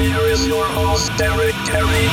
[0.00, 2.06] Here is your host, Derek Kerry.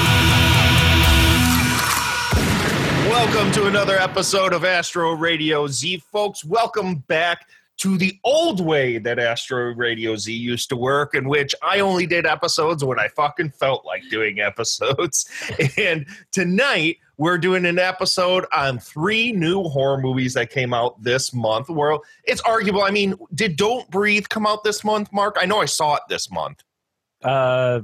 [3.09, 6.43] Welcome to another episode of Astro Radio Z, folks.
[6.43, 11.55] Welcome back to the old way that Astro Radio Z used to work, in which
[11.62, 15.29] I only did episodes when I fucking felt like doing episodes.
[15.77, 21.34] and tonight, we're doing an episode on three new horror movies that came out this
[21.34, 21.70] month.
[21.70, 22.84] Well, it's arguable.
[22.84, 25.38] I mean, did Don't Breathe come out this month, Mark?
[25.40, 26.63] I know I saw it this month.
[27.23, 27.81] Uh,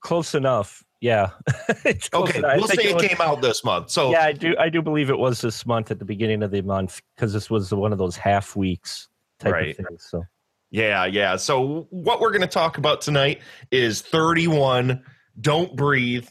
[0.00, 0.82] close enough.
[1.00, 1.30] Yeah.
[1.82, 2.50] close Okay, enough.
[2.52, 3.90] I we'll say it was- came out this month.
[3.90, 4.54] So Yeah, I do.
[4.58, 7.48] I do believe it was this month at the beginning of the month because this
[7.50, 9.08] was one of those half weeks
[9.38, 9.78] type Right.
[9.78, 10.06] of things.
[10.10, 10.24] So
[10.70, 11.36] Yeah, yeah.
[11.36, 15.02] So what we're going to talk about tonight is 31,
[15.40, 16.26] Don't Breathe,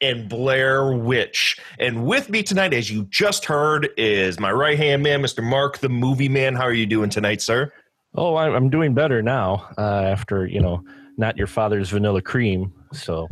[0.00, 1.58] and Blair Witch.
[1.78, 5.42] And with me tonight, as you just heard, is my right hand man, Mr.
[5.44, 6.54] Mark, the movie man.
[6.54, 7.72] How are you doing tonight, sir?
[8.14, 10.82] Oh, I'm, I'm doing better now uh, after you know
[11.16, 12.72] not your father's vanilla cream.
[12.92, 13.28] So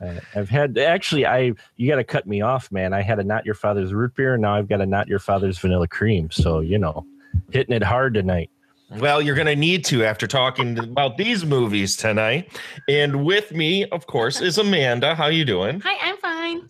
[0.00, 2.92] uh, I've had actually I you got to cut me off, man.
[2.92, 5.18] I had a not your father's root beer, and now I've got a not your
[5.18, 6.30] father's vanilla cream.
[6.30, 7.04] So you know,
[7.50, 8.50] hitting it hard tonight.
[8.98, 12.58] Well, you're going to need to after talking about these movies tonight.
[12.88, 15.14] And with me, of course, is Amanda.
[15.14, 15.78] How you doing?
[15.78, 16.66] Hi, I'm fine.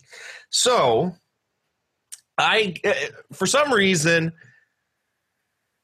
[0.51, 1.15] So,
[2.37, 2.93] I uh,
[3.33, 4.33] for some reason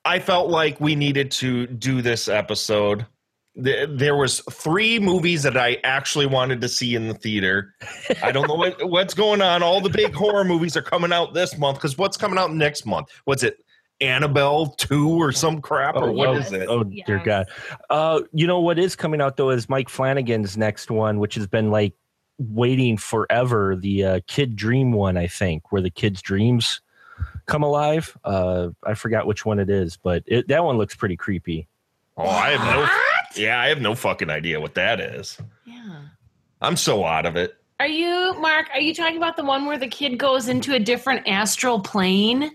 [0.07, 3.07] I felt like we needed to do this episode.
[3.63, 7.75] Th- There was three movies that I actually wanted to see in the theater.
[8.23, 9.63] I don't know what, what's going on.
[9.63, 12.87] All the big horror movies are coming out this month because what's coming out next
[12.87, 13.09] month?
[13.25, 13.59] What's it?
[14.03, 16.69] Annabelle two or some crap or what oh, is it?
[16.69, 17.47] Oh dear God!
[17.89, 21.47] Uh, you know what is coming out though is Mike Flanagan's next one, which has
[21.47, 21.95] been like
[22.39, 23.75] waiting forever.
[23.75, 26.83] The uh, Kid Dream one, I think, where the kids' dreams
[27.47, 28.17] come alive.
[28.25, 31.67] Uh, I forgot which one it is, but it, that one looks pretty creepy.
[32.17, 33.06] Oh, I have no.
[33.29, 33.39] What?
[33.39, 35.39] Yeah, I have no fucking idea what that is.
[35.65, 36.01] Yeah.
[36.61, 37.55] I'm so out of it.
[37.79, 38.69] Are you, Mark?
[38.73, 42.51] Are you talking about the one where the kid goes into a different astral plane?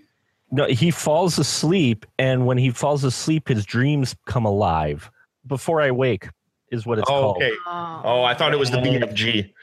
[0.51, 5.09] No, he falls asleep, and when he falls asleep, his dreams come alive.
[5.47, 6.27] Before I wake
[6.71, 7.37] is what it's Oh, called.
[7.37, 7.53] okay.
[7.67, 9.53] Oh, I thought it was the BFG.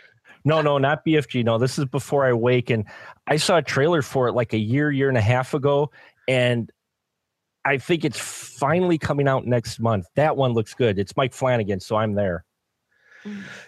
[0.45, 1.45] No, no, not BFG.
[1.45, 2.71] No, this is before I wake.
[2.71, 2.85] And
[3.27, 5.91] I saw a trailer for it like a year, year and a half ago.
[6.27, 6.71] And
[7.69, 10.07] I think it's finally coming out next month.
[10.17, 10.99] That one looks good.
[10.99, 12.47] It's Mike Flanagan, so I'm there.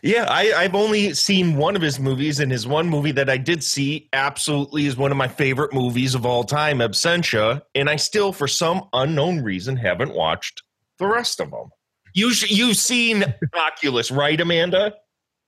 [0.03, 3.37] Yeah, I, I've only seen one of his movies, and his one movie that I
[3.37, 7.61] did see absolutely is one of my favorite movies of all time, Absentia.
[7.75, 10.62] And I still, for some unknown reason, haven't watched
[10.99, 11.69] the rest of them.
[12.15, 14.94] You sh- you've seen Oculus, right, Amanda?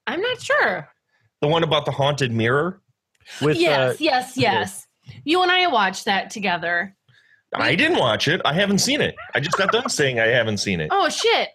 [0.06, 0.88] I'm not sure.
[1.40, 2.82] The one about the haunted mirror.
[3.40, 4.86] With yes, uh, yes, yes.
[5.24, 6.94] You and I watched that together.
[7.54, 8.40] I didn't watch it.
[8.44, 9.14] I haven't seen it.
[9.34, 10.88] I just got done saying I haven't seen it.
[10.90, 11.48] Oh shit!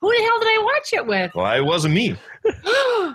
[0.00, 1.34] Who the hell did I watch it with?
[1.34, 2.16] Well, it wasn't me.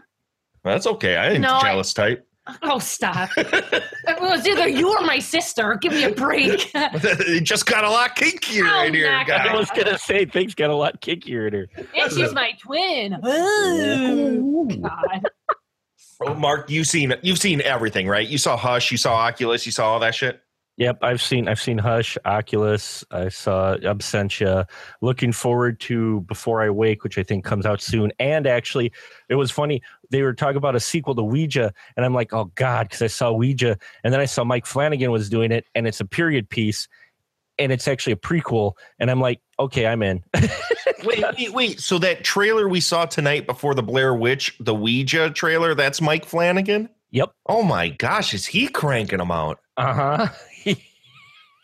[0.64, 1.18] That's okay.
[1.18, 2.26] I ain't No, I- jealous type.
[2.64, 3.30] oh, stop!
[3.38, 5.76] it was either you or my sister.
[5.82, 6.72] Give me a break.
[6.74, 9.58] it just got a lot kinkier Oh, in here, knock it I guys.
[9.60, 11.70] was gonna say things got a lot kickier in here.
[11.98, 13.18] and she's my twin.
[13.22, 15.24] Oh, God.
[16.22, 18.28] Oh, Mark, you've seen you've seen everything, right?
[18.28, 20.42] You saw Hush, you saw Oculus, you saw all that shit.
[20.80, 24.66] Yep, I've seen I've seen Hush, Oculus, I saw Absentia.
[25.02, 28.14] Looking forward to Before I Wake, which I think comes out soon.
[28.18, 28.94] And actually,
[29.28, 29.82] it was funny.
[30.10, 33.08] They were talking about a sequel to Ouija, and I'm like, oh God, because I
[33.08, 36.50] saw Ouija, and then I saw Mike Flanagan was doing it, and it's a period
[36.50, 36.88] piece,
[37.58, 40.24] and it's actually a prequel, and I'm like, okay, I'm in.
[41.06, 41.80] Wait, wait, wait.
[41.80, 46.26] So that trailer we saw tonight before the Blair Witch, the Ouija trailer, that's Mike
[46.26, 46.90] Flanagan?
[47.12, 47.32] yep.
[47.46, 49.60] Oh my gosh, is he cranking them out?
[49.78, 50.28] Uh huh.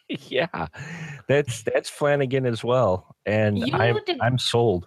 [0.30, 0.68] yeah,
[1.28, 4.86] that's that's Flanagan as well, and You I'm did- I'm sold.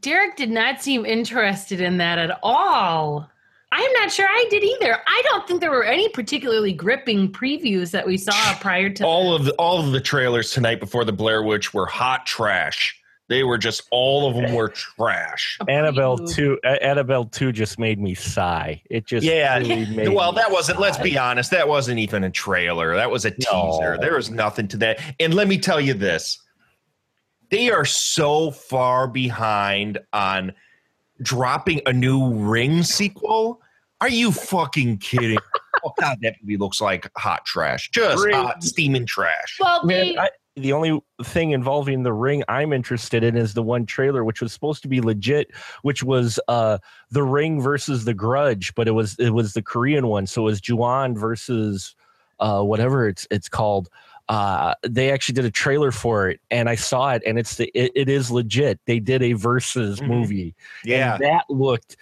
[0.00, 3.30] Derek did not seem interested in that at all.
[3.70, 4.98] I'm not sure I did either.
[5.06, 9.04] I don't think there were any particularly gripping previews that we saw prior to.
[9.04, 12.96] All of the, all of the trailers tonight before the Blair Witch were hot trash.
[13.28, 15.58] They were just all of them were trash.
[15.68, 16.34] Annabelle preview.
[16.34, 16.60] two.
[16.64, 18.82] Annabelle two just made me sigh.
[18.90, 20.78] It just Yeah, really made Well, me that wasn't.
[20.80, 21.50] Let's be honest.
[21.50, 22.94] That wasn't even a trailer.
[22.96, 23.96] That was a teaser.
[23.96, 23.98] No.
[24.00, 25.00] There was nothing to that.
[25.20, 26.38] And let me tell you this:
[27.50, 30.52] they are so far behind on
[31.22, 33.60] dropping a new Ring sequel.
[34.00, 35.38] Are you fucking kidding?
[35.84, 37.90] oh God, that movie looks like hot trash.
[37.90, 38.34] Just Great.
[38.34, 39.56] hot steaming trash.
[39.60, 43.86] Well, Man, I, the only thing involving the ring I'm interested in is the one
[43.86, 45.50] trailer, which was supposed to be legit,
[45.82, 46.78] which was uh
[47.10, 50.26] the ring versus the grudge, but it was it was the Korean one.
[50.26, 51.94] So it was Ju-On versus
[52.38, 53.88] uh whatever it's it's called.
[54.28, 57.70] Uh they actually did a trailer for it and I saw it and it's the
[57.74, 58.78] it, it is legit.
[58.86, 60.06] They did a versus Mhm.
[60.08, 60.54] movie.
[60.84, 61.14] Yeah.
[61.16, 61.96] And that looked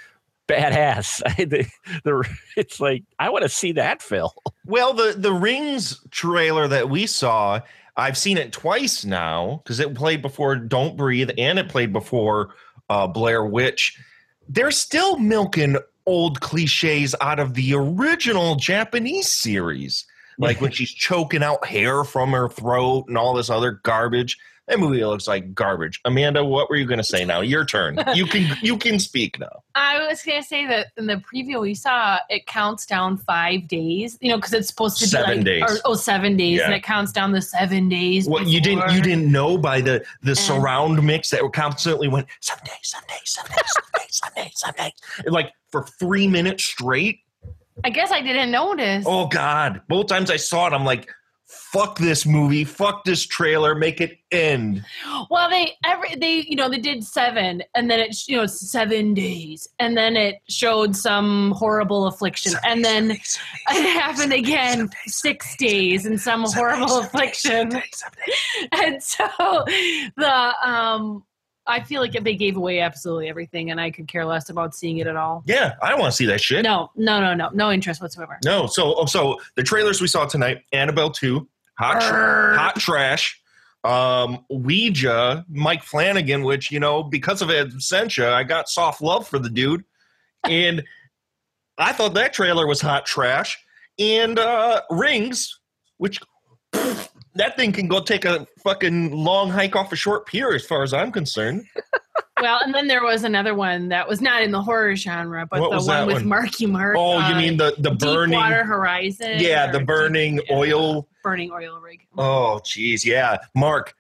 [0.47, 1.23] badass.
[1.37, 1.67] the,
[2.05, 4.35] the, it's like I want to see that Phil.
[4.67, 7.61] Well, the the Rings trailer that we saw,
[7.97, 12.55] I've seen it twice now because it played before Don't Breathe and it played before
[12.89, 13.99] uh, Blair Witch.
[14.49, 20.05] They're still milking old cliches out of the original Japanese series,
[20.39, 24.39] like when she's choking out hair from her throat and all this other garbage.
[24.73, 26.01] That movie looks like garbage.
[26.07, 27.43] Amanda, what were you going to say now?
[27.43, 27.99] Your turn.
[28.15, 29.63] You can you can speak now.
[29.75, 34.19] I was gonna say that in the preview we saw, it counts down five days.
[34.21, 35.79] You know, because it's supposed to Seven be like, days.
[35.79, 38.27] Or, oh, seven days, and it counts down the seven days.
[38.29, 42.09] What you didn't you didn't know by the the And- surround mix that were constantly
[42.09, 44.95] went Sunday, Sunday, Sunday, Sunday, Sunday, Sunday,
[45.27, 47.21] like for three minutes straight.
[47.85, 49.05] I guess I didn't notice.
[49.07, 49.83] Oh God!
[49.89, 51.09] Both times I saw it, I'm like,
[51.73, 52.65] "Fuck this movie!
[52.65, 53.75] Fuck this trailer!
[53.75, 54.85] Make it end!"
[55.31, 59.15] Well, they every they you know they did seven, and then it you know seven
[59.15, 66.07] days, and then it showed some horrible affliction, and then it happened again six days
[66.07, 67.83] and some horrible affliction,
[68.73, 69.27] and so
[70.17, 71.25] the um
[71.67, 74.75] I feel like if they gave away absolutely everything, and I could care less about
[74.75, 75.45] seeing it at all.
[75.47, 76.65] Yeah, I don't want to see that shit.
[76.65, 78.39] No, no, no, no, no interest whatsoever.
[78.45, 81.49] No, so oh, so the trailers we saw tonight: Annabelle two,
[81.79, 82.57] hot tr- Brrr.
[82.57, 83.41] hot trash,
[83.85, 89.39] um, Ouija, Mike Flanagan, which you know because of Absentia, I got soft love for
[89.39, 89.85] the dude,
[90.45, 90.83] and
[91.79, 93.57] I thought that trailer was hot trash,
[93.99, 95.61] and uh, Rings,
[95.99, 96.21] which.
[97.35, 100.83] That thing can go take a fucking long hike off a short pier, as far
[100.83, 101.65] as I'm concerned.
[102.41, 105.61] Well, and then there was another one that was not in the horror genre, but
[105.61, 106.29] What the was one with one?
[106.29, 106.97] Marky Mark.
[106.99, 108.31] Oh, you uh, mean the the burning?
[108.37, 109.35] Deepwater Horizon?
[109.39, 111.09] Yeah, or the Deep- burning yeah, oil.
[111.23, 112.05] burning oil rig.
[112.19, 113.95] Oh, geez, yeah, Mark.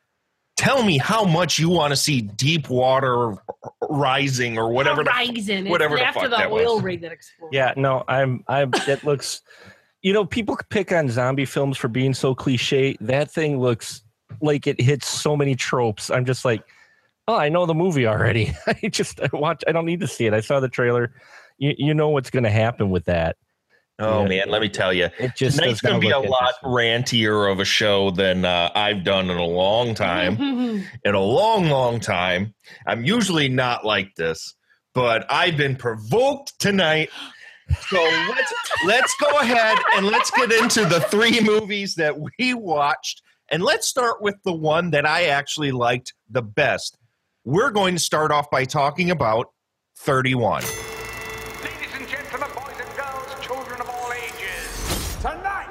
[0.56, 3.37] Tell me how much you want to see Deepwater
[3.88, 5.05] Rising or whatever.
[5.05, 5.11] the-
[5.69, 6.82] whatever it's the after fuck the that oil was.
[6.82, 7.55] rig that exploded.
[7.55, 9.43] Yeah, no, I'm I'm it looks
[10.02, 12.96] you know, people pick on zombie films for being so cliche.
[13.00, 14.02] That thing looks
[14.40, 16.10] like it hits so many tropes.
[16.10, 16.64] I'm just like,
[17.28, 18.52] oh, I know the movie already.
[18.66, 20.34] I just I watch I don't need to see it.
[20.34, 21.12] I saw the trailer.
[21.58, 23.37] You you know what's gonna happen with that.
[23.99, 24.28] oh Yeah.
[24.28, 27.60] man, let me tell you, It just tonight's going to be a lot rantier of
[27.60, 30.40] a show than uh, I've done in a long time.
[31.05, 32.55] in a long, long time.
[32.87, 34.55] I'm usually not like this,
[34.94, 37.10] but I've been provoked tonight.
[37.88, 38.52] So let's
[38.86, 43.22] let's go ahead and let's get into the three movies that we watched.
[43.50, 46.96] And let's start with the one that I actually liked the best.
[47.44, 49.48] We're going to start off by talking about
[49.98, 50.62] 31.
[50.62, 50.70] Ladies
[51.94, 55.16] and gentlemen, boys and girls, children of all ages.
[55.20, 55.69] Tonight,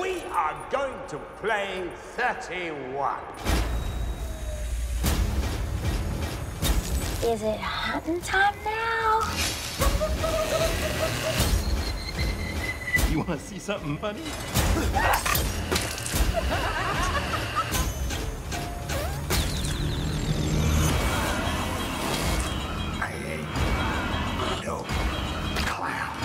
[0.00, 3.16] we are going to play 31.
[7.24, 9.20] Is it hunting time now?
[13.10, 14.20] You want to see something funny?
[23.00, 23.48] I ain't
[24.64, 24.84] no
[25.64, 26.16] clown.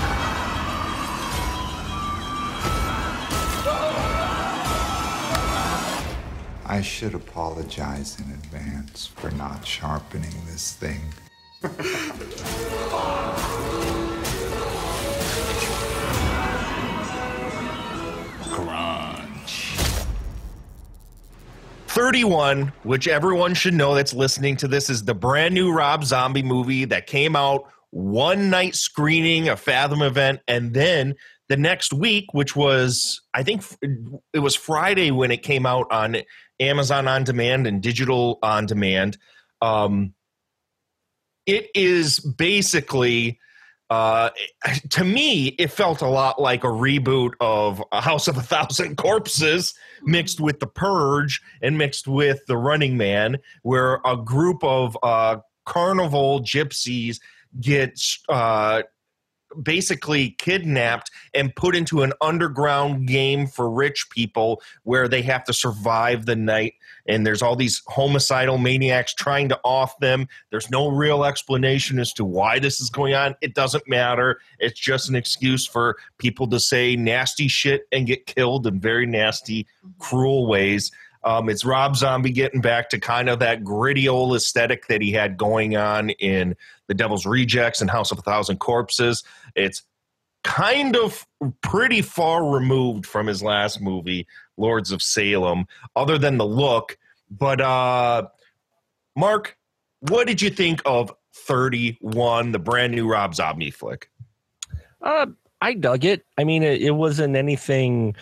[6.65, 11.13] I should apologize in advance for not sharpening this thing.
[18.49, 19.77] Crunch.
[21.87, 26.43] 31, which everyone should know that's listening to this, is the brand new Rob Zombie
[26.43, 31.15] movie that came out one night screening, a Fathom event, and then
[31.47, 33.63] the next week, which was, I think
[34.33, 36.17] it was Friday when it came out on
[36.59, 39.17] Amazon On Demand and Digital On Demand.
[39.61, 40.13] Um,
[41.45, 43.39] it is basically
[43.89, 44.31] uh,
[44.89, 48.97] to me, it felt a lot like a reboot of A House of a Thousand
[48.97, 54.97] Corpses mixed with The Purge and mixed with The Running Man, where a group of
[55.03, 57.19] uh, carnival gypsies
[57.59, 58.81] get uh,
[59.61, 65.53] basically kidnapped and put into an underground game for rich people where they have to
[65.53, 66.75] survive the night.
[67.05, 70.27] And there's all these homicidal maniacs trying to off them.
[70.51, 73.35] There's no real explanation as to why this is going on.
[73.41, 74.39] It doesn't matter.
[74.59, 79.05] It's just an excuse for people to say nasty shit and get killed in very
[79.05, 79.67] nasty
[79.99, 80.91] cruel ways
[81.23, 85.11] um, it's Rob Zombie getting back to kind of that gritty old aesthetic that he
[85.11, 86.55] had going on in
[86.87, 89.23] The Devil's Rejects and House of a Thousand Corpses.
[89.55, 89.83] It's
[90.43, 91.25] kind of
[91.61, 94.27] pretty far removed from his last movie,
[94.57, 95.65] Lords of Salem,
[95.95, 96.97] other than the look.
[97.31, 98.27] But uh,
[99.15, 99.57] Mark,
[100.01, 104.09] what did you think of 31, the brand new Rob Zombie flick?
[105.01, 105.27] Uh,
[105.61, 106.25] I dug it.
[106.37, 108.15] I mean, it, it wasn't anything,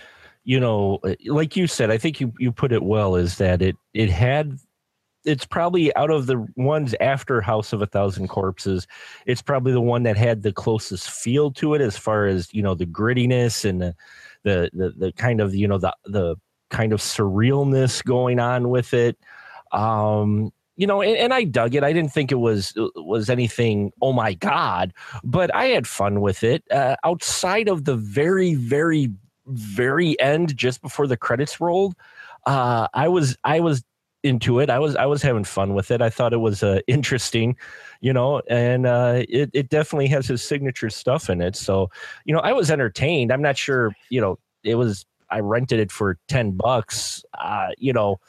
[0.44, 1.92] you know, like you said.
[1.92, 3.16] I think you you put it well.
[3.16, 3.76] Is that it?
[3.94, 4.58] It had.
[5.24, 8.88] It's probably out of the ones after House of a Thousand Corpses,
[9.28, 12.64] it's probably the one that had the closest feel to it as far as you
[12.64, 13.96] know the grittiness and the
[14.44, 16.36] the the, the kind of you know the the
[16.72, 19.18] kind of surrealness going on with it.
[19.72, 21.84] Um, you know, and, and, I dug it.
[21.84, 23.92] I didn't think it was was anything.
[24.02, 24.94] Oh my god!
[25.24, 26.64] But I had fun with it.
[26.72, 29.12] Uh, outside of the very, very,
[29.52, 31.96] very end, just before the credits rolled,
[32.46, 33.84] uh, I was I was
[34.24, 34.70] into it.
[34.70, 36.02] I was I was having fun with it.
[36.02, 37.56] I thought it was uh, interesting,
[38.02, 41.56] you know, and uh, it it definitely has his signature stuff in it.
[41.56, 41.90] So
[42.26, 43.32] you know, I was entertained.
[43.32, 45.06] I'm not sure, you know, it was.
[45.30, 47.24] I rented it for ten bucks.
[47.40, 48.20] Uh, you know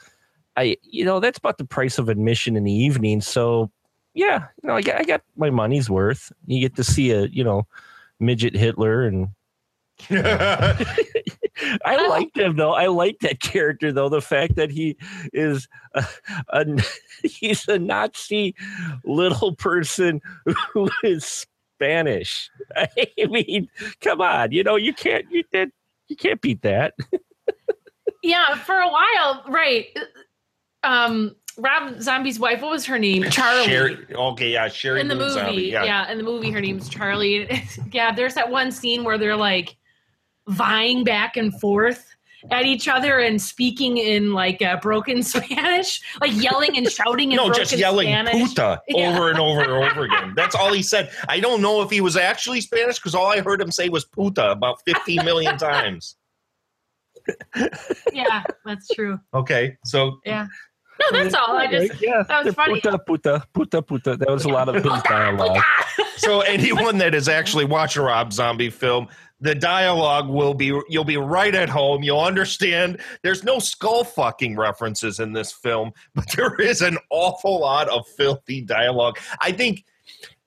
[0.55, 3.21] I, you know, that's about the price of admission in the evening.
[3.21, 3.71] So,
[4.13, 6.31] yeah, you know, I got, I got my money's worth.
[6.45, 7.67] You get to see a, you know,
[8.19, 9.29] midget Hitler and.
[11.85, 12.73] I liked him though.
[12.73, 14.09] I like that character though.
[14.09, 14.97] The fact that he
[15.33, 16.05] is a,
[16.49, 16.65] a
[17.23, 18.55] he's a Nazi
[19.05, 20.21] little person
[20.73, 21.45] who is
[21.75, 22.49] Spanish.
[22.75, 22.87] I
[23.29, 23.69] mean,
[24.01, 25.71] come on, you know, you can't you did
[26.07, 26.95] you can't beat that.
[28.23, 29.87] yeah, for a while, right
[30.83, 33.23] um Rob Zombie's wife, what was her name?
[33.29, 33.67] Charlie.
[33.67, 34.99] Sheri, okay, yeah, Sheri.
[34.99, 35.83] In the movie, Zombie, yeah.
[35.83, 37.63] yeah, in the movie, her name's Charlie.
[37.91, 39.77] yeah, there's that one scene where they're like
[40.47, 42.09] vying back and forth
[42.51, 47.37] at each other and speaking in like uh, broken Spanish, like yelling and shouting in
[47.37, 48.33] no, broken just yelling Spanish.
[48.33, 49.15] "puta" Yeah.
[49.15, 50.33] over and over and over again.
[50.35, 51.09] That's all he said.
[51.29, 54.03] I don't know if he was actually Spanish because all I heard him say was
[54.05, 56.17] "puta" about 15 million times.
[58.13, 59.19] yeah, that's true.
[59.33, 60.47] Okay, so Yeah.
[60.99, 61.57] No, that's all.
[61.57, 62.79] I just yeah, that was funny.
[62.79, 64.15] puta puta puta puta.
[64.15, 65.59] That was a lot of his dialogue.
[66.17, 69.07] so anyone that has actually watched a Rob Zombie film,
[69.43, 72.01] the dialogue will be you'll be right at home.
[72.01, 73.01] You'll understand.
[73.23, 78.07] There's no skull fucking references in this film, but there is an awful lot of
[78.07, 79.19] filthy dialogue.
[79.41, 79.83] I think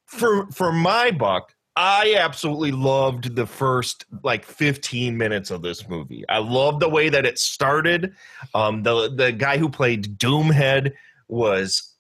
[0.07, 6.25] for for my buck, I absolutely loved the first like 15 minutes of this movie.
[6.31, 8.15] I loved the way that it started.
[8.55, 10.93] Um, the the guy who played Doomhead
[11.29, 11.93] was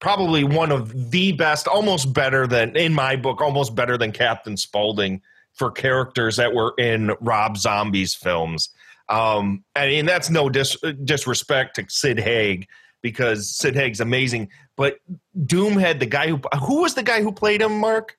[0.00, 4.56] probably one of the best, almost better than in my book, almost better than Captain
[4.56, 5.22] Spaulding
[5.54, 8.70] for characters that were in Rob Zombie's films.
[9.08, 12.68] Um, I mean, that's no dis- disrespect to Sid Haig
[13.02, 14.98] because Sid Haig's amazing, but
[15.38, 18.16] Doomhead, the guy who who was the guy who played him, Mark?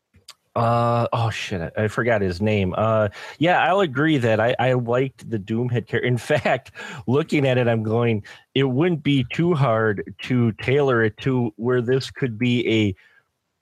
[0.55, 1.73] Uh oh shit!
[1.75, 2.73] I, I forgot his name.
[2.77, 5.97] Uh, yeah, I'll agree that I, I liked the Doomhead character.
[5.97, 6.71] In fact,
[7.07, 8.23] looking at it, I'm going.
[8.53, 12.95] It wouldn't be too hard to tailor it to where this could be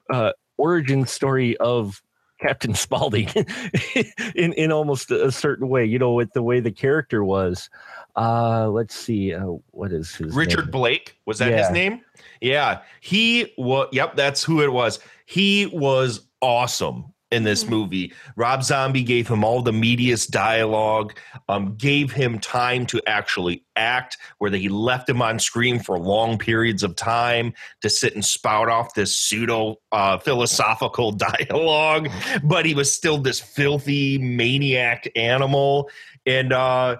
[0.10, 2.03] a uh, origin story of
[2.44, 3.30] Captain Spaulding
[4.36, 5.86] in in almost a certain way.
[5.86, 7.70] You know, with the way the character was.
[8.16, 9.34] Uh, let's see.
[9.34, 10.72] Uh, what is his Richard name?
[10.72, 12.02] Brake was that his name?
[12.42, 13.88] Yeah, he was.
[13.92, 15.00] Yep, that's who it was.
[15.26, 18.14] He was awesome in this movie.
[18.36, 21.18] Rob Zombie gave him all the meatiest dialogue,
[21.50, 26.38] um, gave him time to actually act, where he left him on screen for long
[26.38, 32.08] periods of time to sit and spout off this pseudo uh, philosophical dialogue,
[32.44, 35.90] but he was still this filthy maniac animal,
[36.26, 36.54] and.
[36.54, 36.96] uh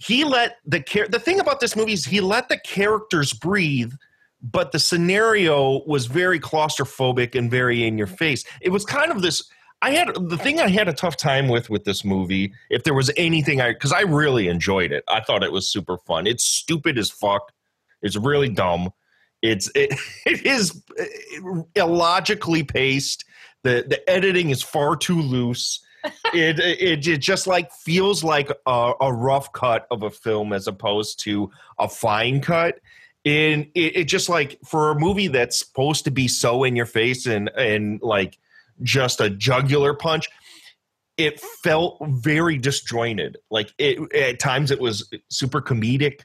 [0.00, 3.92] he let the char- the thing about this movie is he let the characters breathe
[4.42, 8.44] but the scenario was very claustrophobic and very in your face.
[8.60, 9.48] It was kind of this
[9.80, 12.94] i had the thing i had a tough time with with this movie if there
[12.94, 15.04] was anything i because i really enjoyed it.
[15.08, 16.26] I thought it was super fun.
[16.26, 17.52] It's stupid as fuck.
[18.02, 18.90] It's really dumb.
[19.42, 19.94] It's it,
[20.26, 21.06] it is eh,
[21.76, 23.24] illogically paced.
[23.62, 25.80] The the editing is far too loose.
[26.32, 30.68] It, it it just like feels like a, a rough cut of a film as
[30.68, 32.78] opposed to a fine cut
[33.24, 36.86] and it, it just like for a movie that's supposed to be so in your
[36.86, 38.38] face and and like
[38.82, 40.28] just a jugular punch.
[41.16, 43.38] It felt very disjointed.
[43.50, 46.20] Like it at times it was super comedic,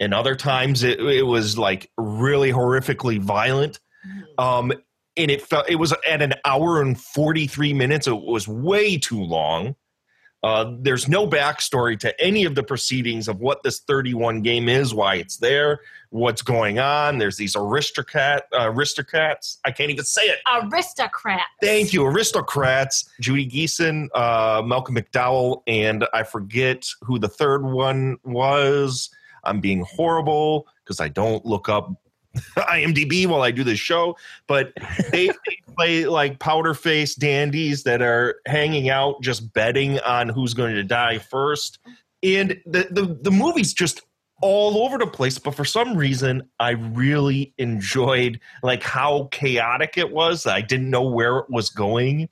[0.00, 3.80] and other times it, it was like really horrifically violent.
[4.38, 4.72] Um,
[5.16, 8.06] and it felt it was at an hour and 43 minutes.
[8.06, 9.76] It was way too long.
[10.42, 14.94] Uh, there's no backstory to any of the proceedings of what this 31 game is,
[14.94, 17.18] why it's there, what's going on.
[17.18, 19.58] There's these aristocrat uh, aristocrats.
[19.64, 20.38] I can't even say it.
[20.50, 21.42] Aristocrat.
[21.62, 23.10] Thank you, aristocrats.
[23.20, 29.10] Judy Geeson, uh, Malcolm McDowell, and I forget who the third one was.
[29.44, 31.92] I'm being horrible because I don't look up
[32.56, 34.72] IMDb while I do this show, but
[35.10, 40.54] they, they play like powder face dandies that are hanging out, just betting on who's
[40.54, 41.78] going to die first.
[42.22, 44.02] And the, the, the movie's just
[44.42, 50.10] all over the place, but for some reason, I really enjoyed like how chaotic it
[50.10, 50.46] was.
[50.46, 52.28] I didn't know where it was going.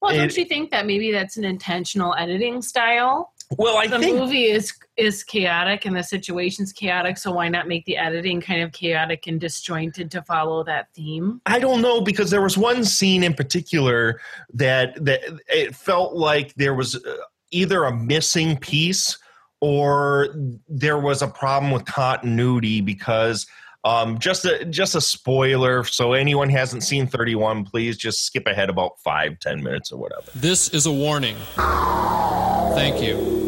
[0.00, 3.32] Well, don't It- you think that maybe that's an intentional editing style?
[3.58, 3.92] Well, I think.
[3.92, 7.96] the think movie is is chaotic and the situation's chaotic, so why not make the
[7.96, 11.40] editing kind of chaotic and disjointed to follow that theme?
[11.46, 14.20] I don't know because there was one scene in particular
[14.52, 17.16] that that it felt like there was uh,
[17.50, 19.18] either a missing piece
[19.60, 20.28] or
[20.68, 23.46] there was a problem with continuity because
[23.84, 25.84] um, just a just a spoiler.
[25.84, 29.98] So anyone hasn't seen thirty one, please just skip ahead about five ten minutes or
[29.98, 30.30] whatever.
[30.34, 31.36] This is a warning.
[31.56, 33.43] Thank you.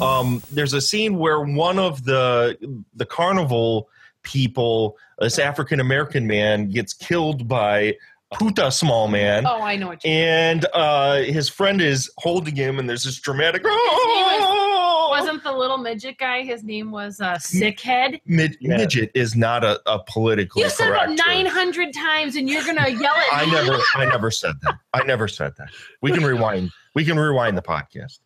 [0.00, 2.56] Um, there's a scene where one of the
[2.94, 3.88] the carnival
[4.22, 7.96] people, this African American man, gets killed by
[8.38, 9.46] Puta Small Man.
[9.46, 13.18] Oh, I know what you And uh, his friend is holding him, and there's this
[13.20, 13.62] dramatic.
[13.64, 16.42] "Oh!" Wasn't the little midget guy?
[16.42, 18.20] His name was uh, Sickhead.
[18.26, 21.04] Mid- Midget is not a, a politically You said correct.
[21.14, 21.26] about term.
[21.34, 23.52] nine hundred times, and you're gonna yell at I me.
[23.52, 24.74] never, I never said that.
[24.92, 25.68] I never said that.
[26.02, 26.70] We can rewind.
[26.94, 28.18] We can rewind the podcast.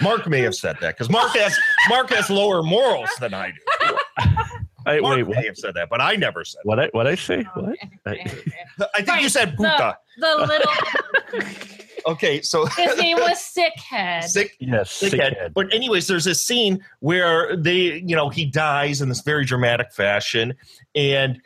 [0.00, 1.56] Mark may have said that because Mark has
[1.88, 3.96] Mark has lower morals than I do.
[4.86, 6.60] I, Mark wait, may what, have said that, but I never said.
[6.64, 7.44] what I what I say?
[7.56, 7.78] Oh, what?
[8.06, 8.14] I,
[8.78, 8.90] That.
[8.94, 9.98] I think you said puta.
[10.18, 11.52] The, the little.
[12.06, 14.24] Okay, so His name was Sickhead.
[14.24, 14.56] sick.
[14.60, 15.34] yes, Sick sick head.
[15.36, 15.52] head.
[15.52, 19.92] But anyways, there's this scene where they, you know, he dies in this very dramatic
[19.92, 20.54] fashion,
[20.94, 21.42] and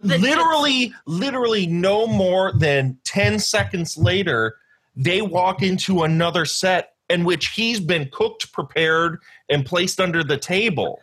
[0.00, 4.56] The- literally, literally, no more than ten seconds later,
[4.96, 10.36] they walk into another set in which he's been cooked, prepared, and placed under the
[10.38, 11.00] table.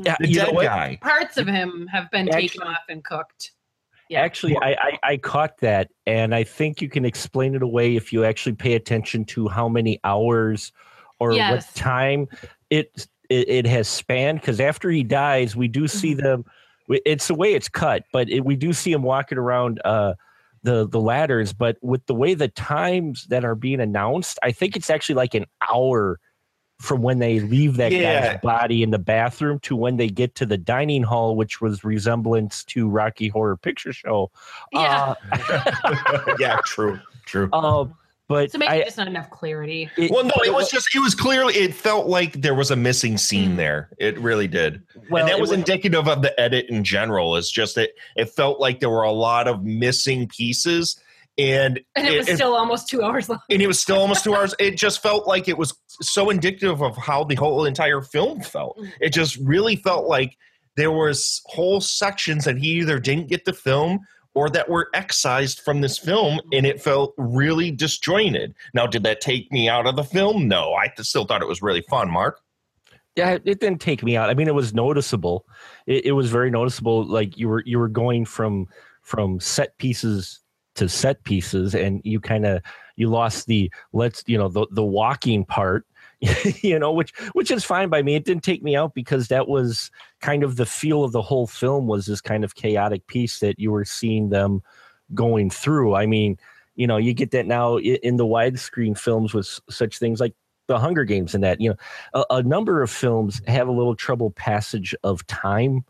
[0.00, 0.64] Yeah, The you dead what?
[0.64, 0.98] guy.
[1.00, 3.52] Parts of him have been taken off and cooked.
[4.08, 4.20] Yeah.
[4.20, 8.12] Actually, I, I I caught that, and I think you can explain it away if
[8.12, 10.72] you actually pay attention to how many hours
[11.18, 11.50] or Yes.
[11.50, 12.28] what time
[12.70, 14.40] it it, it has spanned.
[14.40, 16.22] Because after he dies, we do see Mm-hmm.
[16.22, 16.44] them.
[16.88, 20.14] It's the way it's cut, but it, we do see him walking around uh,
[20.66, 21.52] the the ladders.
[21.52, 25.34] But with the way the times that are being announced, I think it's actually like
[25.34, 26.18] an hour
[26.78, 28.32] from when they leave that Yeah.
[28.32, 31.84] guy's body in the bathroom to when they get to the dining hall, which was
[31.84, 34.30] resemblance to Rocky Horror Picture Show.
[34.72, 35.14] Yeah.
[36.38, 37.48] yeah, true, true.
[37.52, 37.86] Uh,
[38.28, 39.90] but So maybe I, just not enough clarity.
[39.96, 42.76] it- Well, no, it was just, it was clearly, it felt like there was a
[42.76, 43.90] missing scene there.
[43.98, 44.82] It really did.
[45.10, 47.36] well, and that it was indicative of the edit in general.
[47.36, 51.00] It's just that it felt like there were a lot of missing pieces.
[51.38, 53.40] And, And it was still almost two hours long.
[53.50, 54.54] and it was still almost two hours.
[54.58, 58.78] It just felt like it was so indicative of how the whole entire film felt.
[58.78, 58.90] Mm.
[59.02, 60.36] It just really felt like
[60.76, 64.00] there was whole sections that he either didn't get to film
[64.36, 68.54] or that were excised from this film, and it felt really disjointed.
[68.74, 70.46] Now, did that take me out of the film?
[70.46, 72.10] No, I still thought it was really fun.
[72.10, 72.42] Mark,
[73.16, 74.28] yeah, it didn't take me out.
[74.28, 75.46] I mean, it was noticeable.
[75.86, 77.06] It, it was very noticeable.
[77.06, 78.66] Like you were you were going from
[79.00, 80.40] from set pieces
[80.74, 82.60] to set pieces, and you kind of
[82.96, 85.86] you lost the let's you know the the walking part.
[86.62, 88.14] you know, which which is fine by me.
[88.14, 91.46] It didn't take me out because that was kind of the feel of the whole
[91.46, 94.62] film was this kind of chaotic piece that you were seeing them
[95.14, 95.94] going through.
[95.94, 96.38] I mean,
[96.74, 100.34] you know, you get that now in the widescreen films with such things like
[100.68, 101.76] the Hunger Games and that, you know,
[102.14, 105.84] a, a number of films have a little trouble passage of time.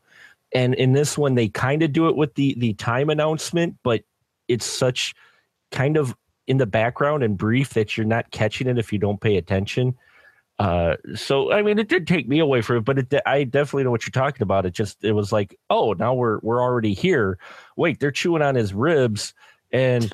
[0.53, 4.03] And in this one, they kind of do it with the the time announcement, but
[4.49, 5.15] it's such
[5.71, 9.21] kind of in the background and brief that you're not catching it if you don't
[9.21, 9.95] pay attention.
[10.59, 13.85] Uh, so I mean, it did take me away from it, but it, I definitely
[13.85, 14.65] know what you're talking about.
[14.65, 17.39] It just it was like, oh, now we're we're already here.
[17.77, 19.35] Wait, they're chewing on his ribs,
[19.71, 20.11] and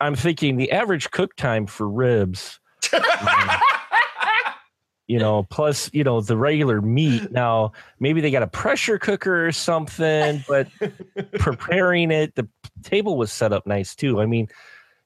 [0.00, 2.58] I'm thinking the average cook time for ribs,
[5.06, 7.30] you know, plus you know the regular meat.
[7.30, 10.66] Now maybe they got a pressure cooker or something, but
[11.38, 12.48] preparing it, the
[12.82, 14.20] table was set up nice too.
[14.20, 14.48] I mean,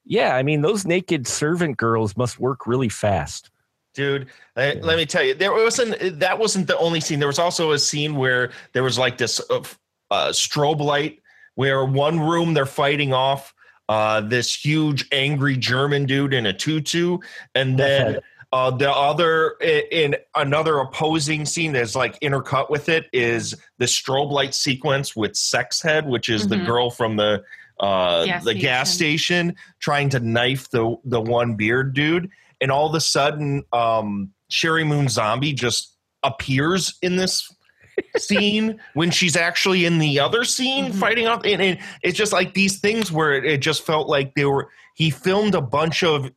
[0.03, 3.51] Yeah, I mean those naked servant girls must work really fast.
[3.99, 4.27] Dude.
[4.55, 7.19] I- Let me tell you, there wasn't that wasn't the only scene.
[7.19, 9.61] There was also a scene where there was like this uh,
[10.09, 11.19] uh, strobe light
[11.55, 13.53] where one room they're fighting off
[13.89, 17.17] uh, this huge angry German dude in a tutu,
[17.53, 18.19] and then.
[18.51, 19.51] Uh, the other
[19.91, 25.35] in another opposing scene that's like intercut with it is the strobe light sequence with
[25.35, 26.65] Sex Head, which is the Mhm.
[26.65, 27.43] girl from the
[27.79, 32.31] uh, Gas the gas station trying to knife the the one beard dude,
[32.61, 37.47] and all of a sudden, um, Sheri Moon Zombie just appears in this
[38.17, 40.99] scene when she's actually in the other scene Mm-hmm.
[40.99, 41.41] fighting off.
[41.45, 44.69] And, and it's just like these things where it, it just felt like they were.
[44.95, 46.29] He filmed a bunch of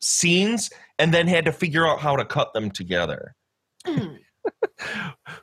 [0.00, 3.34] scenes and then had to figure out how to cut them together.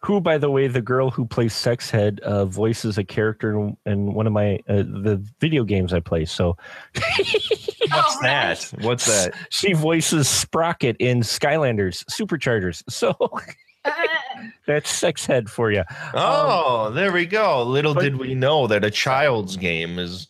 [0.03, 3.77] Who, by the way, the girl who plays Sex Head uh, voices a character in,
[3.85, 6.25] in one of my uh, the video games I play.
[6.25, 6.55] So
[7.89, 8.71] What's that?
[8.81, 9.33] What's that?
[9.49, 12.83] she voices Sprocket in Skylanders Superchargers.
[12.91, 13.15] So
[14.65, 15.83] that's Sex Head for you.
[16.13, 17.63] Oh, there we go.
[17.63, 20.25] Little did we know that a child's game is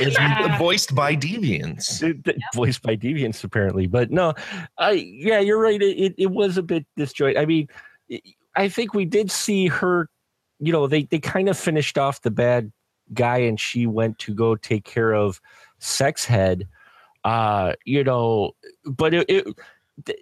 [0.00, 0.58] is Yeah.
[0.58, 2.02] voiced by deviants.
[2.02, 4.32] It- it- voiced by deviants apparently but no
[4.78, 7.68] i yeah you're right it, it, it was a bit disjointed i mean
[8.12, 8.22] i-
[8.56, 10.08] i think we did see her
[10.60, 12.72] you know they they kind of finished off the bad
[13.14, 15.40] guy and she went to go take care of
[15.78, 16.66] sex head
[17.24, 18.52] uh you know
[18.84, 19.46] but it, it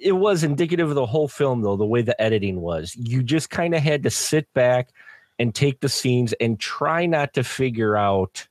[0.02, 3.50] it was indicative of the whole film though the way the editing was you just
[3.50, 4.90] kind of had to sit back
[5.38, 8.46] and take the scenes and try not to figure out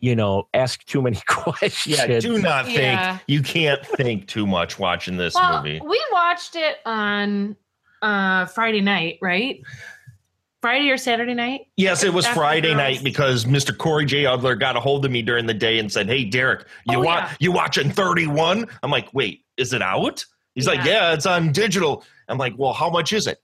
[0.00, 3.18] you know ask too many questions Yeah, do not think Yeah.
[3.28, 5.80] you can't think too much watching this well, movie.
[5.86, 7.56] we watched it on
[8.02, 9.60] uh Friday night, right?
[10.62, 11.62] Friday or Saturday night?
[11.76, 13.76] Yes, it was After Friday night because Mr.
[13.76, 14.24] Corey J.
[14.24, 17.00] Udler got a hold of me during the day and said, "Hey, Derek, you Oh,
[17.02, 17.32] wa- yeah.
[17.40, 21.08] you watching 31?" I'm like, "Wait, is it out?" He's like, Yeah.
[21.08, 23.38] "Yeah, it's on digital." I'm like, "Well, how much is it?"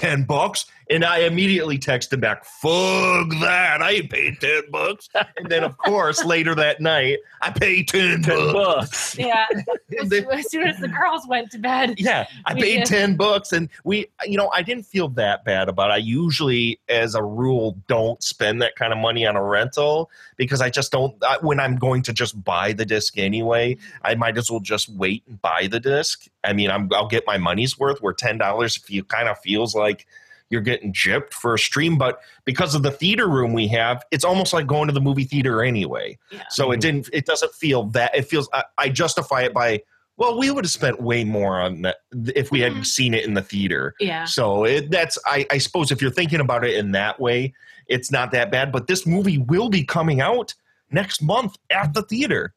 [0.00, 0.64] 10 bucks.
[0.88, 3.80] And I immediately texted back, fuck that.
[3.80, 5.08] I ain't paid 10 bucks.
[5.36, 8.52] And then, of course, later that night, I paid 10, 10 bucks.
[8.52, 9.18] bucks.
[9.18, 9.46] Yeah.
[10.00, 11.94] as, as soon as the girls went to bed.
[11.98, 12.86] Yeah, I paid did.
[12.86, 15.94] 10 bucks and we you know, I didn't feel that bad about it.
[15.94, 20.60] I usually as a rule don't spend that kind of money on a rental because
[20.60, 24.38] I just don't I, when I'm going to just buy the disc anyway, I might
[24.38, 26.26] as well just wait and buy the disc.
[26.44, 29.74] I mean, I'm I'll get my money's worth where $10 if you kind of feels
[29.74, 30.06] like
[30.48, 34.24] you're getting gypped for a stream, but because of the theater room we have, it's
[34.24, 36.18] almost like going to the movie theater anyway.
[36.32, 36.42] Yeah.
[36.50, 37.08] So it didn't.
[37.12, 38.16] It doesn't feel that.
[38.16, 38.48] It feels.
[38.52, 39.82] I, I justify it by.
[40.16, 41.98] Well, we would have spent way more on that
[42.34, 42.84] if we had Mhm.
[42.84, 43.94] seen it in the theater.
[44.00, 44.24] Yeah.
[44.24, 45.18] So it, that's.
[45.24, 47.54] I, I suppose if you're thinking about it in that way,
[47.86, 48.72] it's not that bad.
[48.72, 50.54] But this movie will be coming out
[50.90, 52.54] next month at the theater.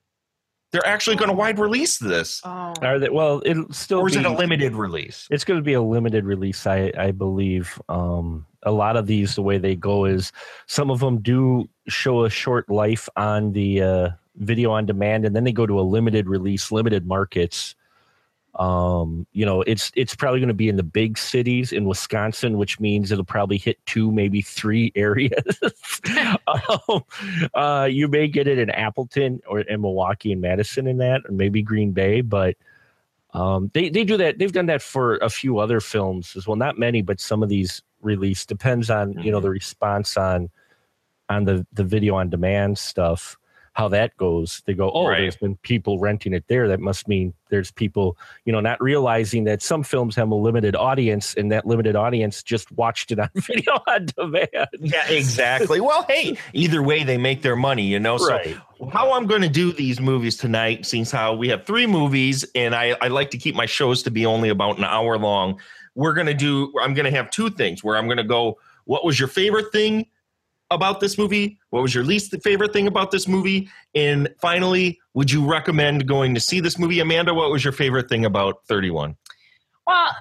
[0.74, 2.74] They're actually going to wide release this, Oh.
[2.82, 5.28] Are they, well, it'll still or is be, it a limited release?
[5.30, 7.80] it's going to be a limited release, I, I believe.
[7.90, 10.32] Um, a lot of these, the way they go is
[10.66, 15.36] some of them do show a short life on the uh, video on demand, and
[15.36, 17.76] then they go to a limited release, limited markets.
[18.56, 22.58] Um, you know, it's it's probably going to be in the big cities in Wisconsin,
[22.58, 25.60] which means it'll probably hit two, maybe three areas.
[26.48, 27.04] um,
[27.54, 31.32] uh, you may get it in Appleton or in Milwaukee and Madison in that, or
[31.32, 32.56] maybe Green Bay, but
[33.34, 34.38] um, they they do that.
[34.38, 36.56] They've done that for a few other films as well.
[36.56, 40.50] Not many, but some of these release depends on you know the response on
[41.30, 43.38] on the the video on demand stuff.
[43.74, 45.22] How that goes, they go, oh, Right.
[45.22, 46.68] there's been people renting it there.
[46.68, 50.76] That must mean there's people, you know, not realizing that some films have a limited
[50.76, 54.68] audience, and that limited audience just watched it on video on demand.
[54.80, 55.82] Yeah, exactly.
[55.82, 58.18] well, hey, either way, they make their money, you know.
[58.20, 58.38] So
[58.92, 62.76] how I'm going to do these movies tonight, since how we have three movies, and
[62.76, 65.60] I, I like to keep my shows to be only about an hour long.
[65.96, 66.72] We're going to do.
[66.80, 68.60] I'm going to have two things where I'm going to go.
[68.86, 70.06] What was your favorite thing
[70.74, 71.58] about this movie?
[71.70, 73.70] What was your least favorite thing about this movie?
[73.96, 77.34] And finally, would you recommend going to see this movie, Amanda?
[77.34, 79.16] What was your favorite thing about 31?
[79.88, 80.16] Well,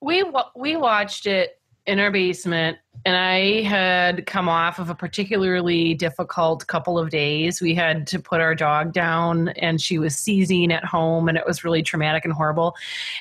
[0.00, 0.24] we
[0.56, 6.66] we watched it in our basement, and I had come off of a particularly difficult
[6.66, 7.60] couple of days.
[7.60, 11.46] We had to put our dog down, and she was seizing at home, and it
[11.46, 12.76] was really traumatic and horrible.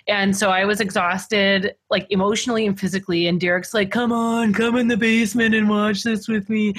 [0.07, 3.27] And so I was exhausted, like emotionally and physically.
[3.27, 6.73] And Derek's like, "Come on, come in the basement and watch this with me."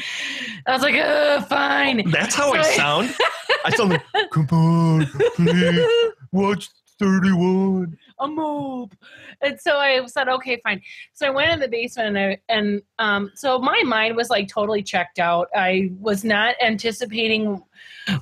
[0.66, 3.16] I was like, "Uh, fine." That's how I So- sound.
[3.64, 5.86] I sound like, come on, please
[6.32, 7.98] watch 31.
[8.18, 8.92] a moop.
[9.40, 10.82] And so I said, okay, fine.
[11.14, 14.48] So I went in the basement and I, and um, so my mind was like
[14.48, 15.48] totally checked out.
[15.56, 17.62] I was not anticipating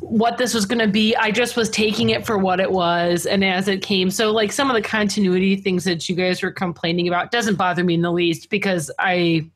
[0.01, 1.17] what this was going to be.
[1.17, 4.11] I just was taking it for what it was and as it came.
[4.11, 7.83] So like some of the continuity things that you guys were complaining about doesn't bother
[7.83, 9.51] me in the least because I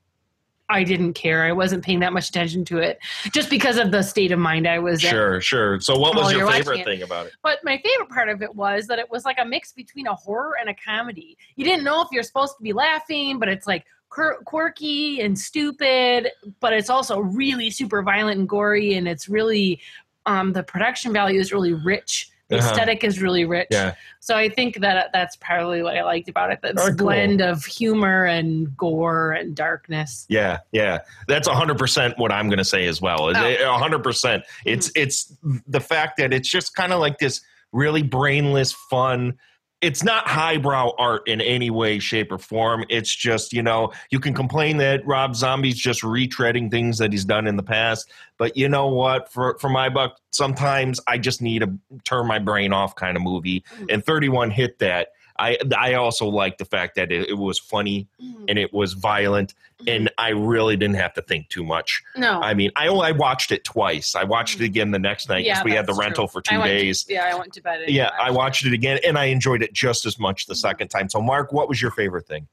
[0.72, 1.44] I didn't care.
[1.44, 2.98] I wasn't paying that much attention to it
[3.32, 5.10] just because of the state of mind I was in.
[5.10, 5.80] Sure, sure.
[5.80, 7.32] So, what was your favorite thing about it?
[7.42, 10.14] But my favorite part of it was that it was like a mix between a
[10.14, 11.36] horror and a comedy.
[11.56, 16.28] You didn't know if you're supposed to be laughing, but it's like quirky and stupid,
[16.60, 19.80] but it's also really super violent and gory, and it's really
[20.26, 22.30] um, the production value is really rich.
[22.52, 22.70] The Uh-huh.
[22.70, 23.68] aesthetic is really rich.
[23.70, 23.94] Yeah.
[24.20, 26.60] So I think that that's probably what I liked about it.
[26.62, 26.94] That cool.
[26.94, 30.26] blend of humor and gore and darkness.
[30.28, 33.34] Yeah, yeah, that's hundred percent what I'm going to say as well.
[33.34, 33.78] Oh.
[33.78, 34.44] hundred percent.
[34.64, 35.02] It's Mm-hmm.
[35.02, 35.32] it's
[35.66, 37.40] the fact that it's just kind of like this
[37.72, 39.38] really brainless fun.
[39.82, 42.84] It's not highbrow art in any way, shape, or form.
[42.88, 47.24] It's just you know you can complain that Rob Zombie's just retreading things that he's
[47.24, 49.30] done in the past, but you know what?
[49.32, 51.72] For for my buck, sometimes I just need a
[52.04, 53.84] turn my brain off kind of movie, hmm.
[53.90, 55.08] and 31 hit that.
[55.42, 58.44] I I also like the fact that it, it was funny mm-hmm.
[58.48, 59.88] and it was violent, mm-hmm.
[59.88, 62.02] and I really didn't have to think too much.
[62.16, 62.40] No.
[62.40, 64.14] I mean, I only I watched it twice.
[64.14, 64.64] I watched it mm-hmm.
[64.66, 66.40] again the next night because Yeah, we had the that's rental true.
[66.40, 67.06] for two I went to- days.
[67.08, 67.80] yeah, I went to bed.
[67.82, 70.54] and Yeah, I watched watched it again, and I enjoyed it just as much the
[70.54, 71.08] second time.
[71.08, 72.46] So, Mark, what was your favorite thing?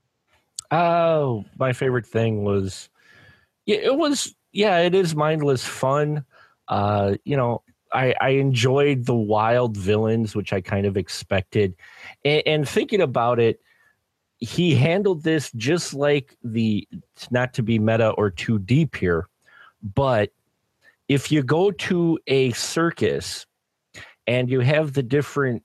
[0.71, 2.89] Oh, my favorite thing was,
[3.65, 6.23] yeah, it was, yeah, it is mindless fun.
[6.69, 11.75] Uh, you know, I, I enjoyed the wild villains, which I kind of expected.
[12.23, 13.61] And, and thinking about it,
[14.37, 16.87] he handled this just like the,
[17.31, 19.27] not to be meta or too deep here,
[19.95, 20.31] but
[21.07, 23.45] if you go to a circus
[24.27, 25.63] and you have the different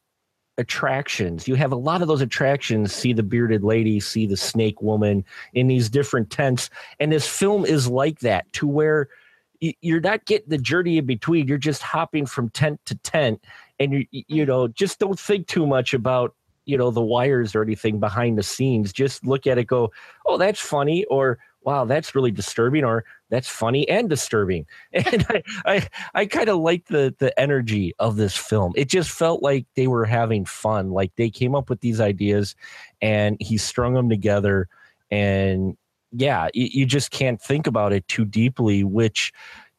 [0.59, 1.49] attractions.
[1.49, 2.93] You have a lot of those attractions.
[2.93, 6.71] See the bearded lady, see the snake woman in these different tents.
[7.01, 9.09] And this film is like that to where
[9.81, 11.49] you're not getting the journey in between.
[11.49, 13.45] You're just hopping from tent to tent.
[13.79, 17.63] And you, you know, just don't think too much about, you know, the wires or
[17.63, 18.93] anything behind the scenes.
[18.93, 19.91] Just look at it, go,
[20.27, 21.05] oh, that's funny.
[21.07, 22.85] Or, wow, that's really disturbing.
[22.85, 24.67] Or that's funny and disturbing.
[24.93, 28.73] And I, I, I kind of like the the energy of this film.
[28.77, 30.91] It just felt like they were having fun.
[30.91, 32.55] Like they came up with these ideas,
[33.03, 34.69] and he strung them together.
[35.11, 35.77] And
[36.17, 38.85] yeah, you, you just can't think about it too deeply.
[38.85, 39.33] Which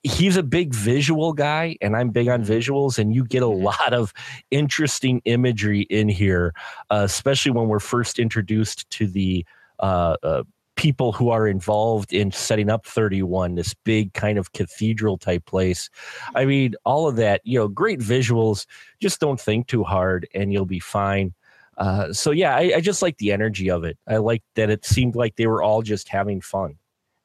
[0.03, 3.93] he's a big visual guy, and I'm big on visuals, and you get a lot
[3.93, 4.13] of
[4.51, 6.53] interesting imagery in here,
[6.91, 9.45] uh, especially when we're first introduced to the.
[9.79, 10.43] Uh, uh,
[10.77, 15.89] people who are involved in setting up 31 this big kind of cathedral type place
[16.35, 18.65] i mean all of that you know great visuals
[19.01, 21.33] just don't think too hard and you'll be fine
[21.77, 23.97] uh, so yeah I, I just like the energy of it.
[24.07, 26.75] I like that it seemed like they were all just having fun.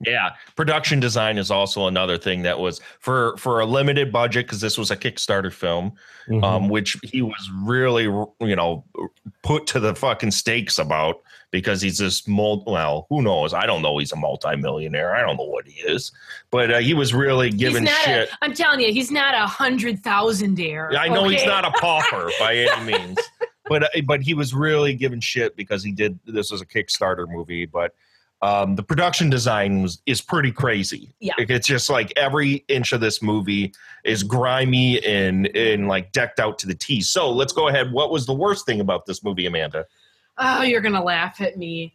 [0.06, 4.60] Yeah, production design is also another thing that was for for a limited budget because
[4.62, 5.92] this was a Kickstarter film,
[6.26, 6.42] Mhm.
[6.42, 8.84] um, which he was really you know
[9.42, 11.16] put to the fucking stakes about
[11.50, 13.52] because he's this mul well who knows?
[13.52, 13.98] I don't know.
[13.98, 15.14] He's a multimillionaire.
[15.14, 16.12] I don't know what he is.
[16.50, 18.28] But uh, he was really giving he's not shit.
[18.30, 20.96] A, I'm telling you, he's not a hundred thousandaire.
[20.96, 23.18] I know he's not a pauper by any means,
[23.70, 27.26] but uh, but he was really giving shit because he did this was a Kickstarter
[27.28, 27.94] movie, but
[28.42, 31.14] um, the production design was is pretty crazy.
[31.20, 31.34] Yeah.
[31.38, 33.72] It's just like every inch of this movie
[34.04, 37.00] is grimy and and like decked out to the T.
[37.00, 37.92] So let's go ahead.
[37.92, 39.86] What was the worst thing about this movie, Amanda?
[40.36, 41.94] Oh, you're gonna laugh at me.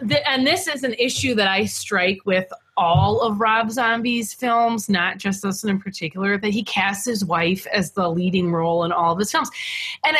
[0.00, 4.88] The, and this is an issue that I strike with all of Rob Zombie's films,
[4.88, 6.38] not just this one in particular.
[6.38, 9.50] That he casts his wife as the leading role in all of his films,
[10.02, 10.16] and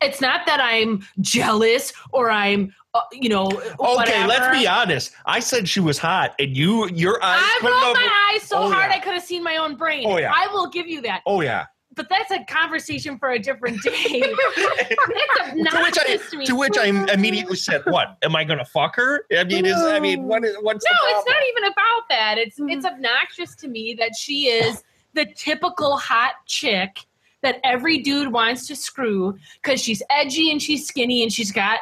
[0.00, 3.46] it's not that I'm jealous or I'm, uh, you know,
[3.80, 5.12] Okay, let's be honest.
[5.26, 8.42] I said she was hot, and you your eyes I couldn't rolled have- my eyes
[8.42, 8.96] so Oh, hard yeah.
[8.96, 10.04] I could have seen my own brain.
[10.06, 10.32] Oh, yeah.
[10.34, 11.22] I will give you that.
[11.26, 11.66] Oh yeah.
[11.94, 13.92] But that's a conversation for a different day.
[13.92, 16.46] it's to which I obnoxious to me.
[16.46, 19.74] to which I immediately said, "What am I going to fuck her?" I mean, is
[19.76, 22.38] I mean, what is what's no, the it's not even about that.
[22.38, 24.84] It's it's obnoxious to me that she is
[25.14, 27.04] the typical hot chick
[27.42, 31.80] that every dude wants to screw because she's edgy and she's skinny and she's got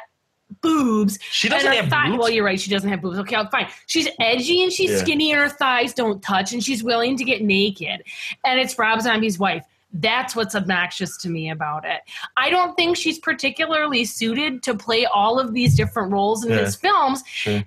[0.61, 1.19] boobs.
[1.31, 2.19] She doesn't have thigh- boobs?
[2.19, 2.61] Well, you're right.
[2.61, 3.19] She doesn't have boobs.
[3.19, 3.69] Okay, fine.
[3.87, 4.99] She's edgy and she's Yeah.
[4.99, 8.03] skinny and her thighs don't touch and she's willing to get naked.
[8.45, 9.65] And it's Rob Zombie's wife.
[9.93, 12.01] That's what's obnoxious to me about it.
[12.37, 16.59] I don't think she's particularly suited to play all of these different roles in Yeah.
[16.65, 17.23] his films.
[17.27, 17.65] Sure.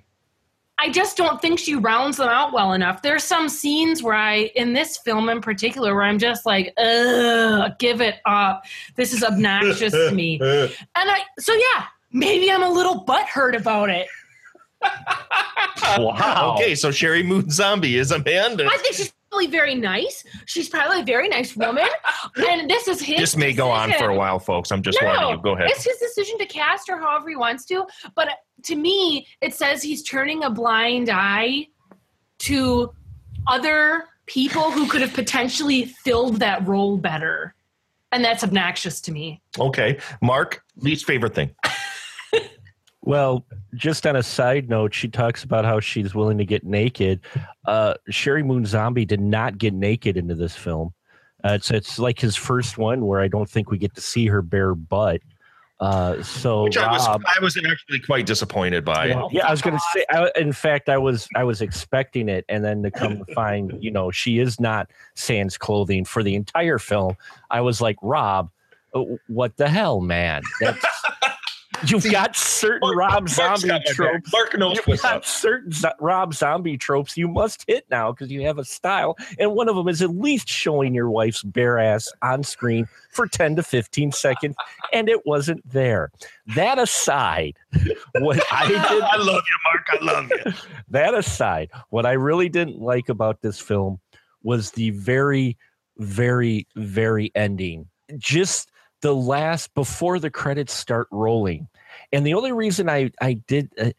[0.80, 3.02] I just don't think she rounds them out well enough.
[3.02, 7.72] There's some scenes where I, in this film in particular, where I'm just like, ugh,
[7.78, 8.64] give it up.
[8.96, 10.40] This is obnoxious to me.
[10.40, 14.06] And I, so yeah, maybe I'm a little butthurt about it.
[15.98, 16.54] Wow.
[16.56, 18.66] Okay, so Sheri Moon Zombie is Amanda.
[18.66, 20.24] I think she's probably very nice.
[20.46, 21.86] She's probably a very nice woman.
[22.36, 23.18] And this is his.
[23.18, 24.70] This may go on for a while, folks.
[24.70, 25.42] I'm just no, warning you.
[25.42, 25.70] Go ahead.
[25.70, 27.86] It's his decision to cast her however he wants to.
[28.14, 28.28] But
[28.64, 31.68] to me, it says he's turning a blind eye
[32.40, 32.92] to
[33.46, 37.54] other people who could have potentially filled that role better.
[38.12, 39.40] And that's obnoxious to me.
[39.58, 41.54] Okay, Mark, least favorite thing.
[43.02, 47.20] Well, just on a side note, she talks about how she's willing to get naked.
[47.64, 50.92] Uh, Sheri Moon Zombie did not get naked into this film.
[51.42, 54.26] Uh, it's it's like his first one where I don't think we get to see
[54.26, 55.22] her bare butt.
[55.80, 59.06] Uh, so Which I was Rob- I was actually quite disappointed by.
[59.06, 60.04] yeah, yeah, I was going to say.
[60.10, 63.72] I, in fact, I was I was expecting it, and then to come to find,
[63.82, 67.16] you know, she is not sans clothing for the entire film.
[67.50, 68.50] I was like, Rob,
[68.94, 70.42] uh, what the hell, man?
[70.60, 70.84] That's,
[71.86, 74.32] you've got certain Rob Mark's Zombie tropes.
[74.32, 75.24] Mark knows You've what's got up.
[75.24, 79.52] certain zo- Rob Zombie tropes you must hit now because you have a style, and
[79.52, 83.56] one of them is at least showing your wife's bare ass on screen for ten
[83.56, 84.56] to fifteen seconds,
[84.92, 86.10] and it wasn't there.
[86.54, 87.56] That aside,
[88.18, 89.86] what I did I love you, Mark.
[89.92, 90.52] I love you.
[90.90, 94.00] that aside, what I really didn't like about this film
[94.42, 95.56] was the very,
[95.98, 97.86] very, very ending.
[98.18, 98.69] Just
[99.02, 101.68] the last before the credits start rolling.
[102.12, 103.90] And the only reason I I did uh,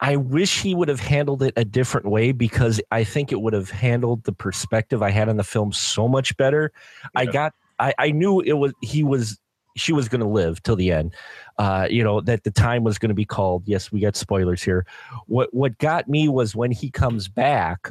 [0.00, 3.52] I wish he would have handled it a different way because I think it would
[3.52, 6.72] have handled the perspective I had on the film so much better.
[7.14, 9.38] I got I, I knew it was he was
[9.76, 11.14] she was going to live till the end.
[11.58, 13.62] Uh, you know that the time was going to be called.
[13.66, 14.86] Yes, we got spoilers here.
[15.26, 17.88] What what got me was when he comes back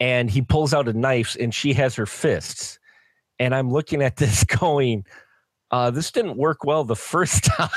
[0.00, 2.78] and he pulls out a knife and she has her fists,
[3.38, 5.04] and I'm looking at this going,
[5.70, 7.68] uh, this didn't work well the first time.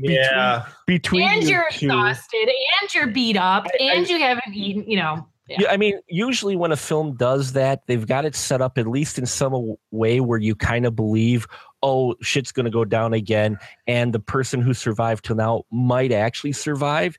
[0.00, 0.66] Yeah.
[0.86, 2.48] between and you you're two- exhausted,
[2.80, 5.26] and you're beat up, and you haven't eaten, you know.
[5.48, 8.86] Yeah, I mean, usually when a film does that, they've got it set up at
[8.86, 11.46] least in some way where you kind of believe,
[11.82, 13.56] oh, shit's going to go down again,
[13.86, 17.18] and the person who survived till now might actually survive.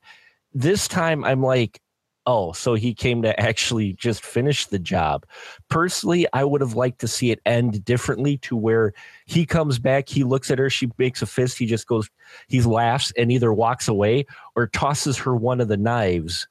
[0.54, 1.82] This time, I'm like,
[2.30, 5.26] oh, so he came to actually just finish the job.
[5.68, 8.94] Personally, I would have liked to see it end differently to where
[9.26, 12.08] he comes back, he looks at her, she makes a fist, he just goes,
[12.48, 16.48] he laughs and either walks away or tosses her one of the knives.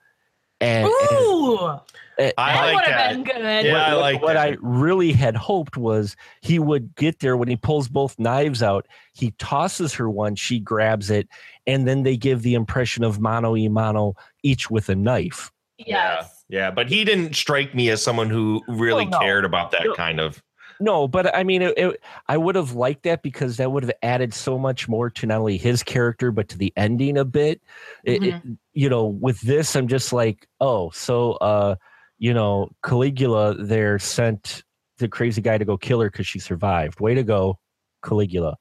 [0.60, 1.78] And, and- Ooh, uh,
[2.18, 2.98] that I like would that.
[2.98, 3.66] have been good.
[3.66, 4.48] Yeah, I what, like what that.
[4.48, 8.88] I really had hoped was he would get there when he pulls both knives out.
[9.12, 11.28] He tosses her one, she grabs it,
[11.68, 15.52] and then they give the impression of mano y mano, each with a knife.
[15.78, 16.44] Yes.
[16.48, 19.18] Yeah, yeah, but he didn't strike me as someone who really Well, no.
[19.20, 19.94] cared about that No.
[19.94, 20.42] kind of.
[20.80, 23.92] No, but I mean, it, it, I would have liked that because that would have
[24.02, 27.60] added so much more to not only his character but to the ending a bit.
[28.04, 28.42] It- it-
[28.74, 31.74] you know, with this, I'm just like, oh, so uh,
[32.18, 34.62] you know, Caligula there sent
[34.98, 37.00] the crazy guy to go kill her because she survived.
[37.00, 37.58] Way to go,
[38.04, 38.56] Caligula.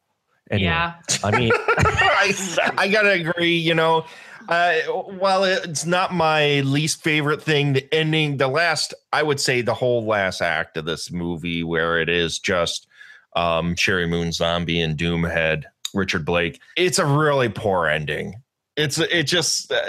[0.49, 0.95] Anyway, Yeah.
[1.23, 2.34] I mean, I,
[2.77, 3.58] I gotta agree.
[3.58, 4.06] You know,
[4.50, 9.62] uh, while it's not my least favorite thing, the ending, the last, I would say,
[9.62, 12.88] the whole last act of this movie, where it is just
[13.36, 16.60] um, Sheri Moon Zombie and Doomhead, Richard Brake.
[16.76, 18.41] It's a really poor ending.
[18.76, 19.82] It's it just uh,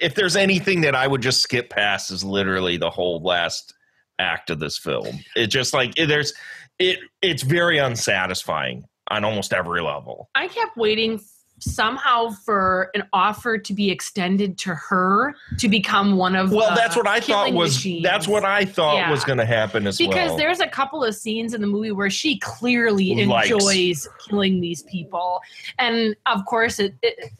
[0.00, 3.74] if there's anything that I would just skip past is literally the whole last
[4.18, 5.20] act of this film.
[5.34, 6.32] It just like it, there's
[6.78, 6.98] it.
[7.22, 10.28] It's very unsatisfying on almost every level.
[10.34, 11.20] I kept waiting
[11.58, 16.74] somehow for an offer to be extended to her to become one of Well, the
[16.74, 17.76] that's what I thought was.
[17.76, 18.02] machines.
[18.02, 19.10] That's what I thought Yeah.
[19.10, 20.24] was going to happen as because well.
[20.24, 23.50] Because there's a couple of scenes in the movie where she clearly Likes.
[23.50, 25.40] enjoys killing these people
[25.78, 27.30] and of course it, it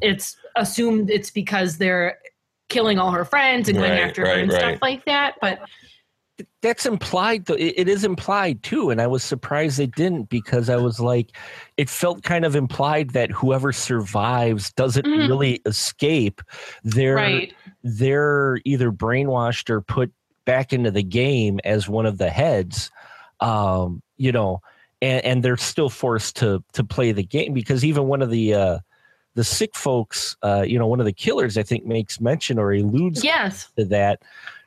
[0.00, 2.18] it's assumed it's because they're
[2.68, 4.60] killing all her friends and going Right, after her right, and right.
[4.60, 5.58] stuff like that but
[6.62, 10.76] that's implied though it, is implied too and i was surprised it didn't because i
[10.76, 11.36] was like
[11.76, 15.28] it felt kind of implied that whoever survives doesn't Mhm.
[15.28, 16.40] really escape
[16.84, 17.52] they're Right.
[17.82, 20.12] they're either brainwashed or put
[20.44, 22.90] back into the game as one of the heads
[23.40, 24.60] um you know
[25.00, 28.54] and, and they're still forced to to play the game because even one of the
[28.54, 28.78] uh
[29.34, 32.72] the sick folks uh you know one of the killers i think makes mention or
[32.72, 34.20] alludes yes to that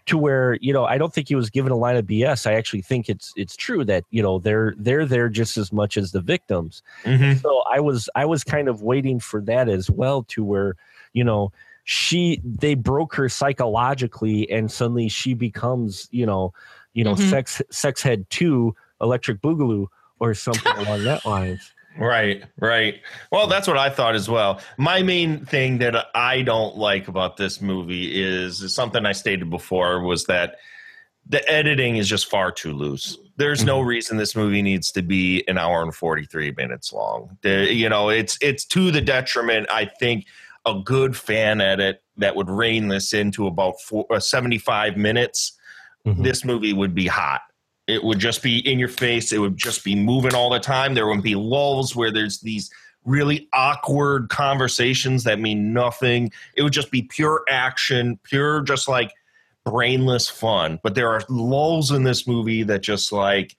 [0.06, 2.54] to where you know i don't think he was given a line of bs i
[2.54, 6.12] actually think it's it's true that you know they're they're there just as much as
[6.12, 7.41] the victims Mhm.
[7.41, 10.76] so i was i was kind of waiting for that as well to where
[11.14, 11.52] you know
[11.84, 16.54] she they broke her psychologically and suddenly she becomes you know
[16.93, 17.30] you know Mhm.
[17.30, 19.88] sex sex head 2 electric boogaloo
[20.20, 23.02] or something along that lines Right, right.
[23.32, 24.62] Well, that's what I thought as well.
[24.78, 30.02] My main thing that I don't like about this movie is, something I stated before
[30.02, 30.58] was that
[31.28, 33.18] the editing is just far too loose.
[33.38, 37.38] There's no reason this movie needs to be an hour and 43 minutes long.
[37.42, 40.26] The, you know, it's it's to the detriment I think
[40.66, 45.58] a good fan edit that would rein this into about four, uh, 75 minutes
[46.06, 47.42] this movie would be hot.
[47.92, 49.32] It would just be in your face.
[49.32, 50.94] It would just be moving all the time.
[50.94, 52.72] There would be lulls where there's these
[53.04, 56.32] really awkward conversations that mean nothing.
[56.56, 59.12] It would just be pure action, pure just like
[59.66, 60.80] brainless fun.
[60.84, 63.56] But there are lulls in this movie that just like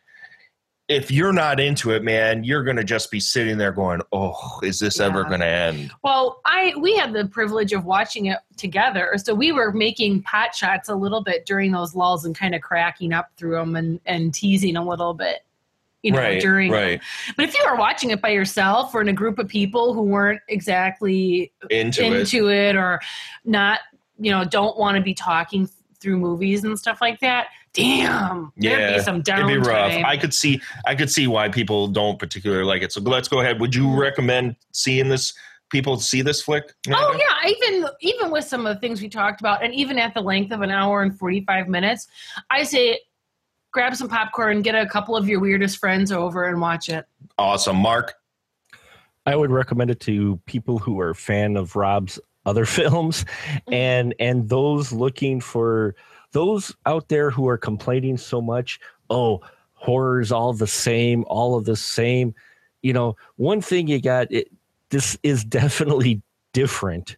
[0.93, 4.79] if you're not into it, man, you're gonna just be sitting there going, "Oh, is
[4.79, 9.35] this ever gonna end?" Well, I we had the privilege of watching it together, so
[9.35, 13.13] we were making pot shots a little bit during those lulls and kind of cracking
[13.13, 15.45] up through them and and teasing a little bit,
[16.03, 16.71] you know, right, during.
[16.71, 17.01] right.
[17.37, 20.03] But if you were watching it by yourself or in a group of people who
[20.03, 22.13] weren't exactly Into it.
[22.13, 23.01] into it or
[23.45, 23.81] not,
[24.19, 25.69] you know, don't want to be talking
[26.01, 29.93] through movies and stuff like that, damn, there'd be some it'd be rough.
[29.93, 30.05] downtime.
[30.05, 32.93] I could see, I could see why people don't particularly like it.
[32.93, 33.61] So let's go ahead.
[33.61, 33.99] Would you mm.
[33.99, 35.33] recommend seeing this?
[35.71, 36.75] People see this flick?
[36.91, 40.13] Oh yeah, even even with some of the things we talked about, and even at
[40.13, 42.09] the length of an hour and forty five minutes,
[42.51, 42.99] I say
[43.73, 47.07] grab some popcorn, get a couple of your weirdest friends over, and watch it.
[47.39, 48.15] Awesome, Mark.
[49.25, 53.73] I would recommend it to people who are a fan of Rob's other films mm-hmm.
[53.73, 55.95] and and those looking for
[56.33, 58.81] those out there who are complaining so much,
[59.11, 59.41] oh,
[59.75, 62.35] horror's all the same, all of the same.
[62.83, 64.49] You know, one thing you got it
[64.91, 66.23] this is definitely
[66.53, 67.17] different.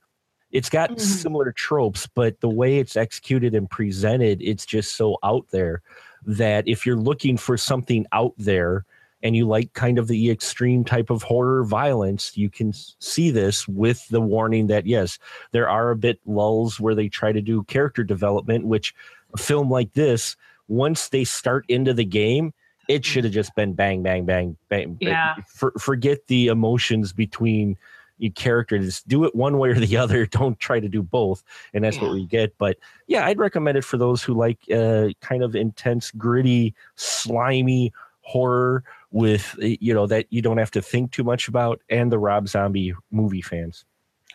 [0.51, 1.01] It's got mm-hmm.
[1.01, 5.83] similar tropes, but the way it's executed and presented, it's just so out there
[6.27, 8.87] that if you're looking for something out there
[9.25, 13.67] and you like kind of the extreme type of horror violence, you can see this
[13.67, 15.19] with the warning that yes,
[15.53, 18.95] there are a bit lulls where they try to do character development, which
[19.33, 20.37] a film like this,
[20.69, 22.53] once they start into the game,
[22.87, 24.99] it should have just been bang, bang, bang, bang.
[25.01, 25.37] Yeah.
[25.49, 27.79] For, forget the emotions between
[28.19, 29.03] you characters.
[29.05, 30.27] Do it one way or the other.
[30.27, 32.57] Don't try to do both, and that's what we get.
[32.59, 37.93] But yeah, I'd recommend it for those who like uh, kind of intense, gritty, slimy
[38.25, 38.83] horror
[39.15, 42.49] with you know that you don't have to think too much about, and the Rob
[42.49, 43.85] Zombie movie fans.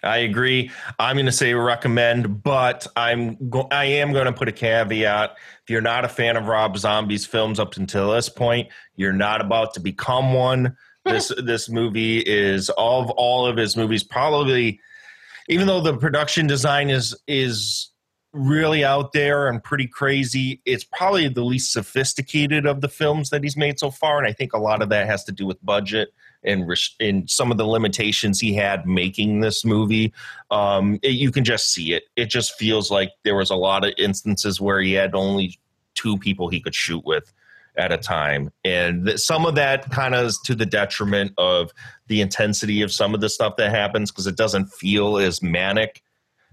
[0.02, 0.72] I agree.
[0.98, 5.36] I'm going to say recommend, but I'm go- I am going to put a caveat.
[5.64, 9.42] If you're not a fan of Rob Zombie's films up until this point, you're not
[9.42, 10.76] about to become one.
[11.06, 14.80] This this movie is of all of his movies probably
[15.48, 17.90] even though the production design is is
[18.32, 23.44] really out there and pretty crazy, it's probably the least sophisticated of the films that
[23.44, 25.64] he's made so far and I think a lot of that has to do with
[25.66, 26.14] budget
[26.44, 30.14] and res- some of the limitations he had making this movie.
[30.52, 32.04] Um, it- you can just see it.
[32.16, 35.60] It just feels like there was a lot of instances where he had only
[35.96, 37.34] two people he could shoot with
[37.78, 41.72] at a time, and th- some of that kind of is to the detriment of
[42.08, 46.02] the intensity of some of the stuff that happens because it doesn't feel as manic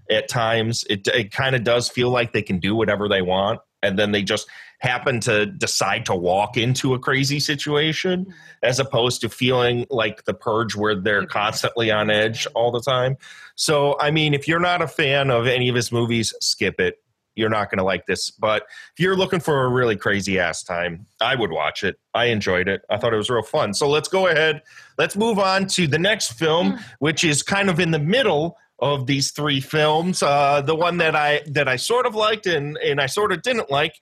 [0.09, 0.83] at times.
[0.89, 4.11] It it kind of does feel like they can do whatever they want, and then
[4.11, 4.47] they just
[4.79, 8.31] happen to decide to walk into a crazy situation
[8.61, 13.17] as opposed to feeling like the purge where they're constantly on edge all the time.
[13.55, 16.97] So, I mean, if you're not a fan of any of his movies, skip it.
[17.35, 18.31] You're not going to like this.
[18.31, 21.99] But if you're looking for a really crazy ass time, I would watch it.
[22.13, 22.81] I enjoyed it.
[22.89, 23.75] I thought it was real fun.
[23.75, 24.63] So let's go ahead.
[24.97, 29.07] Let's move on to the next film, which is kind of in the middle of
[29.07, 30.21] these three films.
[30.21, 33.41] Uh, the one that I that I sort of liked and and I sort of
[33.41, 33.93] didn't like.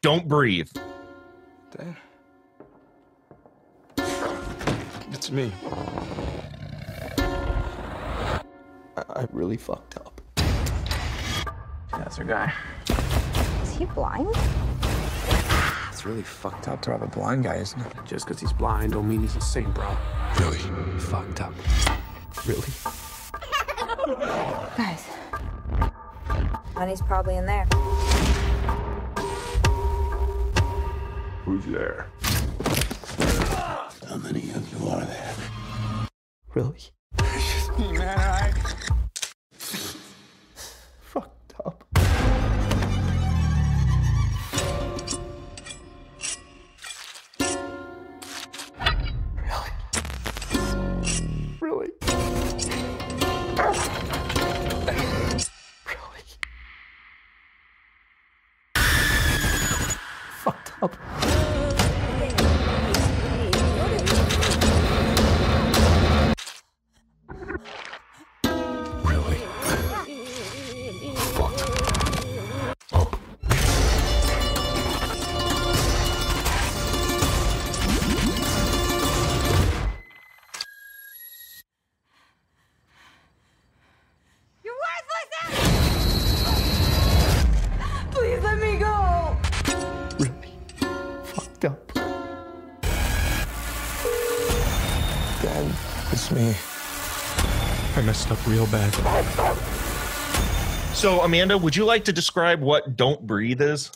[0.00, 0.68] Don't breathe.
[5.10, 5.52] It's me.
[8.96, 10.20] I, I really fucked up.
[11.92, 12.52] That's our guy.
[13.62, 14.28] Is he blind?
[15.90, 17.92] It's really fucked up to have a blind guy, isn't it?
[18.06, 19.96] Just because he's blind don't mean he's insane, bro.
[20.38, 20.58] Really?
[21.00, 21.52] Fucked up.
[22.46, 22.62] Really?
[24.08, 25.04] Guys.
[26.74, 27.66] Money's probably in there.
[31.44, 32.06] Who's there?
[34.08, 35.34] How many of you are there?
[36.54, 36.78] Really?
[37.98, 38.67] Man, I.
[98.08, 98.90] messed up real bad.
[100.94, 103.92] So, Amanda, would you like to describe what "Don't Breathe" is?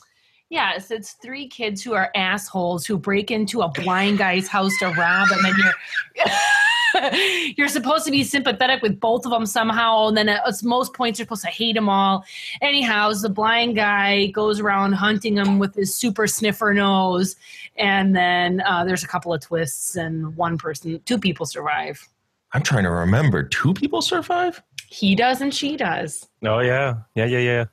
[0.50, 4.88] Yes, it's three kids who are assholes who break into a blind guy's house to
[4.88, 10.16] rob him, and you're you're supposed to be sympathetic with both of them somehow, and
[10.18, 12.22] then at most points you're supposed to hate them all.
[12.60, 17.34] Anyhow, the blind guy goes around hunting them with his super sniffer nose,
[17.76, 22.06] and then uh, there's a couple of twists, and one person, two people survive.
[22.52, 23.42] I'm trying to remember.
[23.42, 24.62] Two people survive.
[24.88, 26.28] He does, and she does.
[26.44, 27.64] Oh yeah, yeah, yeah, yeah,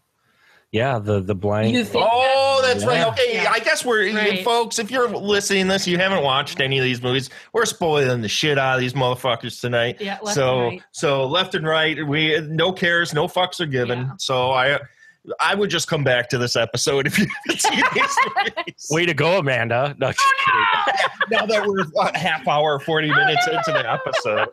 [0.72, 1.00] yeah.
[1.00, 1.76] The the blind.
[1.94, 3.00] Oh, that's right.
[3.00, 3.08] Yeah.
[3.10, 3.52] Okay, Yeah.
[3.52, 4.44] I guess we're Right.
[4.44, 4.80] folks.
[4.80, 7.30] If you're listening to this, you haven't watched any of these movies.
[7.52, 9.98] We're spoiling the shit out of these motherfuckers tonight.
[10.00, 10.84] Yeah, left so and right.
[10.92, 14.00] so left and right, we no cares, no fucks are given.
[14.00, 14.12] Yeah.
[14.18, 14.80] So I
[15.39, 18.88] I would just come back to this episode if you haven't seen these movies.
[18.89, 19.95] Way to go, Amanda.
[19.99, 20.99] No, just kidding.
[21.32, 24.49] now that we're a half hour, forty minutes into the episode.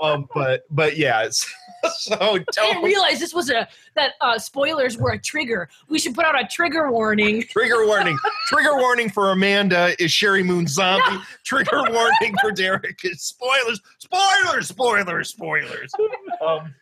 [0.00, 1.52] Um, but but yeah, it's,
[1.98, 5.68] so I didn't don't realize this was a that uh, spoilers were a trigger.
[5.88, 7.42] We should put out a trigger warning.
[7.42, 8.16] Trigger warning.
[8.48, 11.22] Trigger warning for Amanda is Sheri Moon zombie.
[11.44, 13.80] Trigger warning for Derek is spoilers.
[13.98, 15.92] Spoilers, spoilers, spoilers.
[16.44, 16.74] Um,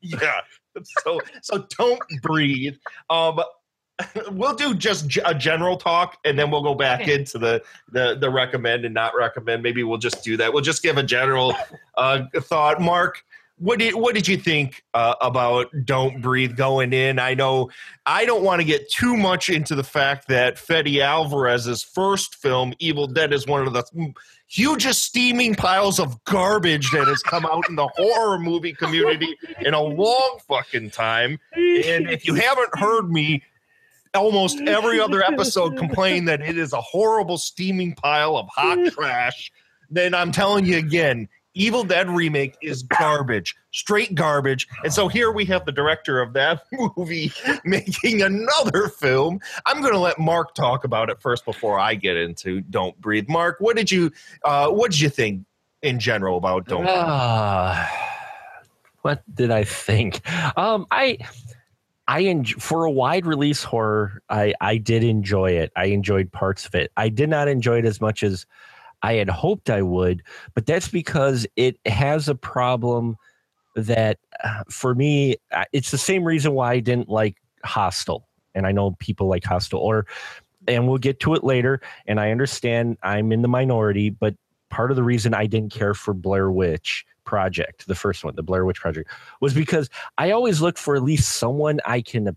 [0.00, 0.40] yeah.
[1.04, 2.76] So so don't breathe.
[3.10, 3.40] Um
[4.32, 7.14] we'll do just a general talk and then we'll go back Okay.
[7.14, 7.62] into the,
[7.92, 9.62] the the recommend and not recommend.
[9.62, 10.52] Maybe we'll just do that.
[10.52, 11.54] We'll just give a general
[11.96, 12.80] uh thought.
[12.80, 13.22] Mark,
[13.58, 17.18] what did what did you think uh, about Don't Breathe going in?
[17.18, 17.70] I know
[18.04, 22.74] I don't want to get too much into the fact that Fede Alvarez's first film,
[22.78, 24.12] Evil Dead, is one of the
[24.46, 29.74] hugest steaming piles of garbage that has come out in the horror movie community in
[29.74, 31.38] a long fucking time.
[31.54, 33.42] And if you haven't heard me
[34.14, 39.50] almost every other episode complain that it is a horrible steaming pile of hot trash,
[39.90, 44.68] then I'm telling you again, Evil Dead remake is garbage, straight garbage.
[44.84, 46.62] And so here we have the director of that
[46.96, 47.32] movie
[47.64, 49.40] making another film.
[49.64, 53.28] I'm going to let Mark talk about it first before I get into Don't Breathe.
[53.28, 54.12] Mark, what did you
[54.44, 55.46] uh, what did you think
[55.80, 56.86] in general about Don't?
[56.86, 57.90] Ah,
[59.00, 60.20] what did I think?
[60.58, 61.16] Um, I
[62.06, 65.72] I enj- for a wide release horror, I I did enjoy it.
[65.74, 66.92] I enjoyed parts of it.
[66.98, 68.44] I did not enjoy it as much as
[69.06, 73.16] I had hoped I would, but that's because it has a problem
[73.76, 75.36] that uh, for me,
[75.72, 78.26] it's the same reason why I didn't like Hostel.
[78.56, 80.08] And I know people like Hostel, or
[80.66, 81.80] and we'll get to it later.
[82.08, 84.34] And I understand I'm in the minority, but
[84.70, 88.42] part of the reason I didn't care for Blair Witch Project, the first one, the
[88.42, 89.08] Blair Witch Project,
[89.40, 89.88] was because
[90.18, 92.36] I always look for at least someone I can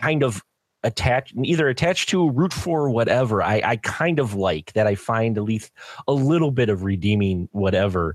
[0.00, 0.42] kind of
[0.84, 3.42] attach, either attach to, root for, whatever.
[3.42, 4.86] I, I kind of like that.
[4.86, 5.72] I find at least
[6.06, 8.14] a little bit of redeeming whatever.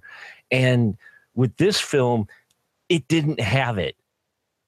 [0.52, 0.96] And
[1.36, 2.28] with this film,
[2.88, 3.96] it didn't have it.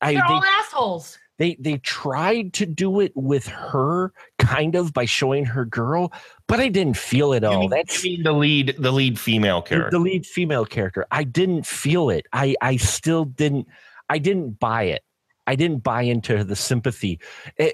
[0.01, 1.17] I They're they- all assholes.
[1.37, 6.11] they they tried to do it with her kind of by showing her girl
[6.47, 9.19] but i didn't feel it You all mean, that's you mean the lead the lead
[9.19, 9.89] female the, character.
[9.91, 13.67] the lead female character i didn't feel it i i still didn't
[14.09, 15.03] i didn't buy it
[15.51, 17.19] i didn't buy into the sympathy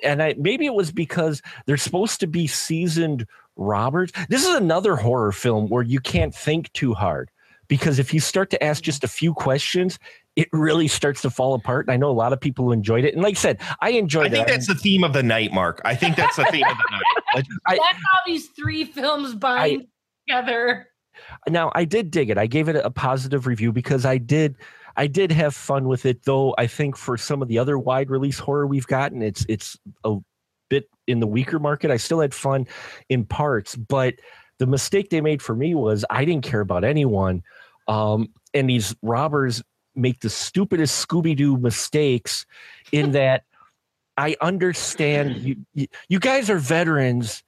[0.04, 3.26] and i maybe it was because they're supposed to be seasoned
[3.56, 7.30] robbers this is another horror film where you can't think too hard
[7.68, 10.00] because if you start to ask just a few questions
[10.36, 13.04] it really starts to fall apart and i know a lot of people who enjoyed
[13.06, 14.34] it and like i said i enjoyed it.
[14.34, 15.82] I think it that's the theme of the night, Mark.
[15.86, 17.04] I think that's the theme of the night.
[17.36, 19.86] Like, I- That's how these three films bind
[20.28, 20.88] together.
[21.50, 24.56] now i did dig it i gave it a positive review because i did
[24.98, 28.10] i did have fun with it though i think for some of the other wide
[28.10, 30.18] release horror we've gotten it's it's a
[30.70, 31.92] bit in the weaker market.
[31.92, 32.68] I still had fun
[33.10, 34.16] in parts but
[34.60, 37.44] the mistake they made for me was i didn't care about anyone
[37.88, 39.64] um, and these robbers
[39.96, 42.46] make the stupidest scooby-doo mistakes
[42.92, 43.44] in that
[44.18, 47.44] i understand you, you you guys are veterans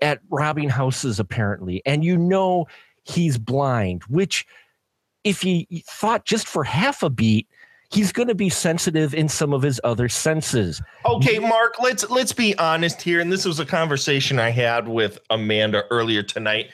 [0.00, 2.66] at robbing houses apparently and you know
[3.04, 4.46] he's blind which
[5.26, 7.46] if he thought just for half a beat
[7.90, 12.32] he's going to be sensitive in some of his other senses Okay, Mark, let's let's
[12.32, 13.20] be honest here.
[13.20, 16.70] And this was a conversation I had with Amanda earlier tonight.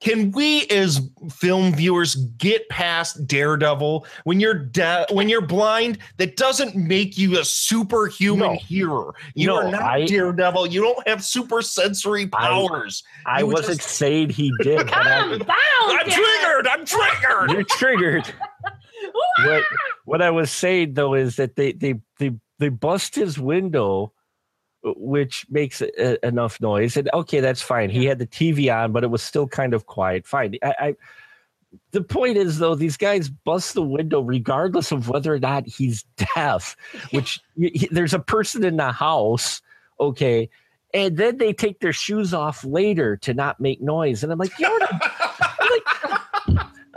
[0.00, 1.00] Can we as
[1.32, 5.98] film viewers get past Daredevil when you're de- when you're blind?
[6.18, 8.58] That doesn't make you a superhuman No.
[8.58, 9.14] hearer.
[9.34, 10.66] You No, are not I- Daredevil.
[10.66, 13.02] You don't have super sensory powers.
[13.24, 15.50] i You wasn't just- saying he did but I, I'm bound.
[15.88, 16.68] I'm triggered.
[16.68, 17.50] I'm triggered.
[17.52, 18.26] you're triggered
[19.46, 19.62] what
[20.04, 24.12] what I was saying though is that they they they they bust his window,
[24.96, 27.90] which makes a, enough noise, and okay, that's fine.
[27.90, 30.26] He had the TV on, but it was still kind of quiet.
[30.26, 30.56] Fine.
[30.62, 30.96] I, I
[31.90, 36.04] the point is though these guys bust the window regardless of whether or not he's
[36.34, 36.76] deaf
[37.10, 39.60] which y- there's a person in the house
[40.00, 40.48] okay
[40.94, 44.56] and then they take their shoes off later to not make noise and i'm like
[44.58, 45.12] you already I'm like,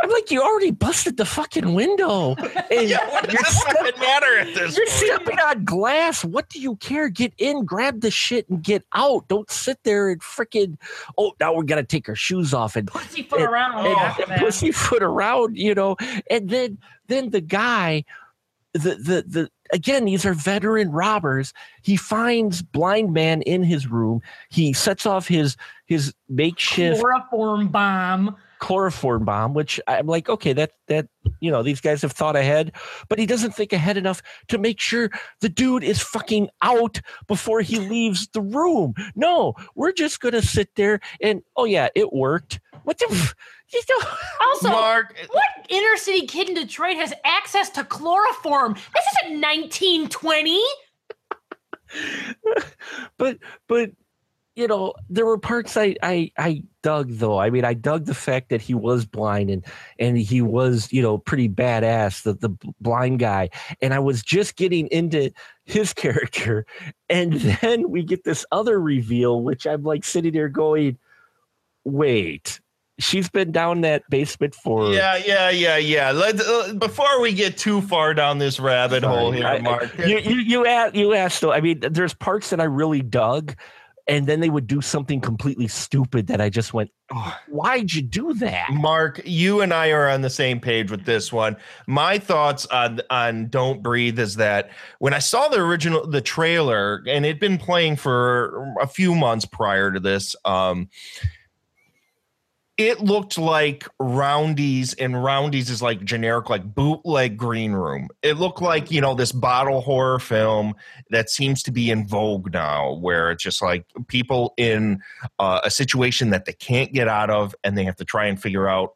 [0.01, 2.35] I'm like you already busted the fucking window
[2.71, 4.89] and Yeah, what does you're step- fucking matter at this you're point?
[4.97, 6.23] stepping on glass.
[6.23, 7.09] What do you care?
[7.09, 9.27] Get in, grab the shit, and get out.
[9.27, 10.77] Don't sit there and freaking.
[11.17, 14.41] Oh, now we're gonna take our shoes off and Pussyfoot and- around and, after and
[14.41, 15.97] pussyfoot around, you know.
[16.29, 16.77] And then
[17.07, 18.05] then the guy,
[18.73, 21.53] the the the again, these are veteran robbers.
[21.81, 24.21] He finds blind man in his room.
[24.49, 28.37] He sets off his his makeshift Chloroform bomb.
[28.59, 31.07] Chloroform bomb, which I'm like, okay, that that
[31.39, 32.73] you know, these guys have thought ahead,
[33.07, 35.09] but he doesn't think ahead enough to make sure
[35.41, 38.93] the dude is fucking out before he leaves the room.
[39.15, 42.59] No, we're just gonna sit there and oh yeah, it worked.
[42.83, 43.35] What the f-
[43.71, 44.07] you know,
[44.41, 48.73] Also, Mark, uh, what inner city kid in Detroit has access to chloroform?
[48.73, 50.61] This isn't 1920.
[53.17, 53.37] but
[53.67, 53.91] but
[54.59, 58.13] you know there were parts I, I i dug though i mean i dug the
[58.13, 59.65] fact that he was blind and
[59.97, 62.49] and he was you know pretty badass the the
[62.81, 63.49] blind guy
[63.81, 65.31] and i was just getting into
[65.63, 66.65] his character
[67.09, 70.97] and then we get this other reveal which i'm like sitting there going
[71.85, 72.59] wait
[72.99, 76.11] she's been down that basement for Yeah, yeah, yeah, yeah.
[76.11, 79.97] Let uh, before we get too far down this rabbit hole here, I- Mark.
[79.97, 81.53] You you you asked you asked though.
[81.53, 83.55] I mean, there's parts that I really dug,
[84.09, 86.89] and then they would do something completely stupid that I just went,
[87.47, 91.31] "Why'd you do that?" Mark, you and I are on the same page with this
[91.31, 91.55] one.
[91.87, 97.03] My thoughts on on Don't Breathe is that when I saw the original the trailer
[97.07, 100.89] and it'd been playing for a few months prior to this, um
[102.79, 108.07] it looked like Roundies, and Roundies is like generic, like bootleg green room.
[108.23, 110.73] It looked like, you know, this bottle horror film
[111.09, 115.01] that seems to be in vogue now, where it's just like people in
[115.39, 118.41] uh, a situation that they can't get out of and they have to try and
[118.41, 118.93] figure out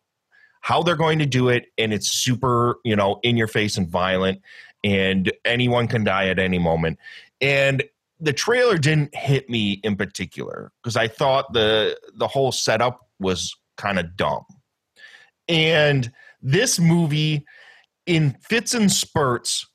[0.61, 1.65] how they're going to do it.
[1.77, 4.39] And it's super, you know, in your face and violent,
[4.85, 6.99] and anyone can die at any moment.
[7.41, 7.83] And
[8.17, 13.57] the trailer didn't hit me in particular because I thought the the whole setup was
[13.77, 14.45] kind of dumb.
[15.47, 16.11] And
[16.41, 17.45] this movie
[18.05, 19.65] in fits and spurts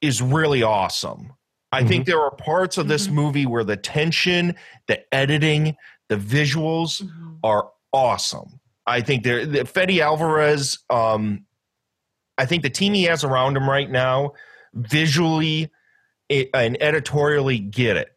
[0.00, 1.32] is really awesome.
[1.70, 2.10] I think mm-hmm.
[2.10, 3.16] there are parts of this mm-hmm.
[3.16, 4.54] movie where the tension,
[4.86, 5.76] the editing,
[6.08, 7.34] the visuals mm-hmm.
[7.42, 8.60] are awesome.
[8.86, 11.44] I think there the Fede Alvarez um
[12.38, 14.32] I think the team he has around him right now
[14.74, 15.70] visually
[16.28, 18.08] it, and editorially get it.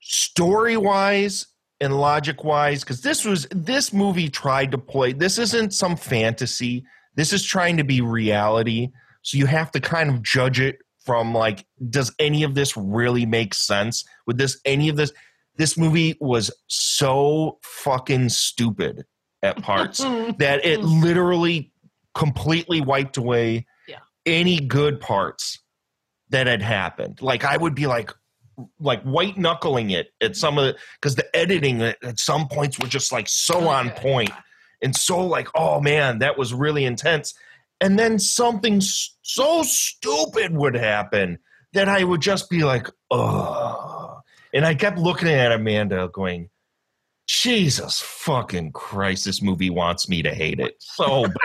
[0.00, 1.46] Story wise
[1.82, 5.12] and logic wise, because this was this movie tried to play.
[5.12, 6.84] This isn't some fantasy.
[7.16, 8.90] This is trying to be reality.
[9.22, 13.26] So you have to kind of judge it from like, does any of this really
[13.26, 14.04] make sense?
[14.26, 15.12] With this, any of this,
[15.56, 19.04] this movie was so fucking stupid
[19.42, 19.98] at parts
[20.38, 21.72] that it literally
[22.14, 23.98] completely wiped away Yeah.
[24.24, 25.58] any good parts
[26.30, 27.20] that had happened.
[27.20, 28.12] Like I would be like,
[28.78, 32.78] like white knuckling it at some of the because the editing at, at some points
[32.78, 34.30] were just like so oh, on point
[34.82, 37.34] and so like oh man that was really intense.
[37.80, 41.38] And then something so stupid would happen
[41.72, 44.20] that I would just be like oh
[44.52, 46.50] and I kept looking at Amanda going
[47.26, 51.34] Jesus fucking Christ this movie wants me to hate it so bad.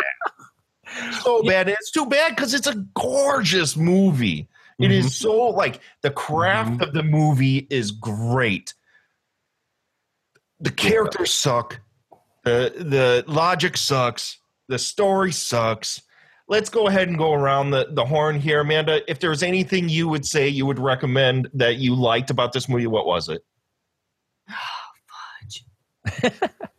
[1.22, 1.68] So bad.
[1.68, 4.48] And it's too bad because it's a gorgeous movie
[4.80, 5.12] It is mm-hmm.
[5.12, 6.84] so like the craft mm-hmm.
[6.84, 8.74] of the movie is great.
[10.60, 11.80] The characters suck.
[12.44, 14.40] The the logic sucks.
[14.68, 16.02] The story sucks.
[16.50, 19.02] Let's go ahead and go around the, the horn here, Amanda.
[19.12, 22.88] If there's anything you would say you would recommend that you liked about this movie,
[22.88, 23.44] what was it?
[24.50, 24.54] Oh,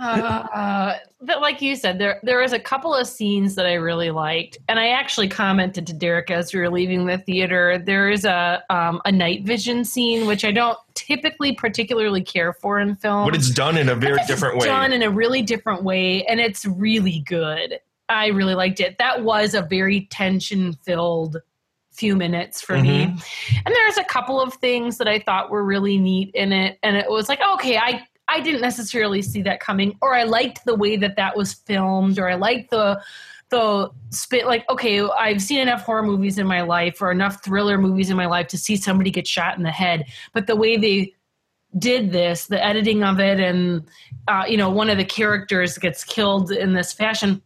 [0.00, 4.10] Uh, but like you said, there there was a couple of scenes that I really
[4.10, 7.78] liked, and I actually commented to Derek as we were leaving the theater.
[7.78, 12.80] There is a um, a night vision scene which I don't typically particularly care for
[12.80, 14.66] in film, But it's done in a very is different way.
[14.66, 17.78] Done in a really different way, and it's really good.
[18.08, 18.98] I really liked it.
[18.98, 21.36] That was a very tension filled
[21.92, 23.04] few minutes for me.
[23.06, 23.56] Mm-hmm.
[23.66, 26.96] And there's a couple of things that I thought were really neat in it, and
[26.96, 30.76] it was like, okay, I I didn't necessarily see that coming, or I liked the
[30.76, 33.02] way that that was filmed, or I liked the
[33.50, 37.78] the spit like okay i've seen enough horror movies in my life or enough thriller
[37.78, 40.06] movies in my life to see somebody get shot in the head.
[40.32, 41.14] But the way they
[41.78, 43.88] did this, the editing of it, and
[44.28, 47.42] uh, you know, one of the characters gets killed in this fashion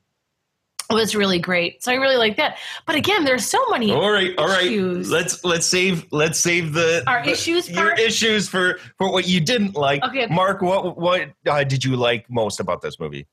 [0.90, 1.82] was really great.
[1.82, 2.58] So I really like that.
[2.86, 3.92] But again, there's so many.
[3.92, 4.66] All right, all right.
[4.66, 5.10] issues.
[5.10, 9.40] Let's let's save let's save the Our the- issues Your issues for for what you
[9.40, 10.02] didn't like.
[10.04, 10.34] Okay, okay.
[10.34, 13.26] Mark, what what uh, did you like most about this movie?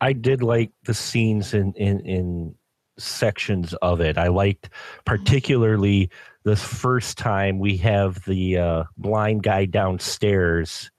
[0.00, 2.54] I did like the scenes in in in
[2.98, 4.16] sections of it.
[4.18, 4.70] I liked
[5.04, 6.10] particularly
[6.44, 10.90] the first time we have the uh, blind guy downstairs,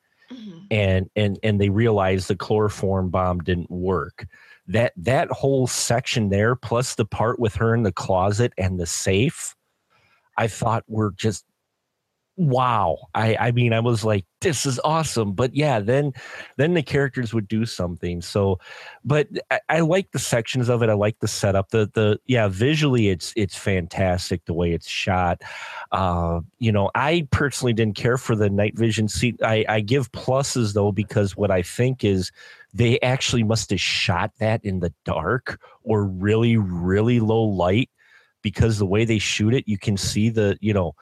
[0.70, 4.26] and and and they realize the chloroform bomb didn't work.
[4.68, 8.86] That that whole section there, plus the part with her in the closet and the
[8.86, 9.56] safe,
[10.38, 11.46] I thought were just
[12.38, 12.98] wow.
[13.16, 15.34] I i mean i was like this is awesome.
[15.34, 16.14] But yeah then
[16.58, 18.22] then the characters would do something.
[18.22, 18.60] So
[19.04, 20.90] but i, I like the sections of it.
[20.90, 21.70] I like the setup.
[21.72, 25.42] The the yeah visually it's it's fantastic the way it's shot.
[25.92, 29.42] Uh you know i personally didn't care for the night vision seat.
[29.44, 32.32] I i give pluses though because what i think is
[32.74, 37.90] they actually must have shot that in the dark or really really low light
[38.44, 40.94] because the way they shoot it you can see the you know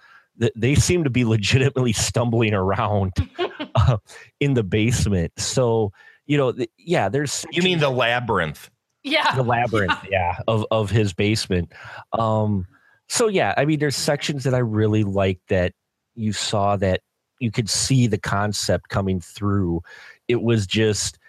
[0.55, 3.13] they seem to be legitimately stumbling around
[3.75, 3.97] uh,
[4.39, 5.31] in the basement.
[5.37, 5.91] So,
[6.25, 8.69] you know, th- yeah, there's You mean the labyrinth?
[9.03, 9.35] Yeah.
[9.35, 11.71] the labyrinth, yeah, of of his basement.
[12.17, 12.65] Um,
[13.07, 15.73] so yeah, I mean, there's sections that I really like that
[16.15, 17.01] you saw that
[17.39, 19.81] you could see the concept coming through.
[20.27, 21.19] It was just,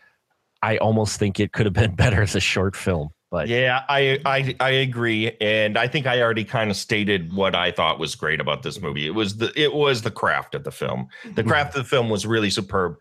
[0.62, 3.10] I almost think it could have been better as a short film.
[3.30, 7.56] But Yeah, I, I I agree, and I think I already kind of stated what
[7.56, 9.06] I thought was great about this movie.
[9.06, 11.08] It was the it was the craft of the film.
[11.24, 11.50] The mm-hmm.
[11.50, 12.96] craft of the film was really superb.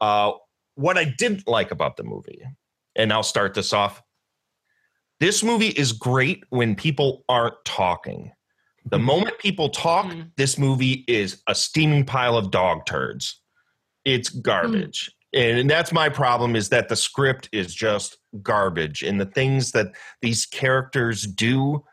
[0.00, 0.32] Uh,
[0.76, 2.42] what I didn't like about the movie,
[2.94, 4.02] and I'll start this off.
[5.20, 8.32] This movie is great when people aren't talking.
[8.86, 9.06] The mm-hmm.
[9.06, 10.30] moment people talk, mm.
[10.36, 13.40] this movie is a steaming pile of dog turds.
[14.04, 14.42] It's mm.
[14.42, 15.10] garbage.
[15.32, 19.88] And that's my problem is that the script is just garbage and the things that
[20.22, 21.84] these characters do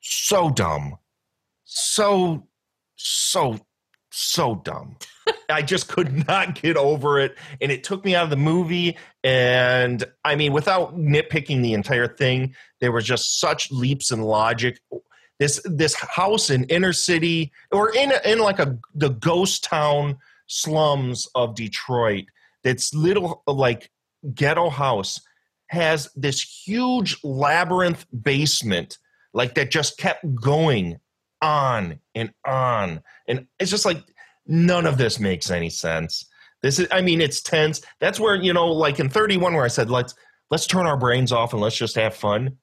[0.00, 0.96] so dumb.
[1.64, 2.46] So
[2.96, 3.58] so
[4.10, 4.96] so dumb.
[5.50, 8.96] I just could not get over it and it took me out of the movie
[9.22, 14.80] and I mean without nitpicking the entire thing there were just such leaps in logic
[15.38, 20.18] this this house in inner city or in in like a the ghost town
[20.48, 22.24] slums of Detroit
[22.64, 23.90] that's little like
[24.34, 25.20] ghetto house
[25.68, 28.98] has this huge labyrinth basement
[29.32, 30.98] like that just kept going
[31.40, 33.02] on and on.
[33.28, 34.02] And it's just like
[34.46, 36.26] none of this makes any sense.
[36.62, 37.80] This is i mean it's tense.
[38.00, 40.14] That's where you know like in 31 where i said let's
[40.50, 42.56] let's turn our brains off and let's just have fun.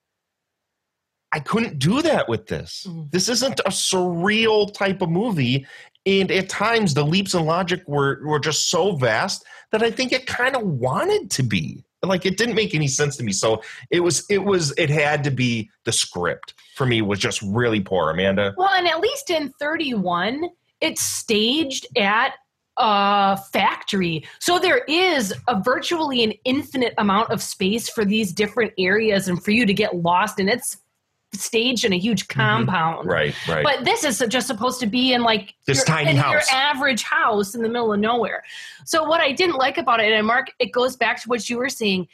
[1.32, 2.86] I couldn't do that with this.
[2.88, 3.12] Mm.
[3.12, 5.66] This isn't a surreal type of movie
[6.06, 10.12] and at times the leaps in logic were were just so vast that i think
[10.12, 11.84] it kind of wanted to be.
[12.04, 13.32] Like it didn't make any sense to me.
[13.32, 16.54] So it was it was it had to be the script.
[16.76, 18.54] For me was just really poor amanda.
[18.58, 20.50] Well, and at least in 31,
[20.82, 22.34] it's staged at
[22.78, 24.24] a factory.
[24.40, 29.44] So there is a virtually an infinite amount of space for these different areas and
[29.44, 30.78] for you to get lost and it's
[31.40, 32.40] staged in a huge mm-hmm.
[32.40, 33.08] compound.
[33.08, 36.18] right right But this is just supposed to be in like This your, tiny in
[36.18, 36.32] house.
[36.32, 38.44] your average house in the middle of nowhere.
[38.86, 41.58] So what I didn't like about it, and Mark, it goes back to what you
[41.58, 42.08] were saying.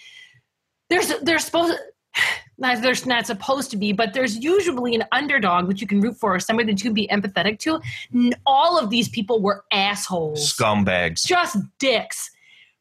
[0.90, 1.78] There's there's supposed
[2.58, 6.18] not there's not supposed to be, but there's usually an underdog that you can root
[6.18, 7.80] for, or somebody that you can be empathetic to.
[8.46, 12.30] All of these people were assholes scumbags just dicks.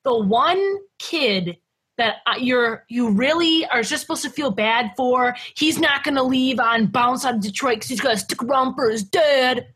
[0.02, 1.58] The one kid
[2.00, 6.22] that you're you really are just supposed to feel bad for, he's not going to
[6.22, 9.68] leave on bounce out of Detroit because he's going to stick around for his dad.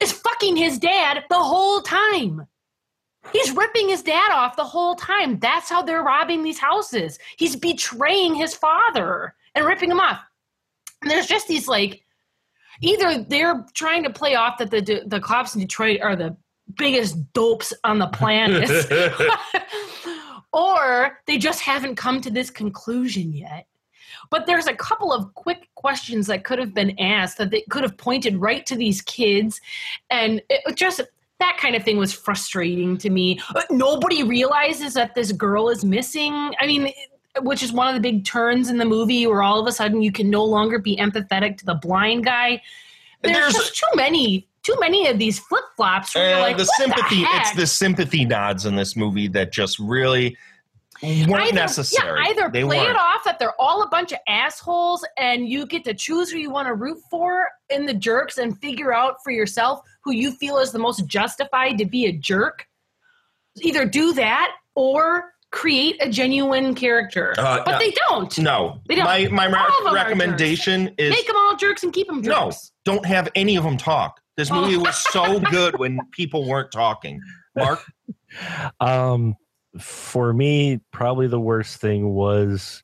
[0.00, 2.46] Is fucking his dad the whole time.
[3.32, 5.38] He's ripping his dad off the whole time.
[5.38, 7.20] That's how they're robbing these houses.
[7.36, 10.18] He's betraying his father and ripping him off.
[11.02, 12.04] And there's just these like
[12.80, 16.36] either they're trying to play off that the the cops in Detroit are the
[16.76, 18.68] biggest dopes on the planet,
[20.52, 23.66] or they just haven't come to this conclusion yet.
[24.30, 27.82] But there's a couple of quick questions that could have been asked that they could
[27.82, 29.60] have pointed right to these kids,
[30.10, 31.00] and it just
[31.40, 33.40] that kind of thing was frustrating to me.
[33.54, 36.32] Uh, Nobody realizes that this girl is missing.
[36.60, 36.92] I mean,
[37.40, 40.02] which is one of the big turns in the movie where all of a sudden
[40.02, 42.62] you can no longer be empathetic to the blind guy.
[43.22, 46.14] There's, There's- just too many, too many of these flip flops.
[46.16, 47.42] and like, the sympathy heck?
[47.42, 50.36] it's the sympathy nods in this movie that just really
[51.02, 54.12] weren't either, necessary Yeah, either they play weren't it off that they're all a bunch
[54.12, 57.94] of assholes and you get to choose who you want to root for, in the
[57.94, 62.06] jerks and figure out for yourself who you feel is the most justified to be
[62.06, 62.66] a jerk.
[63.60, 67.34] Either do that or create a genuine character.
[67.36, 67.78] Uh, but no.
[67.78, 68.38] they don't.
[68.38, 69.04] No, They don't.
[69.04, 72.22] my my All of them are recommendation is Make them all jerks and keep them
[72.22, 72.72] jerks.
[72.86, 74.21] no, don't have any of them talk.
[74.36, 74.60] This Oh.
[74.62, 77.20] movie was so good when people weren't talking.
[77.56, 77.84] Mark,
[78.80, 79.36] Um,
[79.78, 82.82] for me, probably the worst thing was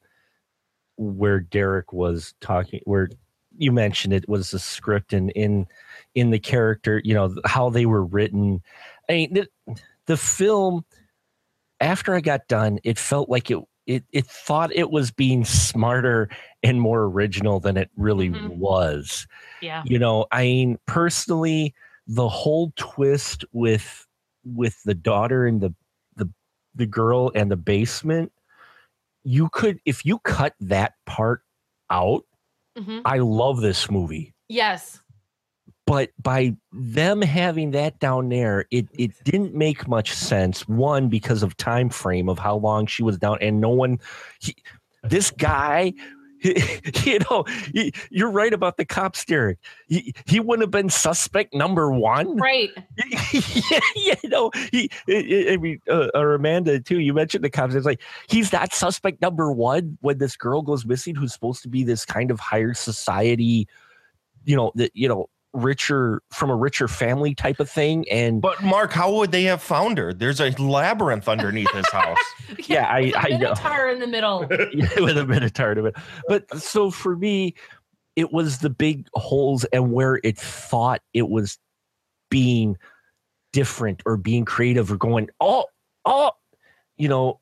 [0.97, 3.09] where Derek was talking, where
[3.57, 5.67] you mentioned it was the script and in
[6.15, 8.63] in the character, you know how they were written.
[9.09, 9.49] I mean, the,
[10.07, 10.85] the film.
[11.81, 16.29] After I got done, it felt like it it it thought it was being smarter
[16.63, 19.27] and more original than it really was
[19.63, 19.83] Yeah.
[19.85, 21.75] you know i mean personally
[22.07, 24.07] the whole twist with
[24.45, 25.75] with the daughter and the
[26.17, 26.31] the
[26.77, 28.31] the girl and the basement
[29.25, 31.43] you could if you cut that part
[31.91, 32.25] out
[32.79, 33.03] Mhm.
[33.05, 35.01] i love this movie Yes.
[35.89, 41.43] But by them having that down there it it didn't make much sense one because
[41.43, 43.99] of time frame of how long she was down and no one
[44.41, 44.55] he,
[45.03, 45.93] this guy
[46.43, 49.59] you know he, you're right about the cops derek
[49.89, 52.71] he, he wouldn't have been suspect number one Right.
[53.33, 57.01] yeah, you know, he, I I mean, uh, or Amanda too.
[57.01, 57.75] You mentioned the cops.
[57.75, 61.69] It's like he's not suspect number one when this girl goes missing, who's supposed to
[61.69, 63.67] be this kind of higher society,
[64.45, 65.29] you know, that you know,
[65.59, 68.09] richer from a richer family type of thing.
[68.11, 70.13] And but Mark, how would they have found her?
[70.13, 72.19] There's a labyrinth underneath his house.
[72.67, 73.55] yeah, I, I know.
[73.55, 74.41] Minotaur in the middle.
[74.99, 75.97] with a minotaur to it.
[76.29, 77.55] But so for me,
[78.17, 81.59] it was the big holes and where it thought it was
[82.31, 82.77] being
[83.53, 85.65] different or being creative or going, oh,
[86.05, 86.33] oh,
[86.97, 87.41] you know,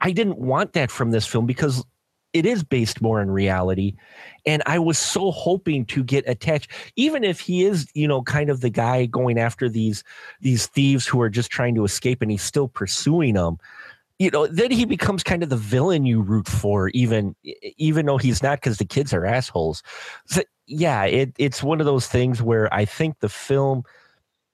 [0.00, 1.84] I didn't want that from this film because
[2.32, 3.94] it is based more in reality.
[4.46, 8.50] And I was so hoping to get attached, even if he is, you know, kind
[8.50, 10.04] of the guy going after these
[10.40, 13.58] these thieves who are just trying to escape and he's still pursuing them
[14.20, 17.34] you know then he becomes kind of the villain you root for even
[17.78, 19.82] even though he's not because the kids are assholes
[20.26, 23.82] so, yeah it, it's one of those things where i think the film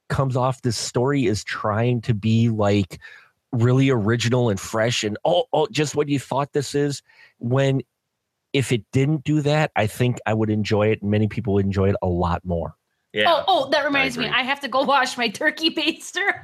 [0.09, 3.01] comes off this story is trying to be like
[3.63, 7.03] really original and fresh and oh, oh just what you thought this is
[7.39, 7.81] when
[8.53, 11.65] if it didn't do that i think i would enjoy it and many people would
[11.65, 12.77] enjoy it a lot more
[13.25, 14.29] Oh, oh, that reminds me.
[14.29, 16.43] I have to go wash my turkey baster.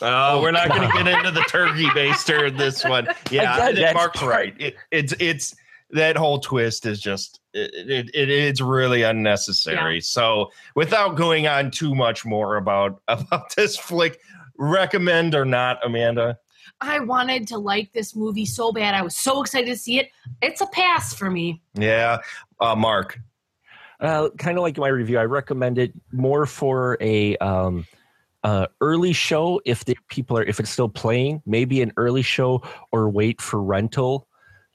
[0.00, 3.08] Oh, we're not going to get into the turkey baster in this one.
[3.30, 4.54] Yeah, Again, that's Mark's right.
[4.58, 5.54] It, it's it's
[5.90, 10.00] that whole twist is just it, it, it it's really unnecessary.
[10.00, 14.20] So, without going on too much more about about this flick,
[14.58, 16.38] recommend or not, Amanda?
[16.80, 18.94] I wanted to like this movie so bad.
[18.94, 20.10] I was so excited to see it.
[20.42, 21.62] It's a pass for me.
[21.74, 22.18] Yeah,
[22.60, 23.18] uh, Mark.
[24.00, 27.86] uh, kind of like my review, I recommend it more for a um,
[28.42, 32.62] uh, early show if the people are if it's still playing, maybe an early show
[32.92, 34.26] or wait for rental.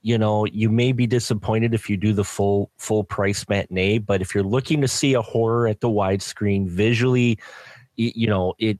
[0.01, 4.21] You know, you may be disappointed if you do the full full price matinee, but
[4.21, 7.37] if you're looking to see a horror at the widescreen visually,
[7.97, 8.79] y- you know it.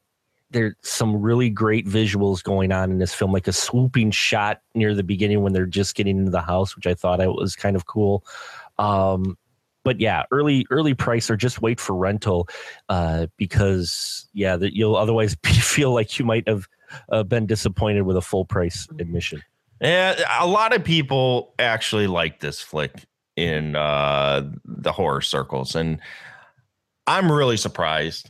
[0.52, 4.95] There's some really great visuals going on in this film, like a swooping shot near
[4.95, 7.86] the beginning when they're just getting into the house, which I thought was kind of
[7.86, 8.26] cool.
[8.78, 9.38] Um,
[9.84, 12.47] but yeah, early early price or just wait for rental
[12.89, 16.68] uh, because yeah, that you'll otherwise be, feel like you might have
[17.12, 19.41] uh, been disappointed with a full price admission.
[19.82, 26.00] Yeah, a lot of people actually like this flick in uh, the horror circles, and
[27.08, 28.30] I'm really surprised.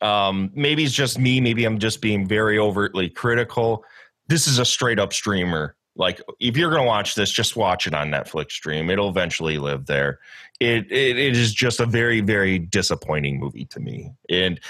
[0.00, 1.40] Um, maybe it's just me.
[1.40, 3.84] Maybe I'm just being very overtly critical.
[4.28, 5.74] This is a straight up streamer.
[5.96, 8.88] Like, if you're going to watch this, just watch it on Netflix stream.
[8.88, 10.20] It'll eventually live there.
[10.60, 14.12] It, it it is just a very very disappointing movie to me.
[14.28, 14.60] And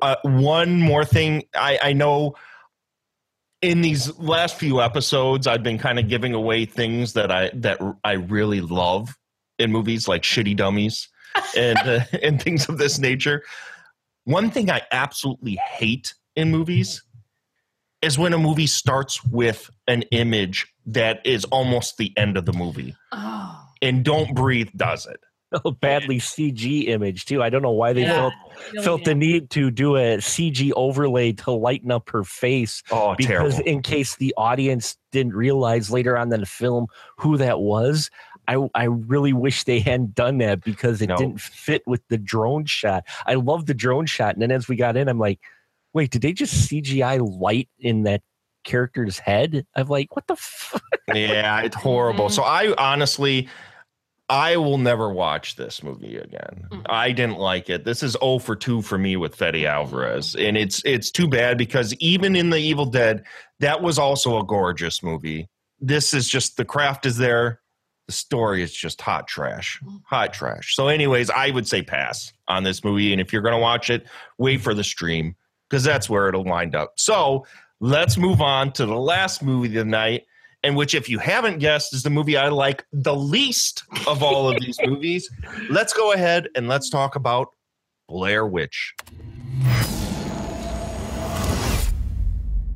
[0.00, 2.34] uh, one more thing, I I know
[3.62, 7.80] in these last few episodes i've been kind of giving away things that i that
[8.04, 9.16] i really love
[9.58, 11.08] in movies like shitty dummies
[11.56, 13.42] and uh, and things of this nature
[14.24, 17.02] one thing i absolutely hate in movies
[18.00, 22.52] is when a movie starts with an image that is almost the end of the
[22.52, 23.58] movie Oh.
[23.80, 25.20] and don't breathe does it
[25.52, 27.42] A oh, badly CG image too.
[27.42, 28.30] I don't know why they Yeah.
[28.30, 28.34] felt
[28.84, 32.82] felt the need to do a CG overlay to lighten up her face.
[32.90, 33.68] Oh, because terrible.
[33.70, 36.86] in case the audience didn't realize later on in the film
[37.18, 38.08] who that was.
[38.48, 41.16] I, I really wish they hadn't done that because it No.
[41.16, 43.04] didn't fit with the drone shot.
[43.26, 44.34] I love the drone shot.
[44.34, 45.40] And then as we got in, I'm like,
[45.92, 48.22] wait, did they just CGI light in that
[48.64, 49.66] character's head?
[49.76, 50.82] I'm like, what the fuck?
[51.14, 52.34] yeah it's horrible mm-hmm.
[52.34, 53.48] so i honestly
[54.28, 56.66] I will never watch this movie again.
[56.70, 56.86] Mm.
[56.88, 57.84] I didn't like it.
[57.84, 60.34] This is 0 for 2 for me with Fede Alvarez.
[60.34, 63.24] And it's it's too bad because even in The Evil Dead,
[63.60, 65.50] that was also a gorgeous movie.
[65.80, 67.60] This is just the craft is there.
[68.12, 69.80] The story is just hot trash.
[69.82, 70.02] Mm.
[70.04, 70.76] Hot trash.
[70.76, 73.10] So, anyways, I would say pass on this movie.
[73.12, 74.06] And if you're gonna watch it,
[74.36, 75.34] wait for the stream
[75.66, 76.92] because that's where it'll wind up.
[76.96, 77.46] So
[77.80, 80.24] let's move on to the last movie of the night,
[80.62, 84.50] and which, if you haven't guessed, is the movie I like the least of all
[84.50, 85.30] of these movies.
[85.70, 87.48] Let's go ahead and let's talk about
[88.10, 88.92] Blair Witch.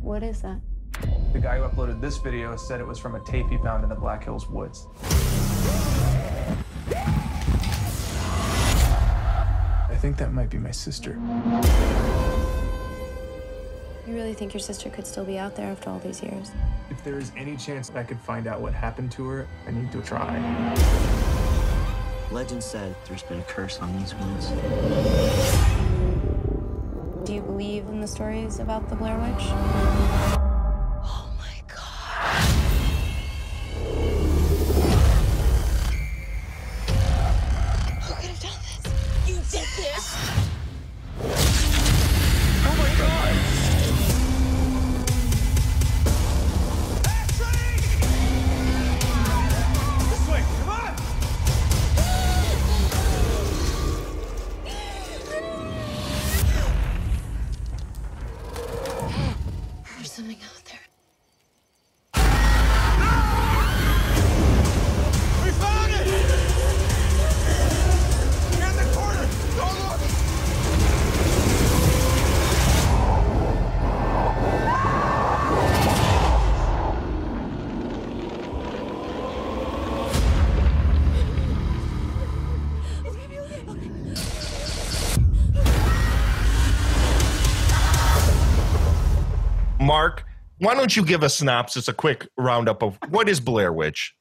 [0.01, 0.61] What is that?
[1.33, 3.89] The guy who uploaded this video said it was from a tape he found in
[3.89, 4.87] the Black Hills woods.
[9.89, 11.19] I think that might be my sister.
[14.07, 16.53] You really think your sister could still be out there after all these years?
[16.91, 19.73] If there is any chance that I could find out what happened to her, I
[19.73, 20.39] need to try.
[22.31, 24.49] Legend said there's been a curse on these woods.
[27.25, 30.36] Do you believe in the stories about the Blair Witch?
[32.27, 32.66] you
[90.67, 94.15] why don't you give a synopsis, a quick roundup of what is Blair Witch?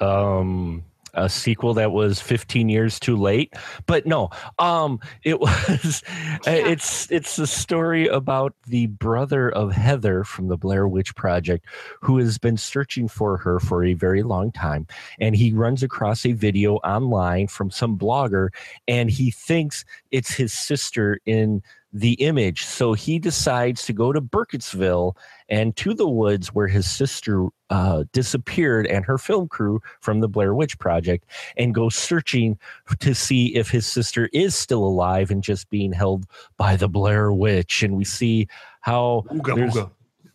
[0.00, 3.54] um a sequel that was 15 years too late.
[3.86, 6.02] But no um it was
[6.46, 11.66] it's it's a story about the brother of heather from the blair witch project
[12.02, 14.86] who has been searching for her for a very long time.
[15.18, 18.50] And he runs across a video online from some blogger
[18.86, 21.62] and he thinks it's his sister in
[21.92, 25.14] the image so he decides to go to burkittsville
[25.48, 30.28] and to the woods where his sister uh, disappeared and her film crew from the
[30.28, 31.24] Blair Witch Project
[31.56, 32.58] and go searching
[33.00, 36.26] to see if his sister is still alive and just being held
[36.56, 37.82] by the Blair Witch.
[37.82, 38.48] And we see
[38.80, 39.90] how Ooga booga.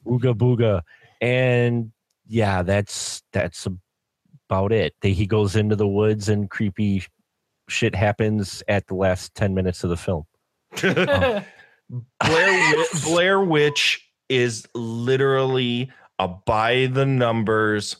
[0.06, 0.82] ooga booga,
[1.22, 1.91] and
[2.28, 3.68] yeah, that's that's
[4.49, 4.93] about it.
[5.01, 7.04] He goes into the woods and creepy
[7.70, 10.26] shit happens at the last ten minutes of the film.
[10.84, 11.43] Um,
[12.26, 17.97] Blair, Blair Witch is literally a by the numbers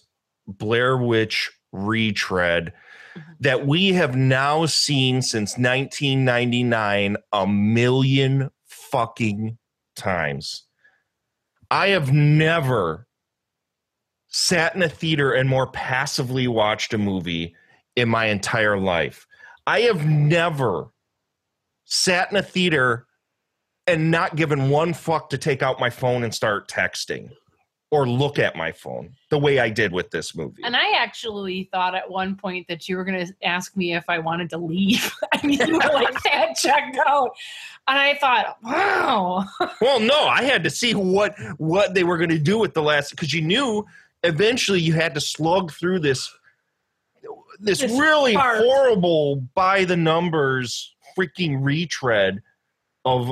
[0.48, 2.74] Blair Witch retread
[3.18, 3.32] mm-hmm.
[3.42, 9.58] that we have now seen since 1999 a million fucking
[9.96, 10.64] times.
[11.70, 13.08] I have never
[14.28, 17.56] sat in a theater and more passively watched a movie
[17.96, 19.28] in my entire life.
[19.66, 20.93] I have never
[21.94, 23.06] sat in a theater
[23.86, 27.30] and not given one fuck to take out my phone and start texting
[27.92, 30.64] or look at my phone the way I did with this movie.
[30.64, 34.06] And I actually thought at one point that you were going to ask me if
[34.10, 35.14] I wanted to leave.
[35.34, 37.30] I mean, you were like that checked out,
[37.88, 39.46] and I thought, wow.
[39.80, 42.82] well, no, I had to see what what they were going to do with the
[42.82, 43.86] last because you knew
[44.24, 46.34] eventually you had to slug through this
[47.60, 48.58] this, This really part.
[48.58, 52.42] horrible by the numbers freaking retread
[53.06, 53.32] of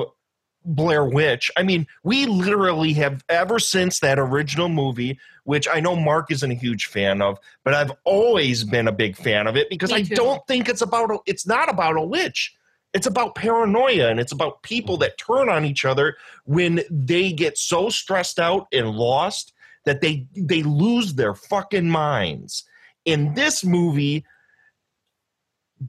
[0.64, 1.50] Blair Witch.
[1.56, 6.50] I mean, we literally have ever since that original movie, which I know Mark isn't
[6.50, 10.02] a huge fan of, but I've always been a big fan of it because I
[10.02, 12.54] don't think it's about a, it's not about a witch.
[12.94, 17.56] It's about paranoia and it's about people that turn on each other when they get
[17.56, 19.52] so stressed out and lost
[19.84, 22.64] that they they lose their fucking minds.
[23.04, 24.24] In this movie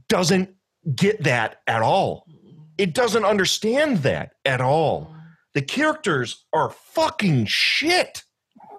[0.08, 0.50] doesn't
[0.96, 2.28] get that at all.
[2.78, 5.16] It doesn't understand that at all.
[5.54, 8.24] The characters are fucking shit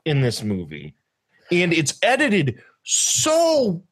[0.05, 0.95] in this movie.
[1.51, 3.85] And it's edited so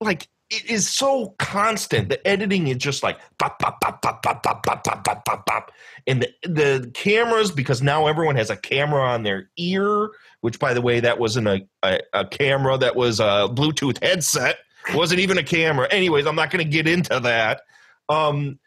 [0.00, 2.08] like it is so constant.
[2.08, 5.46] The editing is just like pop, pop, pop, pop, pop, pop, pop, pop, pop, pop,
[5.46, 5.72] pop.
[6.06, 10.74] And the, the cameras, because now everyone has a camera on their ear, which by
[10.74, 14.58] the way, that wasn't a, a, a camera, that was a Bluetooth headset.
[14.94, 15.88] Wasn't even a camera.
[15.90, 17.62] Anyways, I'm not going to get into that.
[18.08, 18.58] Um,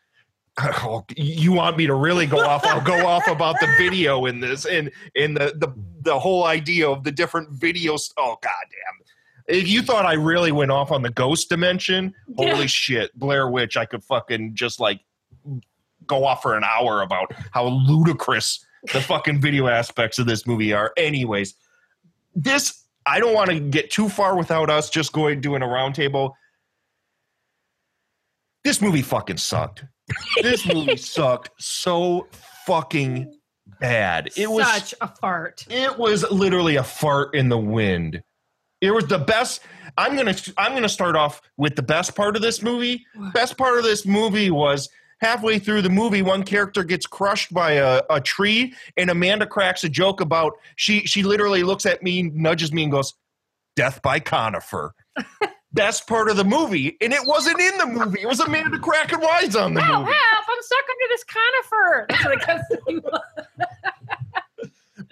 [0.62, 2.66] oh, you want me to really go off?
[2.66, 6.90] I'll go off about the video in this and in the the the whole idea
[6.90, 8.12] of the different videos.
[8.18, 9.06] Oh goddamn!
[9.48, 12.66] If you thought I really went off on the ghost dimension, holy Yeah.
[12.68, 15.02] shit, Blair Witch, I could fucking just like
[16.06, 20.74] go off for an hour about how ludicrous the fucking video aspects of this movie
[20.74, 20.92] are.
[20.98, 21.56] Anyways,
[22.36, 26.32] this I don't want to get too far without us just going doing a roundtable.
[28.64, 29.84] This movie fucking sucked.
[30.42, 32.28] This movie sucked so
[32.66, 33.34] fucking
[33.80, 34.30] bad.
[34.38, 35.66] It was Such a fart.
[35.70, 38.22] it was literally a fart in the wind.
[38.82, 39.62] It was the best.
[39.98, 43.06] I'm gonna I'm gonna start off with the best part of this movie.
[43.34, 44.90] Best part of this movie was
[45.24, 49.84] halfway through the movie, one character gets crushed by a, a tree, and Amanda cracks
[49.84, 53.14] a joke about she she literally looks at me, nudges me, and goes,
[53.76, 54.94] "Death by conifer."
[55.74, 58.22] best part of the movie, and it wasn't in the movie.
[58.22, 60.14] It was Amanda cracking wise on the Help, movie.
[60.30, 62.06] help, I'm stuck under this conifer.
[62.10, 62.64] That's what it comes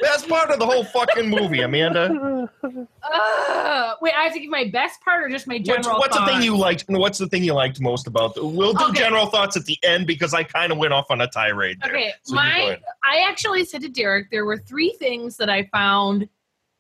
[0.02, 2.49] Best part of the whole fucking movie, Amanda.
[2.64, 3.97] Ugh.
[4.02, 6.26] wait, I have to give my best part or just my What's, general what's the
[6.26, 6.86] thing you liked?
[6.88, 8.36] What's the thing you liked most about?
[8.36, 8.99] The, we'll do Okay.
[8.99, 11.91] general thoughts at the end because I kind of went off on a tirade there.
[11.91, 12.78] Okay, So my.
[13.04, 16.28] I actually said to Derek there were three things that I found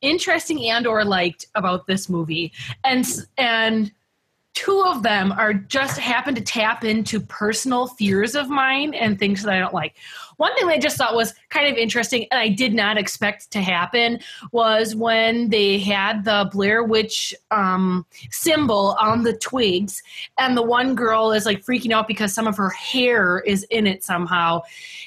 [0.01, 2.51] interesting and or liked about this movie,
[2.83, 3.05] and
[3.37, 3.91] and
[4.53, 9.43] two of them are just happen to tap into personal fears of mine and things
[9.43, 9.95] that I don't like.
[10.37, 13.51] One thing that I just thought was kind of interesting and I did not expect
[13.51, 14.19] to happen
[14.51, 20.03] was when they had the Blair Witch um, symbol on the twigs,
[20.37, 23.87] and the one girl is like freaking out because some of her hair is in
[23.87, 24.61] it somehow,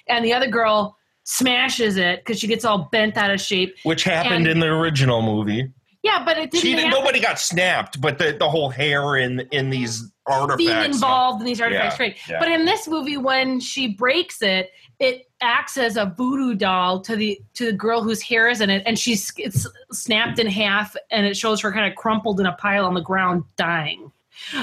[0.07, 3.77] and the other girl smashes it because she gets all bent out of shape.
[3.83, 5.71] Which happened and- in the original movie.
[6.05, 6.63] Yeah, but it didn't.
[6.63, 7.01] She didn't, happen.
[7.01, 10.59] nobody got snapped, but the, the whole hair in in these artifacts.
[10.59, 12.17] being involved in these artifacts, Yeah, right?
[12.29, 12.39] yeah.
[12.39, 17.17] But in this movie, when she breaks it, it acts as a voodoo doll to
[17.17, 20.95] the to the girl whose hair is in it, and she's it's snapped in half,
[21.11, 24.13] and it shows her kind of crumpled in a pile on the ground, dying.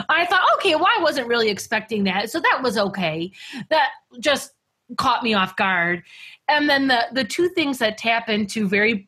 [0.09, 3.31] I thought, okay, well, I wasn't really expecting that, so that was okay.
[3.69, 3.89] That
[4.19, 4.51] just
[4.97, 6.03] caught me off guard.
[6.47, 9.07] And then the the two things that tap into very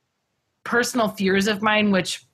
[0.64, 2.26] personal fears of mine, which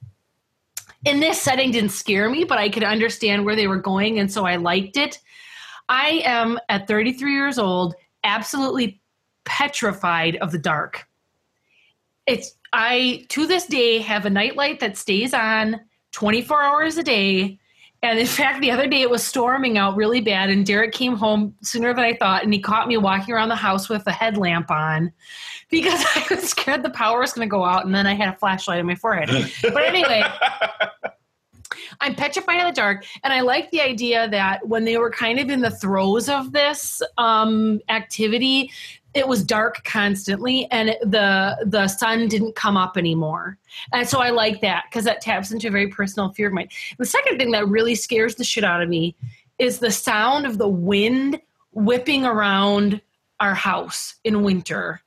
[1.06, 4.32] in this setting didn't scare me, but I could understand where they were going, and
[4.32, 5.20] so I liked it.
[5.88, 9.02] I am at 33 years old, absolutely
[9.46, 11.08] petrified of the dark.
[12.28, 15.80] It's I to this day have a nightlight that stays on
[16.12, 17.59] 24 hours a day.
[18.02, 21.16] And in fact, the other day it was storming out really bad, and Derek came
[21.16, 24.12] home sooner than I thought, and he caught me walking around the house with a
[24.12, 25.12] headlamp on
[25.70, 28.30] because I was scared the power was going to go out, and then I had
[28.30, 29.30] a flashlight on my forehead.
[29.62, 30.24] But anyway,
[32.02, 35.40] I'm petrified of the dark, and I like the idea that when they were kind
[35.40, 38.72] of in the throes of this um, activity,
[39.14, 43.58] it was dark constantly, and it- the the sun didn't come up anymore.
[43.94, 46.70] And so I like that because that taps into a very personal fear of mine.
[46.98, 49.16] The second thing that really scares the shit out of me
[49.58, 51.42] is the sound of the wind
[51.74, 53.02] whipping around
[53.40, 55.02] our house in winter.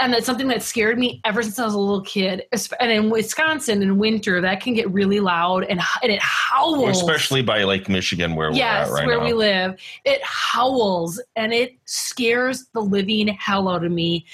[0.00, 2.44] And that's something that scared me ever since I was a little kid.
[2.80, 7.00] And in Wisconsin in winter, that can get really loud and, and it howls.
[7.00, 9.24] Especially by Lake Michigan, where yes, we're at right where now.
[9.24, 9.80] we live.
[10.04, 14.26] It howls and it scares the living hell out of me.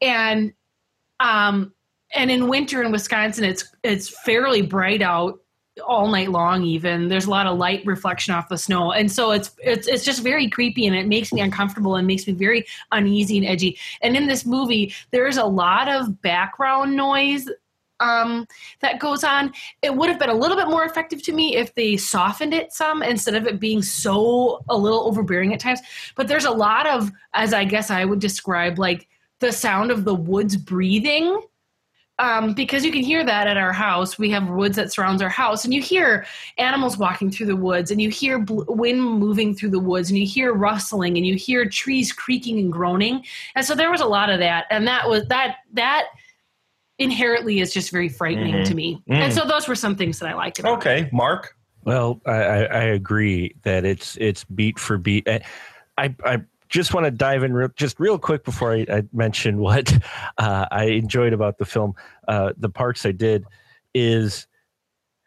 [0.00, 0.52] And
[1.20, 1.72] um
[2.14, 5.40] and in winter in Wisconsin it's it's fairly bright out
[5.86, 9.30] all night long even there's a lot of light reflection off the snow and so
[9.30, 12.64] it's it's it's just very creepy and it makes me uncomfortable and makes me very
[12.92, 17.48] uneasy and edgy and in this movie there's a lot of background noise
[18.02, 18.46] um,
[18.80, 19.52] that goes on.
[19.80, 22.72] It would have been a little bit more effective to me if they softened it
[22.72, 25.80] some instead of it being so a little overbearing at times.
[26.16, 29.08] But there's a lot of, as I guess I would describe, like
[29.40, 31.40] the sound of the woods breathing.
[32.18, 34.18] Um, because you can hear that at our house.
[34.18, 36.26] We have woods that surrounds our house, and you hear
[36.58, 40.18] animals walking through the woods, and you hear bl- wind moving through the woods, and
[40.18, 43.24] you hear rustling, and you hear trees creaking and groaning.
[43.56, 46.08] And so there was a lot of that, and that was that that
[46.98, 48.64] inherently is just very frightening Mhm.
[48.66, 49.02] to me.
[49.08, 49.14] Mm.
[49.16, 50.76] And so those were some things that I liked about it.
[50.76, 51.56] Okay, Mark.
[51.84, 55.26] Well, I, I, I agree that it's it's beat for beat.
[55.28, 55.40] I
[55.98, 56.42] I, I
[56.72, 59.92] just want to dive in real, just real quick before I, I mention what
[60.38, 61.94] uh, I enjoyed about the film.
[62.26, 63.44] Uh, the parts I did
[63.94, 64.46] is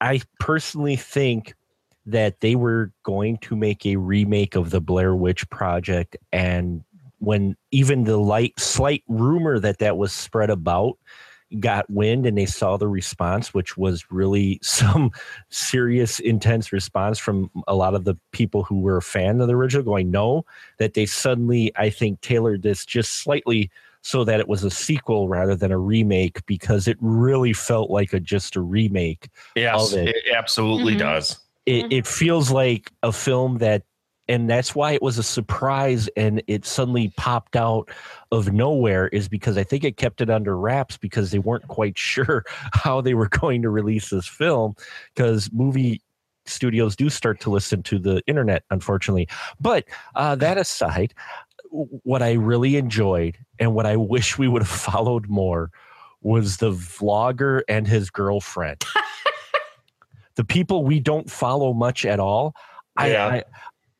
[0.02, 1.54] I personally think
[2.08, 6.84] that they were going to make a remake of the Blair Witch Project, and
[7.20, 10.98] when even the light slight rumor that that was spread about,
[11.60, 15.11] got wind and they saw the response, which was really some
[15.49, 19.56] serious, intense response from a lot of the people who were a fan of the
[19.56, 20.45] original, going no,
[20.77, 23.69] that they suddenly, I think, tailored this just slightly
[24.02, 28.14] so that it was a sequel rather than a remake because it really felt like
[28.14, 29.30] a just a remake.
[29.56, 30.10] Yes, of it.
[30.15, 30.99] it absolutely Mhm.
[30.99, 31.40] does.
[31.65, 33.82] It, it feels like a film that,
[34.28, 37.90] and that's why it was a surprise and it suddenly popped out
[38.32, 41.98] of nowhere, is because I think it kept it under wraps because they weren't quite
[41.98, 42.44] sure
[42.74, 44.76] how they were going to release this film
[45.14, 46.02] because movie
[46.46, 49.28] studios do start to listen to the internet, unfortunately.
[49.60, 49.86] But
[50.16, 51.14] uh, that aside,
[51.70, 55.72] what I really enjoyed and what I wish we would have followed more
[56.22, 58.84] was the vlogger and his girlfriend.
[60.36, 62.56] the people we don't follow much at all.
[63.00, 63.28] Yeah.
[63.28, 63.44] I, I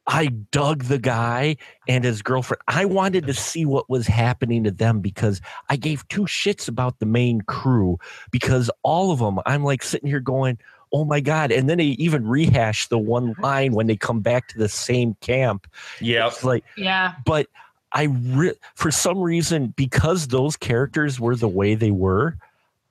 [0.08, 1.58] I dug the guy
[1.88, 2.62] and his girlfriend.
[2.68, 7.00] I wanted to see what was happening to them because I gave two shits about
[7.00, 7.98] the main crew
[8.32, 10.60] because all of them, I'm like sitting here going,
[10.94, 11.52] oh my God.
[11.52, 15.16] And then they even rehash the one line when they come back to the same
[15.22, 15.68] camp.
[16.00, 16.28] Yeah.
[16.28, 17.16] It's like, Yeah.
[17.26, 17.48] but
[17.92, 22.38] I re- for some reason because those characters were the way they were,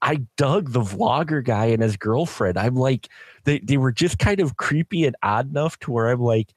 [0.02, 2.58] I dug the vlogger guy and his girlfriend.
[2.58, 3.08] I'm like
[3.44, 6.48] they they were just kind of creepy and odd enough to where I'm like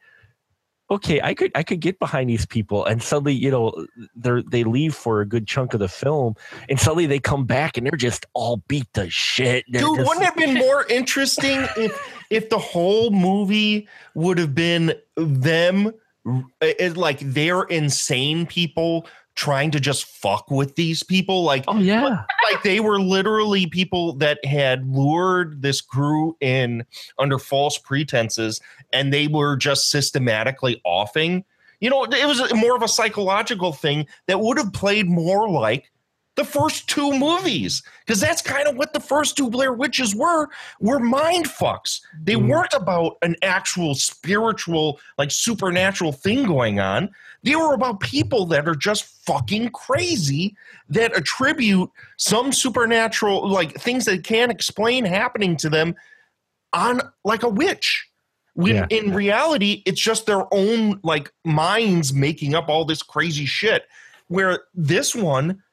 [0.90, 4.64] okay, I could I could get behind these people and suddenly, you know, they they
[4.64, 6.36] leave for a good chunk of the film
[6.70, 9.66] and suddenly they come back and they're just all beat the shit.
[9.70, 12.00] They're Dude, just- wouldn't it have been more interesting if
[12.30, 15.94] if the whole movie would have been them
[16.62, 19.08] it, like they're insane people
[19.38, 24.14] trying to just fuck with these people like oh yeah like they were literally people
[24.14, 26.84] that had lured this crew in
[27.20, 28.60] under false pretenses
[28.92, 31.46] and they were just systematically offing
[31.80, 35.92] you know it was more of a psychological thing that would have played more like
[36.38, 40.48] the first two movies because that's kind of what the first two Blair Witches were
[40.80, 42.00] were mind fucks.
[42.22, 42.48] They mm.
[42.48, 47.10] weren't about an actual spiritual like supernatural thing going on.
[47.48, 50.54] They were about people that are just fucking crazy
[50.90, 55.96] that attribute some supernatural like things that can't explain happening to them
[56.74, 58.06] on like a witch.
[58.56, 58.88] When Yeah.
[58.90, 63.88] in reality, it's just their own like minds making up all this crazy shit.
[64.28, 65.64] Where this one,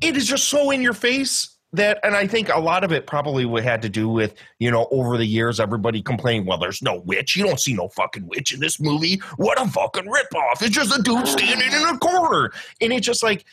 [0.00, 3.06] it is just so in your face that and i think a lot of it
[3.06, 6.82] probably would had to do with you know over the years everybody complaining well there's
[6.82, 7.36] no witch.
[7.36, 9.20] You don't see no fucking witch in this movie.
[9.36, 10.62] What a fucking ripoff.
[10.62, 12.50] It's just a dude standing in a corner.
[12.80, 13.44] And it's just like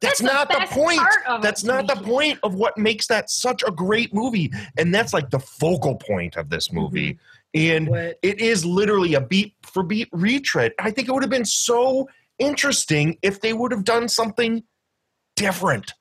[0.00, 0.98] that's, That's not the, best point.
[0.98, 1.94] part of it that's not me.
[1.94, 4.50] the point of what makes that such a great movie.
[4.78, 6.78] And that's like the focal point of this mm-hmm.
[6.78, 7.18] movie.
[7.52, 7.88] And
[8.22, 10.72] it is literally a beat for beat retread.
[10.78, 12.08] I think it would have been so
[12.38, 14.62] interesting if they would have done something
[15.36, 15.92] different.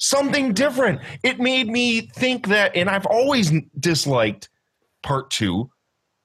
[0.00, 1.02] Something different.
[1.22, 4.48] It made me think that, and I've always disliked
[5.02, 5.70] part two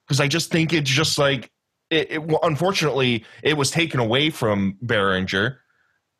[0.06, 1.50] because I just think it's just like,
[1.90, 5.58] it, it, well, unfortunately, it was taken away from Berlinger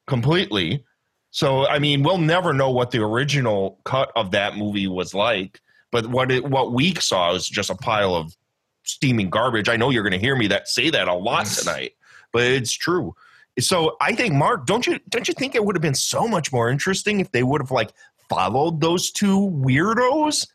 [0.07, 0.85] completely.
[1.31, 5.61] So, I mean, we'll never know what the original cut of that movie was like.
[5.91, 8.37] But what it, what we saw is just a pile of
[8.85, 9.71] steaming garbage.
[9.71, 11.93] I know you're going to hear me that say that a lot tonight,
[12.33, 13.15] but it's true.
[13.59, 16.53] So I think Mark, don't you don't you think it would have been so much
[16.53, 17.91] more interesting if they would have like
[18.29, 20.47] followed those two weirdos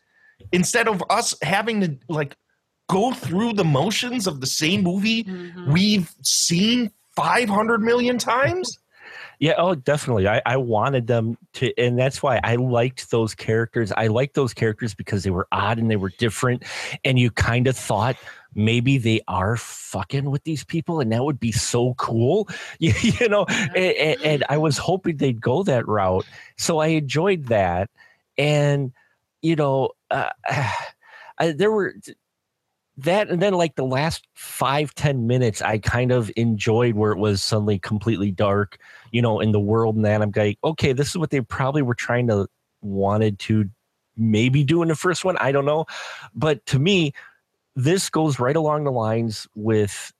[0.52, 2.36] instead of us having to like
[2.88, 5.72] go through the motions of the same movie mm-hmm.
[5.72, 8.78] we've seen 500 million times?
[9.38, 10.28] Yeah, oh, definitely.
[10.28, 13.90] I, I wanted them to, and that's why I liked those characters.
[13.90, 16.62] I liked those characters because they were odd and they were different,
[17.04, 18.16] and you kind of thought
[18.54, 22.48] maybe they are fucking with these people, and that would be so cool,
[22.78, 23.44] you, you know.
[23.48, 26.26] And, and, and I was hoping they'd go that route,
[26.56, 27.90] so I enjoyed that,
[28.36, 28.92] and
[29.42, 30.30] you know, uh,
[31.38, 31.94] I, there were
[32.98, 37.18] that and then like the last five ten minutes i kind of enjoyed where it
[37.18, 38.78] was suddenly completely dark
[39.12, 41.80] you know in the world and that i'm like okay this is what they probably
[41.80, 42.46] were trying to
[42.82, 43.68] wanted to
[44.16, 45.86] maybe do in the first one i don't know
[46.34, 47.12] but to me
[47.74, 50.12] this goes right along the lines with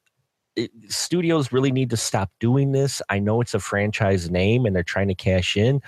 [0.56, 3.00] it, studios really need to stop doing this.
[3.08, 5.80] I know it's a franchise name and they're trying to cash in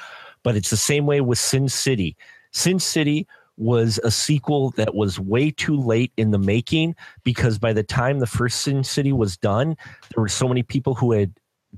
[0.44, 2.16] but it's the same way with sin city.
[2.52, 3.26] Sin city
[3.56, 8.18] was a sequel that was way too late in the making because by the time
[8.18, 9.76] the first Sin City was done,
[10.14, 11.32] there were so many people who had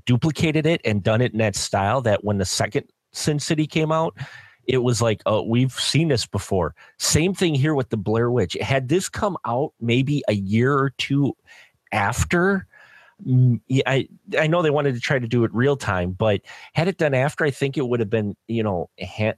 [0.05, 3.91] duplicated it and done it in that style that when the second Sin City came
[3.91, 4.17] out,
[4.67, 6.75] it was like, oh, we've seen this before.
[6.97, 8.57] Same thing here with the Blair Witch.
[8.59, 11.35] Had this come out maybe a year or two
[11.93, 12.67] after,
[13.25, 16.41] mm, I I know they wanted to try to do it real time, but
[16.73, 19.35] had it done after, I think it would have been you know ha-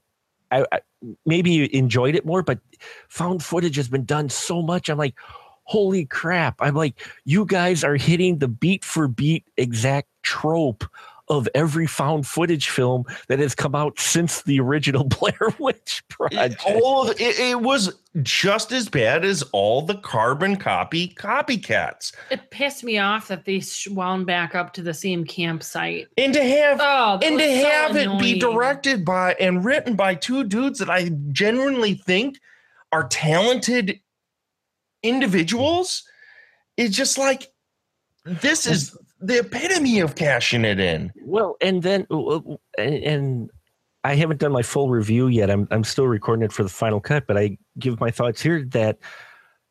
[0.51, 0.79] I, I
[1.25, 2.59] maybe enjoyed it more, but
[3.07, 4.89] found footage has been done so much.
[4.89, 5.15] I'm like,
[5.63, 6.55] holy crap!
[6.59, 10.83] I'm like, you guys are hitting the beat for beat exact trope
[11.29, 16.61] of every found footage film that has come out since the original Blair Witch project.
[16.65, 17.93] All of- it, it was
[18.23, 22.13] just as bad as all the carbon copy copycats.
[22.31, 23.61] It pissed me off that they
[23.91, 26.07] wound back up to the same campsite.
[26.17, 30.15] And to have Oh, and to so have it be directed by and written by
[30.15, 32.39] two dudes that I genuinely think
[32.91, 33.99] are talented
[35.03, 36.03] individuals
[36.77, 37.47] is just like
[38.25, 41.11] this is the epitome of cashing it in.
[41.23, 42.39] Well, and then uh,
[42.77, 43.49] and, and
[44.03, 45.49] I haven't done my full review yet.
[45.49, 48.63] I'm I'm still recording it for the final cut, but I give my thoughts here
[48.69, 48.97] that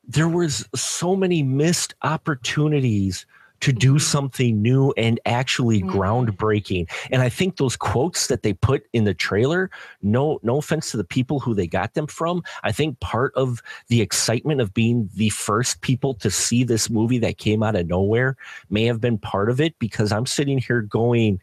[0.04, 3.26] there was so many missed opportunities
[3.60, 3.98] to do mm-hmm.
[3.98, 5.98] something new and actually mm-hmm.
[5.98, 6.88] groundbreaking.
[7.10, 9.70] And I think those quotes that they put in the trailer,
[10.02, 13.60] no no offense to the people who they got them from, I think part of
[13.88, 17.86] the excitement of being the first people to see this movie that came out of
[17.86, 18.36] nowhere
[18.70, 21.40] may have been part of it because I'm sitting here going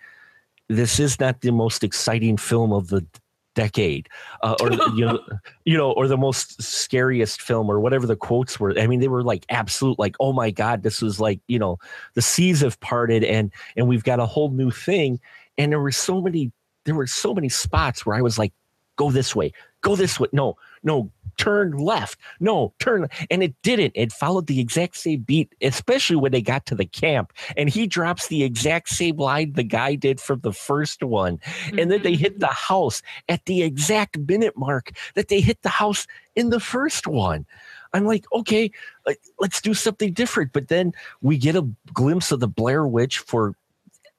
[0.67, 3.05] this is not the most exciting film of the
[3.55, 4.07] decade
[4.43, 5.19] uh, or you know
[5.65, 8.77] you know or the most scariest film or whatever the quotes were.
[8.79, 11.79] I mean they were like absolute like oh my god this was like you know
[12.13, 15.19] the seas have parted and and we've got a whole new thing.
[15.57, 16.51] And there were so many
[16.83, 18.53] there were so many spots where i was like
[18.97, 19.51] go this way
[19.85, 20.27] go this way.
[20.33, 22.19] No no turn left.
[22.39, 23.93] No turn and it didn't.
[23.95, 27.87] It followed the exact same beat especially when they got to the camp and he
[27.87, 31.39] drops the exact same line the guy did from the first one
[31.77, 32.73] and then they hit the mm-hmm.
[32.73, 37.45] house at the exact minute mark that they hit the house in the first one.
[37.93, 38.71] I'm like okay
[39.39, 40.53] let's do something different.
[40.53, 43.55] But then we get a glimpse of the blair witch for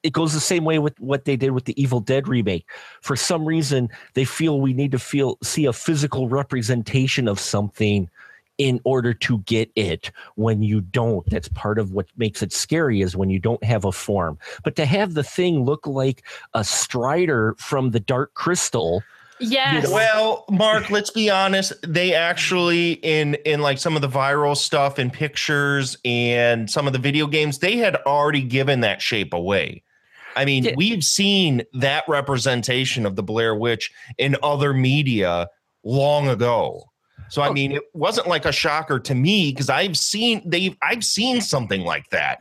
[0.07, 2.70] it goes the same way with what they did with the Evil Dead remake.
[3.01, 8.09] For some reason, they feel we need to feel see a physical representation of something
[8.57, 13.03] in order to get it when you don't that's part of what makes it scary
[13.03, 16.23] is when you don't have a form but to have the thing look like
[16.55, 19.03] a strider from the dark crystal
[19.39, 19.91] Yes.
[19.91, 21.74] Well, Mark, let's be honest.
[21.83, 26.95] They actually in in like some of the viral stuff and pictures and some of
[26.95, 29.83] the video games, they had already given that shape away.
[30.37, 35.49] I mean, we've seen that representation of the Blair Witch in other media
[35.83, 36.85] long ago.
[37.29, 41.03] So I mean, it wasn't like a shocker to me because I've seen they've I've
[41.03, 42.39] seen something like that.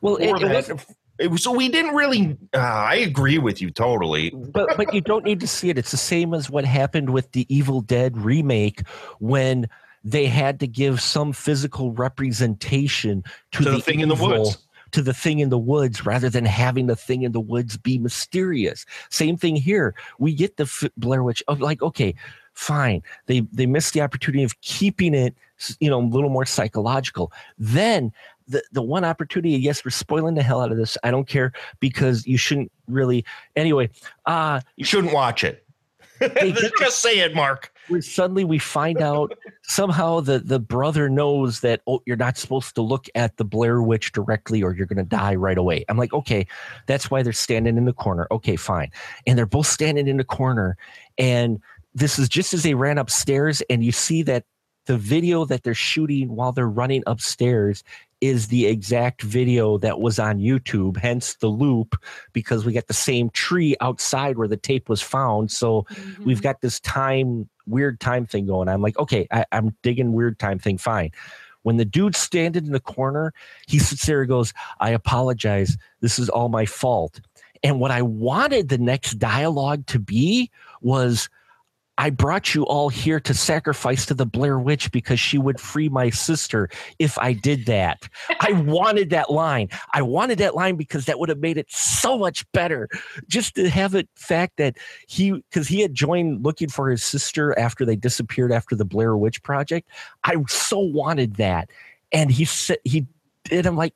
[0.00, 0.84] Well, it- it that- wasn't-
[1.18, 2.36] it was- so we didn't really.
[2.54, 4.30] Uh, I agree with you totally.
[4.30, 5.78] but but you don't need to see it.
[5.78, 8.86] It's the same as what happened with the Evil Dead remake
[9.18, 9.68] when
[10.04, 14.58] they had to give some physical representation to, To the thing in the woods.
[14.94, 17.98] To the thing in the woods, rather than having the thing in the woods be
[17.98, 18.86] mysterious.
[19.10, 19.94] Same thing here.
[20.18, 22.14] We get the f- Blair Witch of like, okay,
[22.52, 23.02] fine.
[23.26, 25.34] They they missed the opportunity of keeping it,
[25.80, 27.32] you know, a little more psychological.
[27.58, 28.12] Then
[28.46, 30.96] the the one opportunity, yes, we're spoiling the hell out of this.
[31.02, 33.24] I don't care because you shouldn't really.
[33.56, 33.90] Anyway,
[34.26, 35.66] uh you shouldn't watch it.
[36.78, 37.73] Just say it, Mark.
[38.00, 42.82] Suddenly we find out somehow the the brother knows that oh you're not supposed to
[42.82, 45.84] look at the Blair Witch directly or you're gonna die right away.
[45.88, 46.46] I'm like okay,
[46.86, 48.26] that's why they're standing in the corner.
[48.30, 48.90] Okay, fine,
[49.26, 50.76] and they're both standing in the corner,
[51.18, 51.60] and
[51.94, 54.44] this is just as they ran upstairs, and you see that
[54.86, 57.82] the video that they're shooting while they're running upstairs
[58.24, 62.00] is the exact video that was on YouTube, hence the loop,
[62.32, 65.50] because we got the same tree outside where the tape was found.
[65.50, 65.86] So
[66.24, 66.42] we've mm-hmm.
[66.42, 68.68] got this time, weird time thing going.
[68.68, 71.10] I'm like, okay, I, I'm digging weird time thing, fine.
[71.62, 73.32] When the dude's standing in the corner,
[73.66, 75.78] he sits there and goes, I apologize.
[76.00, 77.20] This is all my fault.
[77.62, 80.50] And what I wanted the next dialogue to be
[80.82, 81.28] was,
[81.96, 85.88] I brought you all here to sacrifice to the Blair Witch because she would free
[85.88, 86.68] my sister
[86.98, 88.08] if I did that.
[88.40, 89.68] I wanted that line.
[89.92, 92.88] I wanted that line because that would have made it so much better.
[93.28, 94.76] Just to have it fact that
[95.06, 99.16] he because he had joined looking for his sister after they disappeared after the Blair
[99.16, 99.88] Witch project.
[100.24, 101.70] I so wanted that.
[102.12, 103.06] And he said he
[103.44, 103.66] did.
[103.66, 103.94] I'm like,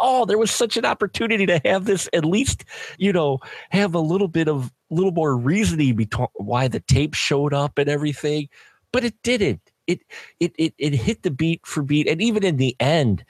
[0.00, 2.64] oh, there was such an opportunity to have this at least,
[2.98, 3.38] you know,
[3.70, 7.88] have a little bit of little more reasoning between why the tape showed up and
[7.88, 8.48] everything,
[8.92, 9.60] but it didn't.
[9.86, 10.00] It
[10.40, 13.24] it it it hit the beat for beat, and even in the end,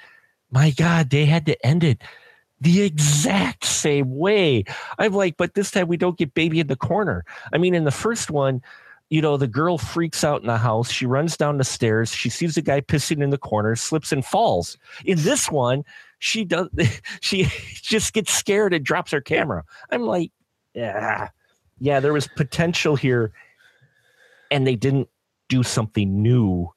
[0.51, 2.03] my God, they had to end it
[2.61, 4.65] the exact same way.
[4.99, 7.24] I'm like, but this time we don't get baby in the corner.
[7.53, 8.62] I mean, in the first one,
[9.11, 10.91] you know, the girl freaks out in the house.
[10.91, 12.11] She runs down the stairs.
[12.11, 14.78] She sees a guy pissing in the corner, slips and falls.
[15.05, 15.85] In this one,
[16.19, 16.69] she does.
[17.20, 19.65] She just gets scared and drops her camera.
[19.91, 20.32] I'm like,
[20.74, 21.28] yeah,
[21.79, 22.01] yeah.
[22.01, 23.33] There was potential here.
[24.51, 25.09] and they didn't
[25.49, 26.69] do something new.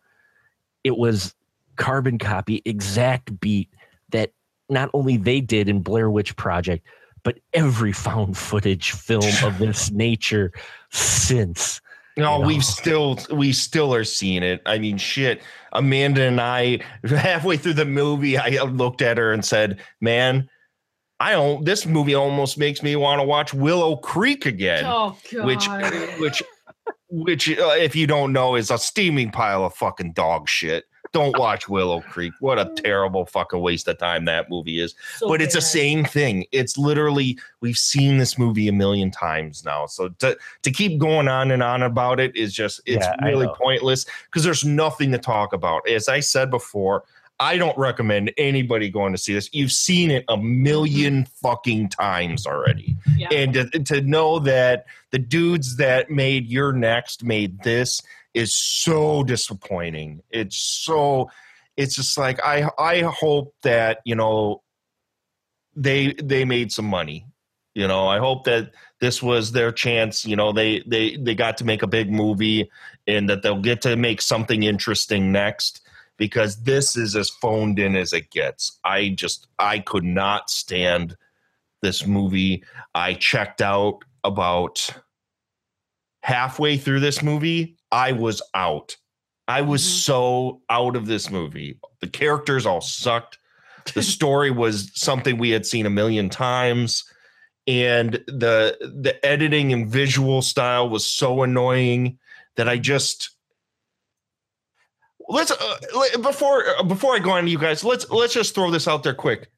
[0.84, 1.36] It was
[1.76, 3.70] carbon copy, exact beat
[4.12, 4.32] that
[4.70, 6.86] not only they did in Blair Witch Project,
[7.24, 10.52] but every found footage film of this nature
[10.92, 11.82] since.
[12.16, 14.62] No, we've still we still are seeing it.
[14.66, 15.42] I mean, shit.
[15.74, 20.50] Amanda and I halfway through the movie, I looked at her and said, "Man,
[21.20, 21.66] I don't.
[21.66, 25.46] This movie almost makes me want to watch Willow Creek again." Oh god.
[25.46, 25.68] which
[26.20, 26.44] which
[27.10, 31.38] which uh, if you don't know is a steaming pile of fucking dog shit don't
[31.40, 35.42] watch willow creek what a terrible fucking waste of time that movie is So but
[35.42, 40.10] it's the same thing it's literally we've seen this movie a million times now so
[40.20, 44.06] to to keep going on and on about it is just it's Yeah, really pointless
[44.26, 47.06] because there's nothing to talk about as i said before
[47.40, 49.50] I don't recommend anybody going to see this.
[49.54, 52.98] You've seen it a million fucking times already.
[53.16, 53.28] Yeah.
[53.32, 58.02] And to, to know that the dudes that made You're Next made this
[58.34, 60.22] is so disappointing.
[60.32, 61.30] It's so
[61.76, 64.64] it's just like I I hope that, you know,
[65.76, 67.28] they they made some money.
[67.76, 71.58] You know, I hope that this was their chance, you know, they they they got
[71.58, 72.72] to make a big movie
[73.06, 75.87] and that they'll get to make something interesting next
[76.18, 78.80] because this is as phoned in as it gets.
[78.84, 81.16] I just I could not stand
[81.82, 82.64] this movie.
[82.96, 84.90] I checked out about
[86.22, 87.78] halfway through this movie.
[87.92, 88.98] I was out.
[89.48, 89.98] I was mm-hmm.
[90.00, 91.80] so out of this movie.
[92.02, 93.38] The characters all sucked.
[93.94, 97.06] The story was something we had seen a million times
[97.68, 102.18] and the the editing and visual style was so annoying
[102.56, 103.32] that I just
[105.28, 108.72] let's uh, before uh, before I go on to you guys, let's let's just throw
[108.72, 109.50] this out there quick.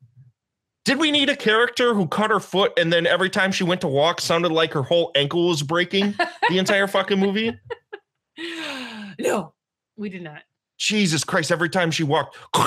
[0.85, 3.81] Did we need a character who cut her foot and then every time she went
[3.81, 6.15] to walk sounded like her whole ankle was breaking
[6.49, 7.53] the entire fucking movie?
[9.19, 9.53] no,
[9.97, 10.41] we did not.
[10.77, 12.63] Jesus Christ, every time she walked, oh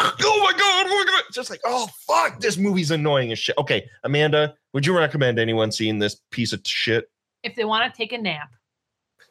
[0.00, 1.22] my god, oh my god.
[1.32, 3.56] Just like, oh fuck, this movie's annoying as shit.
[3.58, 7.10] Okay, Amanda, would you recommend anyone seeing this piece of shit?
[7.42, 8.50] If they want to take a nap.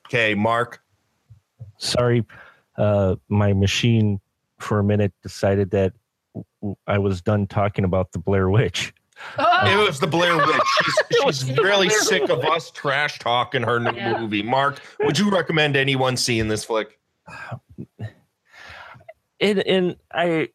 [0.08, 0.82] Okay, Mark.
[1.80, 2.24] Sorry,
[2.78, 4.20] uh, my machine
[4.60, 5.94] for a minute decided that
[6.86, 8.94] I was done talking about the Blair Witch.
[9.40, 10.62] It was the Blair Witch.
[10.84, 10.96] She's,
[11.40, 14.20] she's really Blair sick of us trash talking her new Yeah.
[14.20, 14.44] movie.
[14.44, 17.00] Mark, would you recommend anyone seeing this flick?
[19.40, 20.50] and and I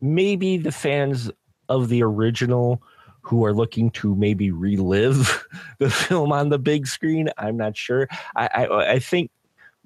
[0.00, 1.30] maybe the fans
[1.68, 2.82] of the original
[3.20, 5.44] who are looking to maybe relive
[5.78, 7.30] the film on the big screen.
[7.38, 8.08] I'm not sure.
[8.36, 9.30] I I, I think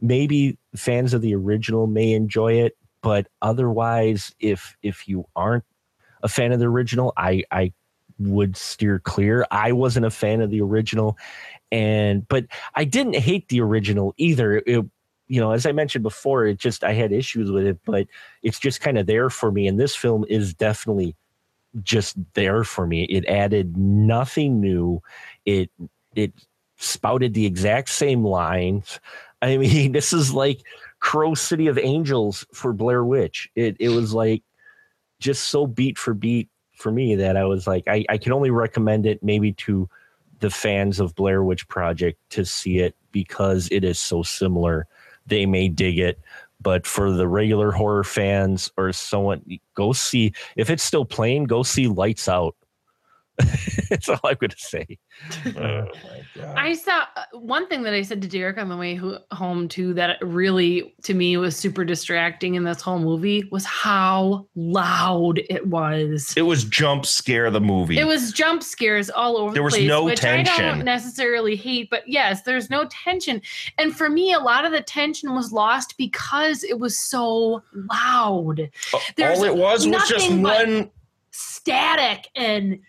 [0.01, 5.65] maybe fans of the original may enjoy it, but otherwise, if if you aren't
[6.23, 7.73] a fan of the original, I I
[8.19, 9.47] would steer clear.
[9.51, 11.17] I wasn't a fan of the original,
[11.71, 14.63] and but I didn't hate the original either.
[14.67, 14.85] It,
[15.29, 18.07] you know, as I mentioned before, it just I had issues with it, but
[18.43, 19.67] it's just kind of there for me.
[19.67, 21.17] And this film is definitely
[21.83, 23.05] just there for me.
[23.05, 25.03] It added nothing new.
[25.45, 25.71] It
[26.15, 26.33] it
[26.79, 29.01] spouted the exact same lines.
[29.43, 30.63] I mean, this is like
[31.01, 33.49] Crow City of Angels for Blair Witch.
[33.55, 34.43] It it was like
[35.19, 38.51] just so beat for beat for me that I was like, I, I can only
[38.51, 39.89] recommend it maybe to
[40.41, 44.87] the fans of Blair Witch Project to see it because it is so similar.
[45.27, 46.21] They may dig it,
[46.61, 49.43] but for the regular horror fans or someone,
[49.75, 51.45] go see if it's still playing.
[51.45, 52.55] Go see Lights Out.
[53.91, 54.99] That's all I'm going to say.
[56.57, 58.99] I saw uh, one thing that I said to Derek on the way
[59.33, 64.47] home too that really to me was super distracting in this whole movie was how
[64.55, 66.33] loud it was.
[66.37, 67.99] It was jump scare the movie.
[67.99, 70.65] It was jump scares all over There the was place, no which I tension.
[70.65, 73.43] don't necessarily hate, but yes, there's no tension.
[73.79, 78.71] And for me, a lot of the tension was lost because it was so loud.
[79.17, 80.91] There's All it was was just one
[81.31, 82.81] static and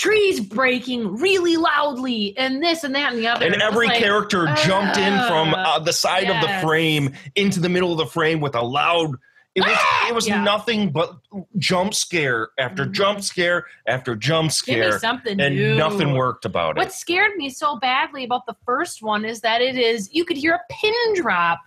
[0.00, 3.44] trees breaking really loudly and this and that and the other.
[3.44, 7.12] and was every like, character jumped in from uh, uh, the side of the frame
[7.34, 9.14] into the middle of the frame with a loud
[9.54, 9.76] it was
[10.08, 10.36] it was Yeah.
[10.36, 10.44] Mm-hmm.
[10.44, 11.16] nothing but
[11.58, 15.74] jump scare after jump scare after jump Give me scare something and new.
[15.74, 16.78] nothing worked about it.
[16.78, 20.36] What scared me so badly about the first one is that it is you could
[20.36, 21.58] hear a pin drop.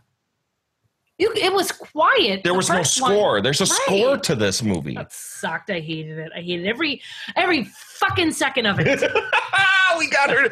[1.20, 2.44] You, it was quiet.
[2.44, 3.12] there the was no first one.
[3.12, 3.80] score there's a Right.
[3.86, 5.70] score to this movie That sucked.
[5.70, 6.32] I hated it.
[6.36, 7.02] I hated every
[7.36, 9.00] every fucking second of it.
[10.00, 10.50] we got her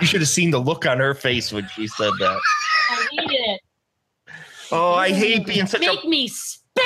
[0.00, 2.40] you should have seen the look on her face when she said that
[2.90, 3.60] I hated it.
[4.72, 6.84] oh i hate being such a- Make me spit.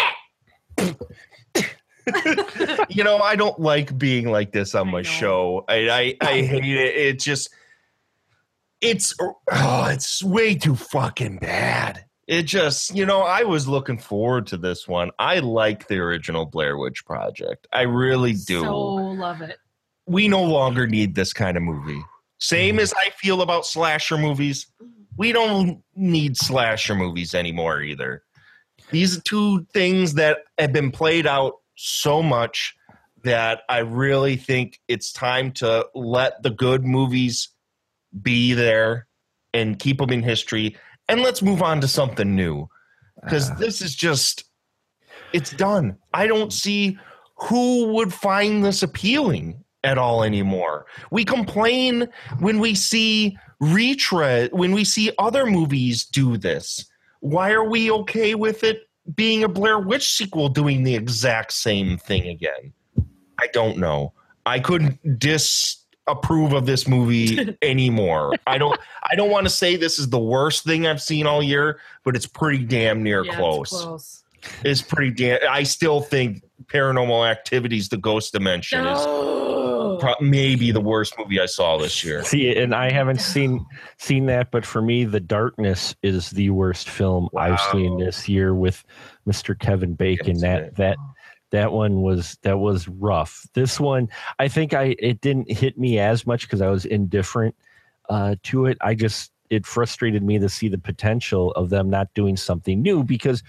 [2.91, 6.65] you know i don't like being like this on my show i i, I hate
[6.65, 7.49] it it just
[8.83, 9.15] it's
[9.51, 12.05] oh, it's way too fucking bad.
[12.27, 15.11] It just, you know, I was looking forward to this one.
[15.19, 17.67] I like the original Blair Witch Project.
[17.73, 18.63] I really do.
[18.63, 19.59] So love it.
[20.07, 22.03] we no longer need this kind of movie.
[22.39, 22.83] Same mm-hmm.
[22.83, 24.67] as I feel about slasher movies.
[25.17, 28.23] We don't need slasher movies anymore either.
[28.91, 32.75] These are two things that have been played out so much
[33.23, 37.49] that I really think it's time to let the good movies
[38.21, 39.07] be there
[39.53, 40.77] and keep them in history
[41.09, 42.69] and let's move on to something new
[43.23, 43.55] because ah.
[43.55, 44.45] this is just
[45.33, 45.99] it's done.
[46.13, 46.99] I don't see
[47.37, 50.87] who would find this appealing at all anymore.
[51.11, 52.09] We complain
[52.39, 56.87] when we see retread when we see other movies do this.
[57.21, 61.99] Why are we okay with it being a blair witch sequel doing the exact same
[61.99, 62.73] thing again?
[63.39, 64.13] I don't know.
[64.47, 65.19] I couldn't
[66.07, 68.79] disapprove of this movie anymore i don't
[69.11, 72.15] i don't want to say this is the worst thing i've seen all year but
[72.17, 74.25] it's pretty damn near Yeah, it's close close.
[74.65, 79.01] it's pretty damn i still think paranormal activities the ghost dimension is
[80.01, 83.65] pro- maybe the worst movie i saw this year See, and I haven't seen
[83.99, 88.55] seen that, but for me, The Darkness is the worst film I've seen this year
[88.55, 88.85] with
[89.27, 89.59] Mr.
[89.59, 90.39] Kevin Bacon.
[90.41, 90.97] That that
[91.55, 93.47] that one was that was rough.
[93.55, 94.09] This one,
[94.41, 97.55] I think I it didn't hit me as much because I was indifferent
[98.11, 98.77] uh, to it.
[98.81, 103.05] I just it frustrated me to see the potential of them not doing something new
[103.05, 103.45] because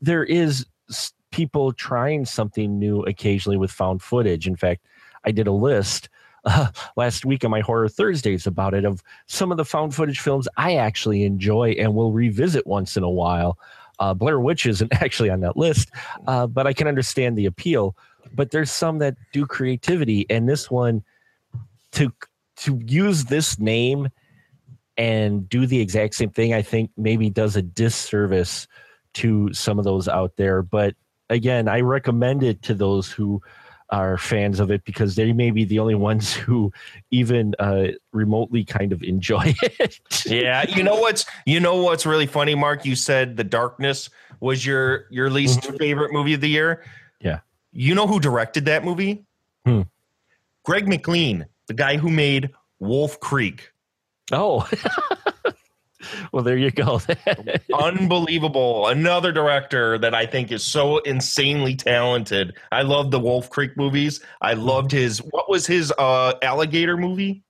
[0.00, 0.66] there is
[1.30, 4.46] people trying something new occasionally with found footage.
[4.46, 4.86] In fact,
[5.24, 6.08] I did a list
[6.46, 10.20] uh, last week on my horror Thursdays about it of some of the found footage
[10.20, 13.58] films I actually enjoy and will revisit once in a while.
[14.02, 15.90] Uh, Blair Witch isn't actually on that list,
[16.26, 17.96] uh, but I can understand the appeal.
[18.34, 21.04] But there's some that do creativity, and this one
[21.92, 22.12] to
[22.56, 24.08] to use this name
[24.96, 28.66] and do the exact same thing, I think maybe does a disservice
[29.14, 30.62] to some of those out there.
[30.62, 30.94] But
[31.30, 33.40] again, I recommend it to those who
[33.92, 36.72] are fans of it because they may be the only ones who
[37.12, 40.00] even uh, remotely kind of enjoy it.
[40.26, 44.08] yeah you know what's you know what's really funny mark you said the darkness
[44.40, 46.82] was your your least favorite movie of the year
[47.20, 47.40] Yeah.
[47.72, 49.24] you know who directed that movie
[49.66, 49.82] Hmm.
[50.64, 52.50] greg mclean the guy who made
[52.80, 53.68] wolf creek
[54.32, 54.66] Oh,
[56.32, 57.00] well, there you go.
[57.74, 58.88] unbelievable.
[58.88, 62.56] Another director that i think is so insanely talented.
[62.70, 64.20] I love the wolf creek movies.
[64.40, 67.42] I loved his what was his uh alligator movie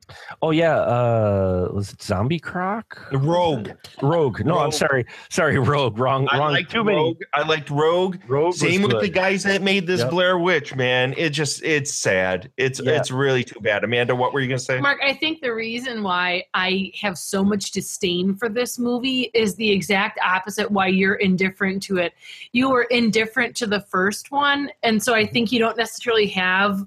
[0.43, 3.09] oh yeah, uh, was it Zombie Croc?
[3.12, 3.70] rogue
[4.01, 4.44] Rogue.
[4.44, 5.98] No, I'm sorry, sorry, Rogue.
[5.98, 6.52] Wrong, I wrong.
[6.52, 6.97] liked Too many.
[6.97, 7.20] Rogue.
[7.34, 8.16] I liked Rogue.
[8.28, 10.10] Rogue Same was with the guys that made this Yep.
[10.10, 11.14] Blair Witch, man.
[11.16, 12.51] It just it's sad.
[12.56, 12.93] It's Yeah.
[12.93, 13.84] it's really too bad.
[13.84, 14.80] Amanda, what were you gonna say?
[14.80, 19.55] Mark, I think the reason why I have so much disdain for this movie is
[19.55, 22.14] the exact opposite why you're indifferent to it.
[22.52, 26.84] You were indifferent to the first one, and so I think you don't necessarily have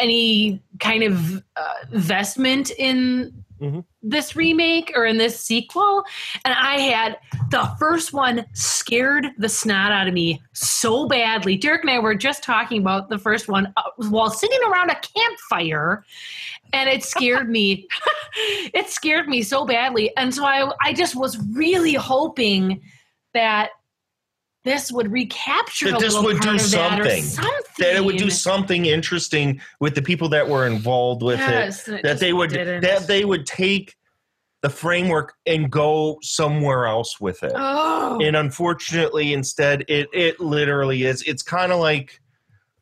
[0.00, 3.84] any kind of uh, investment in Mhm.
[4.02, 6.02] this remake or in this sequel.
[6.46, 7.18] And I had
[7.50, 11.58] the first one scared the snot out of me so badly.
[11.58, 14.98] Derek and I were just talking about the first one uh, while sitting around a
[15.14, 16.04] campfire
[16.72, 17.86] and it scared me.
[18.72, 20.16] it scared me so badly.
[20.16, 22.80] And so I, I just was really hoping
[23.34, 23.70] that
[24.64, 27.22] this would recapture That a this little would part do of that something.
[27.24, 27.52] something.
[27.78, 31.94] That it would do something interesting with the people that were involved with Yes, it.
[31.96, 32.82] it That they would didn't.
[32.82, 33.94] that they would take
[34.62, 37.52] the framework and go somewhere else with it.
[37.54, 38.18] Oh.
[38.22, 41.22] And unfortunately, instead, it it literally is.
[41.22, 42.20] It's kind of like,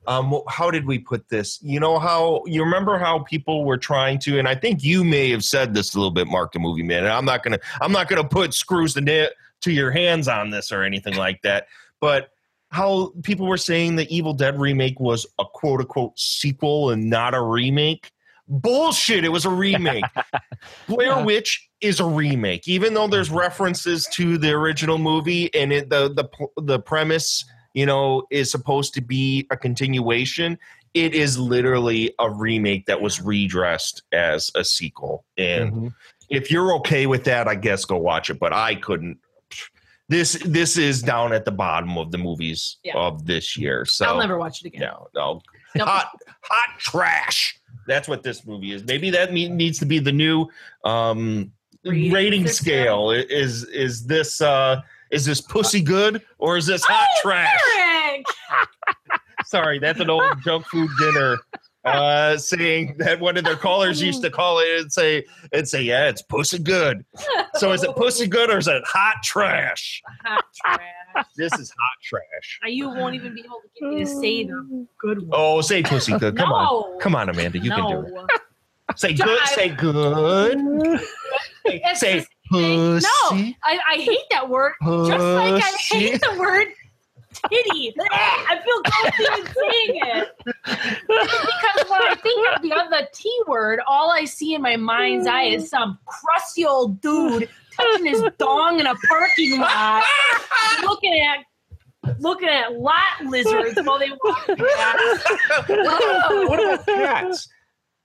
[0.09, 1.60] um, how did we put this?
[1.62, 5.30] You know how you remember how people were trying to, and I think you may
[5.30, 7.05] have said this a little bit, Mark the Movie Man.
[7.05, 9.26] And I'm not gonna I'm not gonna put screws na-
[9.62, 11.66] to your hands on this or anything like that,
[12.01, 12.30] but.
[12.70, 17.32] How people were saying the Evil Dead remake was a quote unquote sequel and not
[17.32, 18.10] a remake.
[18.47, 20.05] Bullshit, it was a remake.
[20.86, 25.89] Blair Witch is a remake, even though there's references to the original movie and it,
[25.89, 30.59] the the the premise, you know, is supposed to be a continuation.
[30.93, 35.24] It is literally a remake that was redressed as a sequel.
[35.39, 35.94] And Mhm.
[36.28, 38.39] if you're okay with that, I guess go watch it.
[38.39, 39.16] But I couldn't.
[40.09, 42.97] This this is down at the bottom of the movies Yeah.
[42.97, 43.85] of this year.
[43.85, 44.80] So I'll never watch it again.
[44.82, 45.43] no, no.
[45.74, 45.86] Nope.
[45.86, 46.10] Hot,
[46.40, 47.60] hot trash.
[47.86, 48.85] That's what this movie is.
[48.85, 50.47] Maybe that me- needs to be the new
[50.85, 51.52] um,
[51.85, 53.10] Rating rating scale.
[53.10, 54.80] Is is this uh,
[55.10, 57.60] is this pussy good or is this hot trash?
[59.47, 61.39] Sorry, that's an old junk food dinner
[61.94, 65.82] uh, saying that one of their callers used to call it and say and say,
[65.82, 67.05] "Yeah, it's pussy good."
[67.55, 70.02] So is it pussy good or is it hot trash?
[70.24, 71.27] Hot trash.
[71.36, 72.59] This is hot trash.
[72.62, 75.31] Now You won't even be able to get me to say the good one.
[75.32, 76.36] Oh, say pussy good.
[76.36, 76.55] Come No.
[76.55, 78.12] on, come on, Amanda, you can do it.
[78.15, 78.27] No.
[78.97, 79.39] Say good.
[79.48, 80.59] Say good.
[81.94, 83.39] Say, say just- No.
[83.65, 84.73] I, I hate that word.
[84.82, 86.69] Just like I hate the word
[87.51, 87.94] titty.
[88.10, 90.28] I feel guilty even saying it.
[90.66, 95.27] Because when I think of the other T word, all I see in my mind's
[95.27, 100.05] eye is some crusty old dude touching his dong in a parking lot,
[100.82, 101.44] looking at
[102.20, 105.28] looking at lot lizards while they walk past.
[105.69, 107.48] what about cats?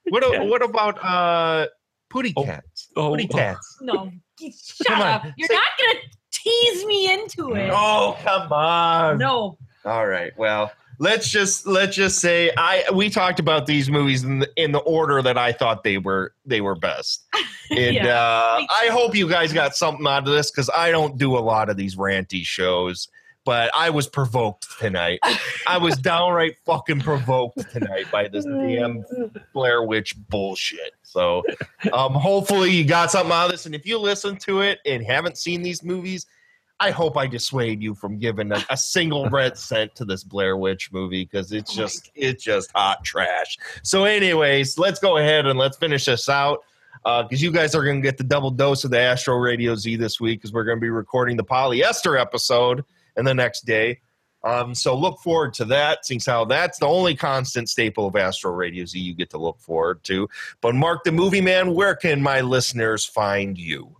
[0.09, 1.67] What, a- what about uh,
[2.09, 2.89] pooty cats?
[2.95, 3.77] Oh, Pooty cats.
[3.81, 5.25] No, shut Come on, up.
[5.37, 5.99] You're say- not gonna
[6.43, 7.69] tease me into it.
[7.73, 9.17] Oh, come on.
[9.17, 9.57] No.
[9.85, 10.31] All right.
[10.37, 14.71] Well, let's just let's just say I we talked about these movies in the, in
[14.71, 17.25] the order that I thought they were they were best.
[17.71, 18.19] And Yeah.
[18.21, 21.39] uh, I hope you guys got something out of this because I don't do a
[21.39, 23.07] lot of these ranty shows.
[23.45, 25.19] But I was provoked tonight.
[25.67, 29.03] I was downright fucking provoked tonight by this damn
[29.53, 30.93] Blair Witch bullshit.
[31.01, 31.43] So,
[31.91, 33.65] um, hopefully you got something out of this.
[33.65, 36.25] And if you listen to it and haven't seen these movies,
[36.79, 40.57] I hope I dissuade you from giving a, a single red cent to this Blair
[40.57, 43.57] Witch movie because it's just it's just hot trash.
[43.83, 46.59] So, anyways, let's go ahead and let's finish this out
[47.03, 49.95] because you guys are going to get the double dose of the Astro Radio Z
[49.97, 52.83] this week because we're going to be recording the polyester episode
[53.15, 53.99] and the next day.
[54.43, 58.51] Um, so look forward to that, since how that's the only constant staple of Astro
[58.51, 60.27] Radio Z you get to look forward to.
[60.59, 63.95] But Mark the Movie Man, where can my listeners find you?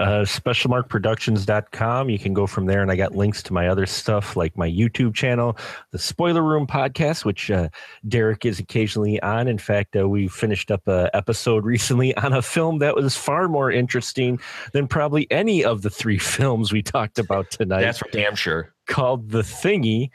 [0.00, 2.08] Uh, specialmarkproductions.com.
[2.08, 4.68] You can go from there, and I got links to my other stuff like my
[4.68, 5.58] YouTube channel,
[5.90, 7.68] the Spoiler Room podcast, which uh,
[8.08, 9.46] Derek is occasionally on.
[9.46, 13.46] In fact, uh, we finished up a episode recently on a film that was far
[13.46, 14.40] more interesting
[14.72, 17.82] than probably any of the three films we talked about tonight.
[17.82, 18.72] That's for damn sure.
[18.86, 20.10] Called The Thingy.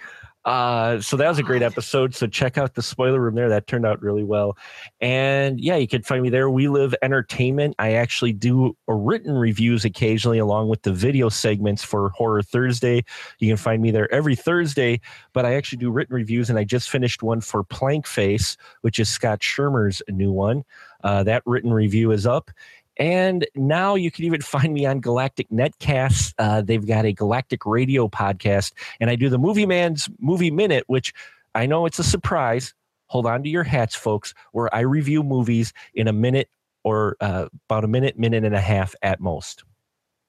[0.46, 2.14] Uh, so that was a great episode.
[2.14, 3.50] So check out the spoiler room there.
[3.50, 4.56] That turned out really well.
[5.02, 6.52] And yeah, you can find me there.
[6.52, 7.76] We Live Entertainment.
[7.80, 13.04] I actually do written reviews occasionally along with the video segments for Horror Thursday.
[13.40, 15.02] You can find me there every Thursday,
[15.34, 19.00] but I actually do written reviews and I just finished one for Plank Face, which
[19.00, 20.64] is Scott Schirmer's new one.
[21.04, 22.52] Uh, that written review is up.
[22.98, 26.34] And now you can even find me on Galactic Netcasts.
[26.38, 30.84] Uh, they've got a Galactic Radio podcast, and I do the Movie Man's Movie Minute,
[30.88, 31.14] which
[31.54, 32.74] I know it's a surprise.
[33.08, 36.50] Hold on to your hats, folks, where I review movies in a minute
[36.84, 39.64] or uh, about a minute, minute and a half at most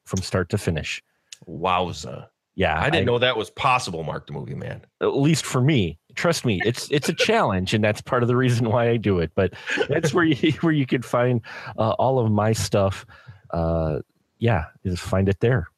[0.04, 1.02] from start to finish.
[1.48, 2.28] Wowza.
[2.54, 2.80] Yeah.
[2.80, 4.82] I didn't know that was possible, Mark the Movie Man.
[5.00, 5.98] At least for me.
[6.16, 9.18] Trust me, it's it's a challenge, and that's part of the reason why I do
[9.20, 9.30] it.
[9.34, 9.54] But
[9.88, 11.40] that's where you where you can find
[11.78, 13.06] uh, all of my stuff.
[13.50, 14.00] Uh,
[14.38, 15.68] yeah, just find it there.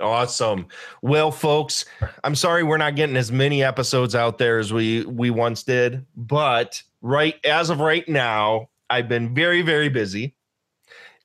[0.00, 0.68] Awesome.
[1.02, 1.84] Well, folks,
[2.24, 6.06] I'm sorry we're not getting as many episodes out there as we we once did,
[6.16, 10.34] but right as of right now, I've been very very busy.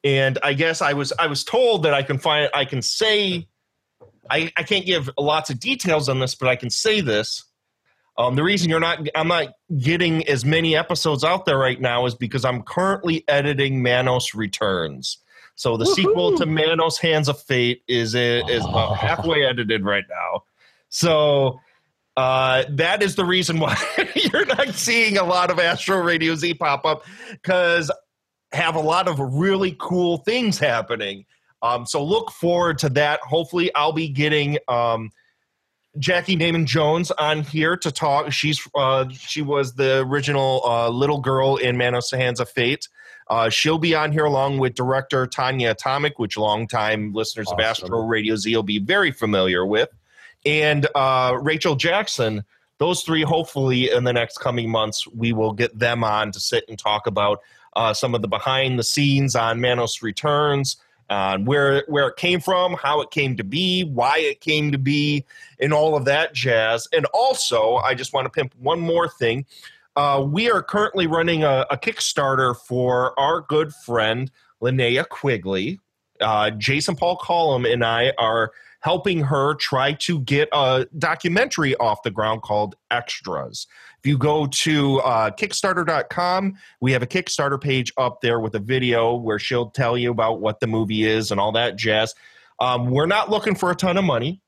[0.04, 3.48] And I guess I was I was told that I can find I can say
[4.30, 7.44] I, I can't give lots of details on this, but I can say this.
[8.18, 12.06] Um, the reason you're not I'm not getting as many episodes out there right now
[12.06, 15.18] is because I'm currently editing Manos Returns.
[15.56, 20.44] So the sequel to Manos Hands of Fate is is about halfway edited right now.
[20.90, 21.60] So
[22.18, 23.76] uh, that is the reason why
[24.16, 27.92] you're not seeing a lot of Astro Radio Z pop up because
[28.54, 31.26] have a lot of really cool things happening.
[31.62, 33.20] Um, so look forward to that.
[33.22, 35.10] Hopefully, I'll be getting um,
[35.98, 38.32] Jackey Neyman Jones on here to talk.
[38.32, 42.88] She's uh, she was the original uh, little girl in Manos Hands of Fate.
[43.28, 48.06] Uh, she'll be on here along with director Tonjia Atomic, which longtime listeners of Astro
[48.06, 49.90] Radio Z will be very familiar with,
[50.46, 52.44] and uh, Rachel Jackson.
[52.78, 56.66] Those three, hopefully, in the next coming months, we will get them on to sit
[56.68, 57.40] and talk about
[57.76, 60.76] uh, some of the behind the scenes on Manos Returns,
[61.10, 64.78] on where where it came from, how it came to be, why it came to
[64.78, 65.26] be,
[65.60, 66.88] and all of that jazz.
[66.92, 69.46] And also, I just want to pimp one more thing.
[69.96, 74.30] Uh, we are currently running a, a Kickstarter for our good friend
[74.62, 75.80] Linnea Quigley.
[76.20, 78.52] Uh, Jason Paul Collum and I are
[78.82, 83.68] helping her try to get a documentary off the ground called Extras.
[84.06, 88.60] If you go to uh, Kickstarter.com, we have a Kickstarter page up there with a
[88.60, 92.14] video where she'll tell you about what the movie is and all that jazz.
[92.60, 94.42] Um, we're not looking for a ton of money.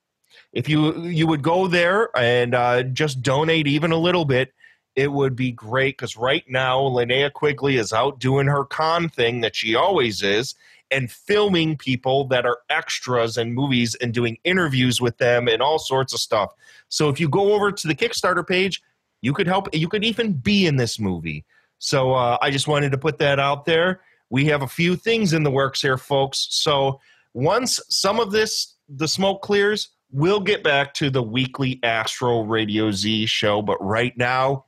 [0.54, 4.54] If you you would go there and uh, just donate even a little bit,
[4.96, 9.42] it would be great because right now Linnea Quigley is out doing her con thing
[9.42, 10.54] that she always is
[10.92, 15.80] and filming people that are extras in movies and doing interviews with them and all
[15.80, 16.54] sorts of stuff.
[16.90, 18.84] So if you go over to the Kickstarter page,
[19.22, 19.74] you could help.
[19.74, 21.46] You could even be in this movie.
[21.80, 24.02] So uh, I just wanted to put that out there.
[24.30, 26.48] We have a few things in the works here, folks.
[26.50, 27.00] So
[27.34, 32.92] once some of this the smoke clears, we'll get back to the weekly Astro Radio
[32.92, 33.62] Z show.
[33.62, 34.66] But right now,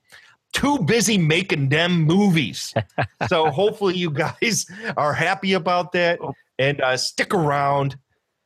[0.54, 2.74] too busy making them movies.
[3.28, 4.66] so hopefully you guys
[4.98, 6.20] are happy about that
[6.58, 7.98] and uh, stick around.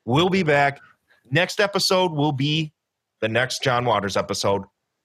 [0.06, 0.80] We'll be back.
[1.32, 2.74] Next episode will be
[3.22, 4.64] the next John Waters episode,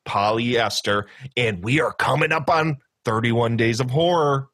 [0.09, 1.05] Polyester,
[1.36, 4.48] and we are coming up on 31 Days of Horror.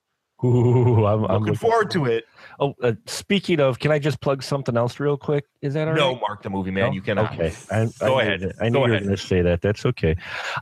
[0.44, 2.24] Ooh, I'm, I'm looking forward to it.
[2.60, 5.47] Oh, uh, speaking of, can I just plug something else real quick?
[5.62, 6.20] Is that all No, right?
[6.20, 6.93] Mark the movie man, No?
[6.93, 7.32] you cannot.
[7.32, 8.40] Okay, I, Go I ahead.
[8.43, 9.05] Knew, I knew Go you were ahead.
[9.06, 9.62] going to say that.
[9.62, 10.16] That's okay.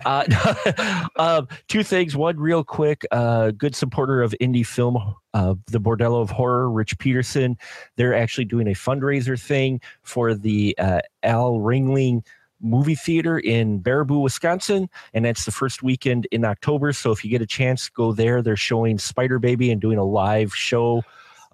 [0.05, 2.15] Uh, um, two things.
[2.17, 3.05] One, real quick.
[3.11, 4.99] Uh, good supporter of indie film,
[5.35, 7.57] uh, the Bordello of Horror, Rich Peterson.
[7.97, 12.25] They're actually doing a fundraiser thing for the uh, Al Ringling
[12.63, 16.93] movie theater in Baraboo, Wisconsin, and that's the first weekend in October.
[16.93, 18.41] So if you get a chance, go there.
[18.41, 21.03] They're showing Spider Baby and doing a live show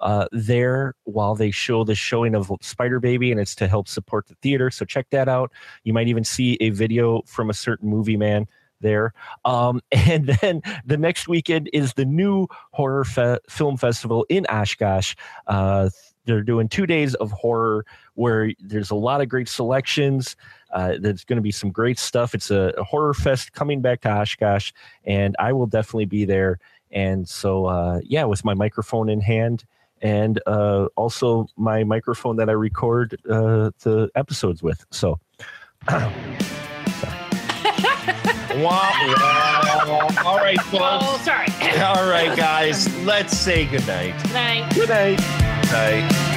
[0.01, 4.27] uh, there while they show the showing of Spider Baby, and it's to help support
[4.29, 4.71] the theater.
[4.71, 5.51] So check that out.
[5.85, 8.47] You might even see a video from a certain movie man
[8.81, 9.13] there.
[9.45, 15.15] Um, and then the next weekend is the new horror fe- film festival in Oshkosh.
[15.47, 15.91] Uh,
[16.25, 20.37] they're doing two days of horror where there's a lot of great selections.
[20.71, 22.35] Uh, there's going to be some great stuff.
[22.35, 24.73] It's a, a horror fest coming back to Oshkosh,
[25.05, 26.59] and I will definitely be there.
[26.91, 29.65] And so, uh, yeah, with my microphone in hand,
[30.01, 34.85] and uh, also my microphone that I record uh, the episodes with.
[34.91, 35.19] So,
[38.57, 40.11] Wah, wah.
[40.25, 40.83] All right, folks.
[40.83, 41.47] Oh, sorry.
[41.81, 42.93] All right, guys.
[43.05, 44.15] Let's say goodnight.
[44.33, 44.75] Night.
[44.75, 45.21] Good night.
[45.71, 46.28] Night.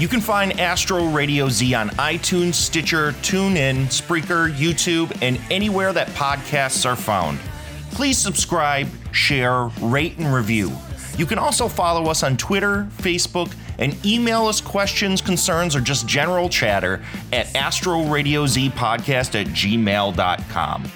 [0.00, 6.08] You can find Astro Radio Z on iTunes, Stitcher, TuneIn, Spreaker, YouTube, and anywhere that
[6.08, 7.38] podcasts are found.
[7.90, 10.72] Please subscribe, share, rate, and review.
[11.18, 16.06] You can also follow us on Twitter, Facebook, and email us questions, concerns, or just
[16.06, 20.92] general chatter at astroradiozpodcast at gmail.com.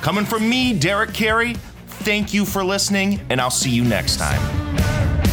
[0.00, 1.56] Coming from me, Derek Carey,
[1.86, 5.29] thank you for listening, and I'll see you next time.